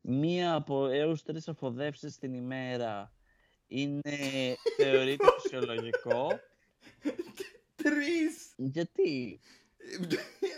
Μία 0.01 0.53
από 0.53 0.87
έως 0.87 1.23
τρεις 1.23 1.47
αφοδεύσεις 1.47 2.17
την 2.17 2.33
ημέρα 2.33 3.13
είναι, 3.67 4.17
θεωρείται 4.77 5.25
φυσιολογικό. 5.41 6.39
Τρεις! 7.75 8.53
Γιατί; 8.55 9.39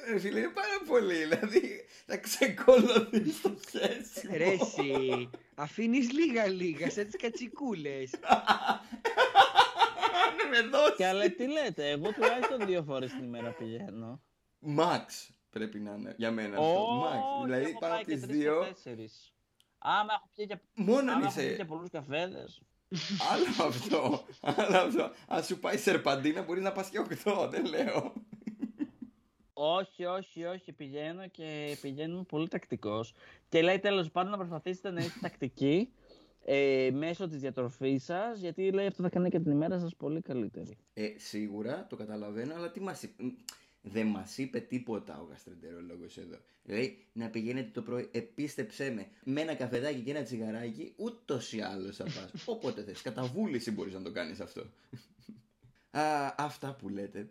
Ρε 0.09 0.19
φίλε, 0.19 0.39
είναι 0.39 0.49
πάρα 0.49 0.81
πολύ. 0.87 1.15
Δηλαδή, 1.15 1.85
θα 2.05 2.17
ξεκολωθείς 2.17 3.35
στο 3.37 3.55
σχέσιμο. 3.67 4.37
Ρε 4.37 4.51
εσύ, 4.51 5.29
αφήνεις 5.55 6.11
λίγα 6.11 6.47
λίγα, 6.47 6.89
σαν 6.89 7.05
τις 7.05 7.15
κατσικούλες. 7.15 8.13
Αν 8.23 8.79
με 10.51 10.61
δώσεις. 10.61 10.95
Και 10.95 11.05
αλλά 11.05 11.29
τι 11.31 11.47
λέτε, 11.47 11.89
εγώ 11.89 12.11
τουλάχιστον 12.11 12.65
δύο 12.65 12.83
φορές 12.83 13.11
την 13.11 13.23
ημέρα 13.23 13.51
πηγαίνω. 13.51 14.21
Max 14.77 15.05
πρέπει 15.51 15.79
να 15.79 15.93
είναι 15.97 16.13
για 16.17 16.31
μένα 16.31 16.57
αυτό. 16.57 17.01
Max. 17.03 17.43
Δηλαδή 17.45 17.63
έχω 17.69 17.79
πάνω 17.79 17.93
πάει 17.93 18.01
από 18.01 18.09
και 18.11 18.17
τις 18.17 18.25
τρεις 18.27 18.37
δύο. 18.37 18.61
και 18.63 18.67
τέσσερις. 18.73 19.33
Άμα 19.77 20.13
έχω 20.13 20.29
πιει 20.35 20.45
και, 20.47 20.57
Μόνο 20.75 20.99
αν 20.99 21.09
άμα 21.09 21.25
έχω 21.25 21.35
πιει 21.35 21.45
και 21.47 21.51
είσαι. 21.53 21.65
πολλούς 21.65 21.89
καφέδες. 21.89 22.61
Άλλο 23.31 23.45
αυτό. 23.69 24.23
Άλλο 24.41 24.77
αυτό. 24.77 25.11
Αν 25.27 25.43
σου 25.43 25.59
πάει 25.59 25.77
σερπαντίνα 25.77 26.41
μπορείς 26.41 26.63
να 26.63 26.71
πας 26.71 26.89
και 26.89 26.99
οκτώ. 26.99 27.47
Δεν 27.51 27.65
λέω. 27.65 28.13
Όχι, 29.53 30.05
όχι, 30.05 30.43
όχι, 30.45 30.71
πηγαίνω 30.73 31.27
και 31.27 31.77
πηγαίνω 31.81 32.23
πολύ 32.23 32.47
τακτικός. 32.47 33.13
Και 33.49 33.61
λέει 33.61 33.79
τέλος 33.79 34.11
πάντων 34.11 34.31
να 34.31 34.37
προσπαθήσετε 34.37 34.91
να 34.91 34.99
είστε 34.99 35.19
τακτικοί 35.21 35.93
ε, 36.45 36.89
μέσω 36.93 37.27
της 37.27 37.39
διατροφής 37.39 38.03
σας, 38.03 38.39
γιατί 38.39 38.71
λέει 38.71 38.85
αυτό 38.85 39.03
θα 39.03 39.09
κάνει 39.09 39.29
και 39.29 39.39
την 39.39 39.51
ημέρα 39.51 39.79
σας 39.79 39.95
πολύ 39.95 40.21
καλύτερη. 40.21 40.77
Ε, 40.93 41.07
σίγουρα 41.17 41.87
το 41.89 41.95
καταλαβαίνω, 41.95 42.53
αλλά 42.55 42.71
τι 42.71 42.79
μας 42.79 43.03
είπε. 43.03 43.23
Δεν 43.81 44.07
μας 44.07 44.37
είπε 44.37 44.59
τίποτα 44.59 45.19
ο 45.19 45.23
γαστρεντερολόγος 45.23 46.17
εδώ. 46.17 46.37
Λέει 46.65 46.97
να 47.13 47.29
πηγαίνετε 47.29 47.69
το 47.73 47.81
πρωί, 47.81 48.09
επίστεψέ 48.11 48.91
με, 48.91 49.07
με 49.23 49.41
ένα 49.41 49.55
καφεδάκι 49.55 49.99
και 50.01 50.11
ένα 50.11 50.23
τσιγαράκι, 50.23 50.93
ούτως 50.95 51.53
ή 51.53 51.61
άλλως 51.61 51.95
θα 51.95 52.03
πας. 52.03 52.31
Όποτε 52.45 52.83
θες. 52.83 53.01
Κατά 53.01 53.23
βούληση 53.23 53.71
μπορείς 53.71 53.93
να 53.93 54.01
το 54.01 54.11
κάνεις 54.11 54.39
αυτό. 54.39 54.61
Α, 55.91 56.33
αυτά 56.37 56.73
που 56.75 56.89
λέτε. 56.89 57.29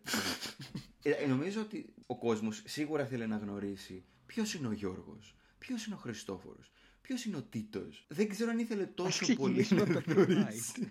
ε, 1.03 1.27
νομίζω 1.27 1.61
ότι 1.61 1.95
ο 2.07 2.19
κόσμος 2.19 2.63
σίγουρα 2.67 3.07
θέλει 3.07 3.27
να 3.27 3.37
γνωρίσει 3.37 4.05
ποιος 4.27 4.55
είναι 4.55 4.67
ο 4.69 4.73
Γιώργος, 4.73 5.35
ποιος 5.59 5.87
είναι 5.87 5.95
ο 5.95 5.99
Χριστόφορος, 5.99 6.73
ποιος 7.01 7.25
είναι 7.25 7.37
ο 7.37 7.43
Τίτος. 7.43 8.05
Δεν 8.09 8.29
ξέρω 8.29 8.51
αν 8.51 8.59
ήθελε 8.59 8.87
τόσο 8.87 9.35
πολύ 9.35 9.63
ξεκινήσουμε 9.63 9.93
να 9.93 9.99
από 9.99 10.15
το 10.15 10.23
γνωρίσει. 10.23 10.91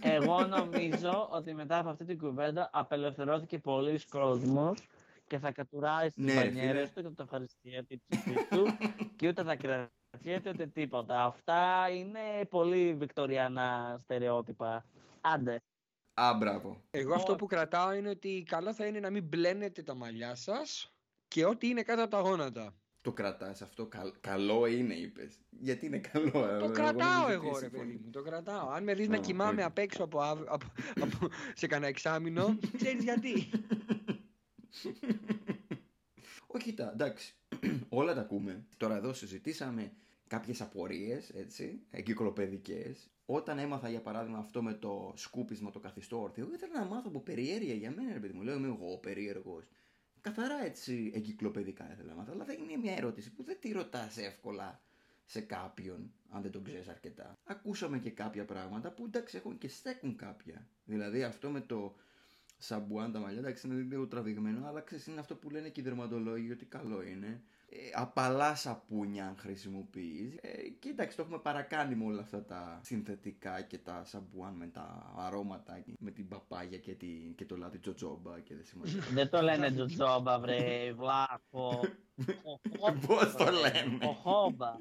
Εγώ 0.00 0.46
νομίζω 0.46 1.28
ότι 1.30 1.54
μετά 1.54 1.78
από 1.78 1.88
αυτή 1.88 2.04
την 2.04 2.18
κουβέντα 2.18 2.70
απελευθερώθηκε 2.72 3.58
πολλοί 3.58 4.00
κόσμος 4.10 4.88
και 5.26 5.38
θα 5.38 5.52
κατουράει 5.52 6.10
στις 6.10 6.24
Ναι, 6.24 6.32
ρε, 6.32 6.44
μπανιέρες 6.44 6.90
φίλε. 6.90 7.02
του 7.02 7.02
και 7.02 7.08
θα 7.08 7.14
το 7.14 7.22
ευχαριστιέται 7.22 7.96
τις 7.96 8.18
ψυχής 8.20 8.48
του 8.48 8.66
και 9.16 9.28
ούτε 9.28 9.42
θα 9.42 9.56
κρατιέται 9.56 10.50
ούτε 10.50 10.66
τίποτα. 10.66 11.24
Αυτά 11.24 11.88
είναι 11.90 12.44
πολύ 12.50 12.94
βικτοριανά 12.94 13.98
στερεότυπα. 14.02 14.84
Άντε. 15.20 15.62
Α, 16.14 16.34
μπράβο. 16.38 16.84
Εγώ 16.90 17.14
αυτό 17.14 17.36
που 17.36 17.46
κρατάω 17.46 17.92
είναι 17.92 18.08
ότι 18.08 18.42
καλό 18.46 18.74
θα 18.74 18.86
είναι 18.86 19.00
να 19.00 19.10
μην 19.10 19.24
πλένετε 19.24 19.82
τα 19.82 19.94
μαλλιά 19.94 20.34
σας 20.34 20.94
και 21.28 21.44
ό,τι 21.44 21.68
είναι 21.68 21.82
κάτω 21.82 22.02
από 22.02 22.10
τα 22.10 22.20
γόνατα. 22.20 22.74
Το 23.04 23.12
κρατάς 23.12 23.62
αυτό, 23.62 23.86
καλ- 23.86 24.14
καλό 24.20 24.66
είναι 24.66 24.94
είπες. 24.94 25.38
Γιατί 25.50 25.86
είναι 25.86 25.98
καλό. 25.98 26.26
ε, 26.28 26.30
Το 26.58 26.64
εγώ 26.64 26.70
κρατάω 26.70 27.20
νομίζω 27.20 27.32
εγώ, 27.32 27.48
ότι 27.50 27.58
ρε 27.60 27.68
συμφωνεί. 27.68 27.90
παιδί 27.92 28.02
μου. 28.04 28.10
Το 28.10 28.22
κρατάω. 28.22 28.68
Αν 28.68 28.82
με 28.84 28.94
δεις 28.94 29.08
να 29.08 29.16
Α, 29.16 29.20
κοιμάμαι 29.20 29.60
οκ. 29.62 29.68
απ' 29.68 29.78
έξω 29.78 30.02
από, 30.04 30.20
αύ- 30.20 30.48
από, 30.48 30.66
από- 31.00 31.28
σε 31.54 31.66
κανένα 31.66 31.88
εξάμηνο, 31.88 32.58
ξέρεις 32.80 33.02
γιατί. 33.02 33.48
Όχι, 36.46 36.64
κοίτα, 36.64 36.92
εντάξει. 36.92 37.34
Όλα 37.88 38.14
τα 38.14 38.20
ακούμε. 38.20 38.64
Τώρα 38.76 38.96
εδώ 38.96 39.12
συζητήσαμε 39.12 39.92
κάποιες 40.26 40.60
απορίες, 40.60 41.30
έτσι, 41.30 41.80
εγκυκλοπαιδικές. 41.90 43.08
Όταν 43.26 43.58
έμαθα 43.58 43.88
για 43.88 44.00
παράδειγμα 44.00 44.38
αυτό 44.38 44.62
με 44.62 44.72
το 44.74 45.12
σκούπισμα 45.16 45.70
το 45.70 45.78
καθιστό 45.78 46.20
όρθιο, 46.22 46.48
ήθελα 46.54 46.78
να 46.78 46.84
μάθω 46.84 47.06
από 47.08 47.20
περιέργεια 47.20 47.74
για 47.74 47.90
μένα, 47.96 48.12
ρε 48.12 48.18
παιδί 48.18 48.32
μου. 48.32 48.42
Λέω 48.42 48.54
είμαι 48.56 48.66
εγώ 48.66 48.98
περίεργος. 48.98 49.64
Καθαρά 50.24 50.64
έτσι 50.64 51.10
εγκυκλοπαιδικά 51.14 51.92
ήθελα 51.92 52.08
να 52.08 52.14
μάθω. 52.14 52.32
Αλλά 52.32 52.44
δεν 52.44 52.62
είναι 52.62 52.76
μια 52.76 52.92
ερώτηση 52.96 53.32
που 53.32 53.42
δεν 53.44 53.56
τη 53.60 53.72
ρωτάς 53.72 54.16
εύκολα 54.16 54.80
σε 55.24 55.40
κάποιον, 55.40 56.12
αν 56.30 56.42
δεν 56.42 56.50
τον 56.50 56.64
ξέρεις 56.64 56.88
αρκετά. 56.88 57.38
Ακούσαμε 57.44 57.98
και 57.98 58.10
κάποια 58.10 58.44
πράγματα 58.44 58.90
που 58.92 59.04
εντάξει 59.04 59.36
έχουν 59.36 59.58
και 59.58 59.68
στέκουν 59.68 60.16
κάποια. 60.16 60.66
Δηλαδή 60.84 61.22
αυτό 61.22 61.48
με 61.50 61.60
το 61.60 61.94
σαμπουάν 62.58 63.12
τα 63.12 63.18
μαλλιά, 63.18 63.38
εντάξει 63.38 63.66
είναι 63.66 63.80
λίγο 63.82 64.06
τραβηγμένο, 64.06 64.66
αλλά 64.66 64.80
ξέρεις 64.80 65.06
είναι 65.06 65.20
αυτό 65.20 65.34
που 65.36 65.50
λένε 65.50 65.68
και 65.68 65.80
οι 65.80 65.84
δερματολόγοι 65.84 66.50
ότι 66.50 66.64
καλό 66.64 67.02
είναι. 67.02 67.42
Ε, 67.76 67.90
απαλάς 67.94 68.60
σαπούνια 68.60 69.26
αν 69.26 69.36
χρησιμοποιείς. 69.38 70.34
Ε, 70.40 70.68
και 70.78 70.88
εντάξει, 70.88 71.16
το 71.16 71.22
έχουμε 71.22 71.38
παρακάνει 71.38 71.94
με 71.94 72.04
όλα 72.04 72.20
αυτά 72.20 72.44
τα 72.44 72.80
συνθετικά 72.82 73.62
και 73.62 73.78
τα 73.78 74.04
σαμπουάν 74.04 74.54
με 74.54 74.66
τα 74.66 75.12
αρώματα, 75.16 75.84
με 75.98 76.10
την 76.10 76.28
παπάγια 76.28 76.78
και, 76.78 76.94
τη, 76.94 77.06
και 77.36 77.44
το 77.44 77.56
λάδι 77.56 77.78
τζοτζόμπα 77.78 78.40
και 78.40 78.54
δεν 78.54 78.64
σημαίνει. 78.64 78.90
Δεν 79.18 79.28
το 79.30 79.42
λένε 79.42 79.70
τζοτζόμπα, 79.70 80.38
βρε, 80.38 80.92
βλάχο. 80.92 81.80
Πώς 83.06 83.34
το 83.36 83.44
λένε; 83.44 83.98
Κοχόμπα. 84.06 84.76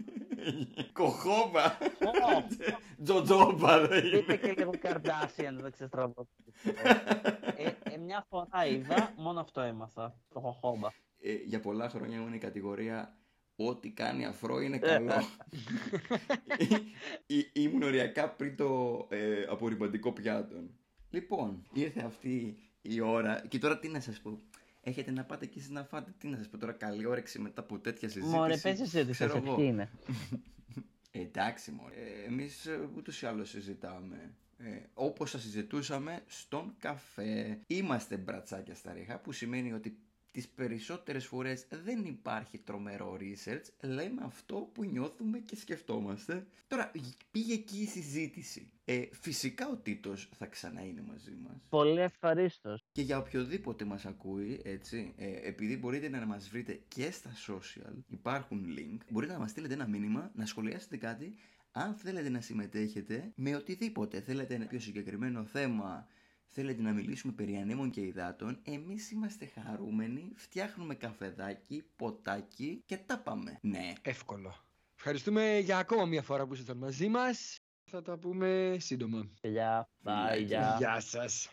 Κοχόμπα. 0.93 1.65
Ω, 1.65 2.47
Τζοτζόμπα 3.03 3.87
δεν 3.87 4.01
Δείτε 4.01 4.17
είναι. 4.17 4.37
και 4.37 4.53
λίγο 4.57 4.71
Kardashian, 4.83 5.57
δεν 5.61 5.71
ξεστραβωθείτε. 5.71 6.51
ε, 7.57 7.93
ε, 7.93 7.97
μια 7.97 8.25
φορά 8.29 8.65
είδα, 8.65 9.13
μόνο 9.17 9.39
αυτό 9.39 9.61
έμαθα. 9.61 10.15
Το 10.33 10.39
κοχόμπα. 10.39 10.89
Ε, 11.26 11.34
για 11.34 11.59
πολλά 11.59 11.89
χρόνια 11.89 12.17
ήμουν 12.17 12.34
η 12.34 12.38
κατηγορία 12.38 13.17
Ό,τι 13.55 13.89
κάνει 13.89 14.26
αφρό 14.26 14.59
είναι 14.59 14.78
καλό. 14.78 15.11
Ή- 17.26 17.49
Ήμουν 17.53 17.84
οριακά 17.84 18.30
πριν 18.30 18.55
το 18.55 18.97
ε, 19.09 19.43
απορριπαντικό 19.49 20.11
πιάτο. 20.13 20.63
Λοιπόν, 21.09 21.65
ήρθε 21.74 22.01
αυτή 22.01 22.57
η 22.82 22.99
ώρα. 22.99 23.45
Και 23.47 23.59
τώρα 23.59 23.80
τι 23.80 23.88
να 23.88 23.99
σας 23.99 24.19
πω. 24.19 24.41
Έχετε 24.82 25.11
να 25.11 25.24
πάτε 25.24 25.45
και 25.45 25.59
εσείς 25.59 25.69
να 25.69 25.84
φάτε. 25.84 26.13
Τι 26.17 26.28
να 26.28 26.38
σας 26.38 26.47
πω 26.49 26.57
τώρα, 26.57 26.71
καλή 26.71 27.05
όρεξη 27.05 27.39
μετά 27.39 27.61
από 27.61 27.80
τέτοια 27.80 28.09
συζήτηση. 28.09 28.36
Μωρέ, 28.36 28.57
πες 28.57 28.80
εσύ 28.80 28.99
ότι 28.99 29.11
ξέρω 29.11 29.32
σας 29.34 29.41
εγώ. 29.43 29.55
ποιοι 29.55 29.65
είναι. 29.69 29.89
Εντάξει, 31.24 31.71
μωρέ. 31.71 31.95
Ε, 31.95 32.28
εμείς 32.28 32.65
ε, 32.65 32.89
ούτως 32.95 33.21
ή 33.21 33.26
άλλως 33.26 33.49
συζητάμε. 33.49 34.34
Ε, 34.57 34.80
όπως 34.93 35.32
θα 35.32 35.38
συζητούσαμε 35.38 36.24
στον 36.26 36.76
καφέ. 36.80 37.59
Είμαστε 37.67 38.17
μπρατσάκια 38.17 38.76
στα 38.76 38.93
ρίχα, 38.93 39.19
που 39.19 39.32
σημαίνει 39.32 39.74
ότι 39.74 39.97
τις 40.34 40.47
περισσότερες 40.47 41.25
φορές 41.25 41.65
δεν 41.69 42.05
υπάρχει 42.05 42.57
τρομερό 42.57 43.17
research, 43.19 43.65
λέμε 43.81 44.21
αυτό 44.23 44.69
που 44.73 44.84
νιώθουμε 44.84 45.39
και 45.39 45.55
σκεφτόμαστε. 45.55 46.45
Τώρα, 46.67 46.91
πήγε 47.31 47.53
εκεί 47.53 47.81
η 47.81 47.86
συζήτηση. 47.86 48.71
Ε, 48.86 49.03
φυσικά 49.11 49.69
ο 49.69 49.75
Τίτος 49.75 50.29
θα 50.38 50.45
ξανά 50.45 50.86
είναι 50.86 51.03
μαζί 51.07 51.31
μας. 51.43 51.55
Πολύ 51.69 51.99
ευχαρίστως. 51.99 52.84
Και 52.91 53.01
για 53.01 53.17
οποιοδήποτε 53.17 53.86
μας 53.86 54.05
ακούει, 54.05 54.61
έτσι, 54.63 55.13
ε, 55.17 55.47
επειδή 55.47 55.77
μπορείτε 55.77 56.09
να 56.09 56.25
μας 56.25 56.49
βρείτε 56.49 56.81
και 56.88 57.11
στα 57.11 57.31
social, 57.47 57.93
υπάρχουν 58.07 58.65
link, 58.77 58.97
μπορείτε 59.09 59.34
να 59.34 59.39
μας 59.39 59.49
στείλετε 59.49 59.73
ένα 59.73 59.88
μήνυμα, 59.88 60.31
να 60.36 60.45
σχολιάσετε 60.45 60.97
κάτι, 60.97 61.36
αν 61.71 61.93
θέλετε 61.93 62.29
να 62.29 62.41
συμμετέχετε 62.41 63.31
με 63.36 63.55
οτιδήποτε, 63.55 64.21
θέλετε 64.21 64.53
ένα 64.53 64.65
πιο 64.65 64.79
συγκεκριμένο 64.79 65.45
θέμα, 65.45 66.07
θέλετε 66.54 66.82
να 66.82 66.91
μιλήσουμε 66.91 67.34
περί 67.34 67.56
ανέμων 67.56 67.89
και 67.89 68.01
υδάτων, 68.01 68.60
εμείς 68.64 69.12
είμαστε 69.12 69.45
χαρούμενοι, 69.45 70.32
φτιάχνουμε 70.36 70.95
καφεδάκι, 70.95 71.84
ποτάκι 71.95 72.82
και 72.86 72.97
τα 72.97 73.20
πάμε. 73.20 73.60
Ναι. 73.62 73.93
Εύκολο. 74.01 74.56
Ευχαριστούμε 74.95 75.60
για 75.60 75.78
ακόμα 75.78 76.06
μια 76.06 76.22
φορά 76.22 76.45
που 76.47 76.54
ήσασταν 76.54 76.78
μαζί 76.78 77.08
μας. 77.08 77.56
Θα 77.91 78.01
τα 78.01 78.18
πούμε 78.18 78.76
σύντομα. 78.80 79.30
Γεια. 79.41 79.84
Bye, 80.04 80.12
Φιλάκια. 80.12 80.45
γεια. 80.45 80.76
Γεια 80.80 80.99
σας. 80.99 81.49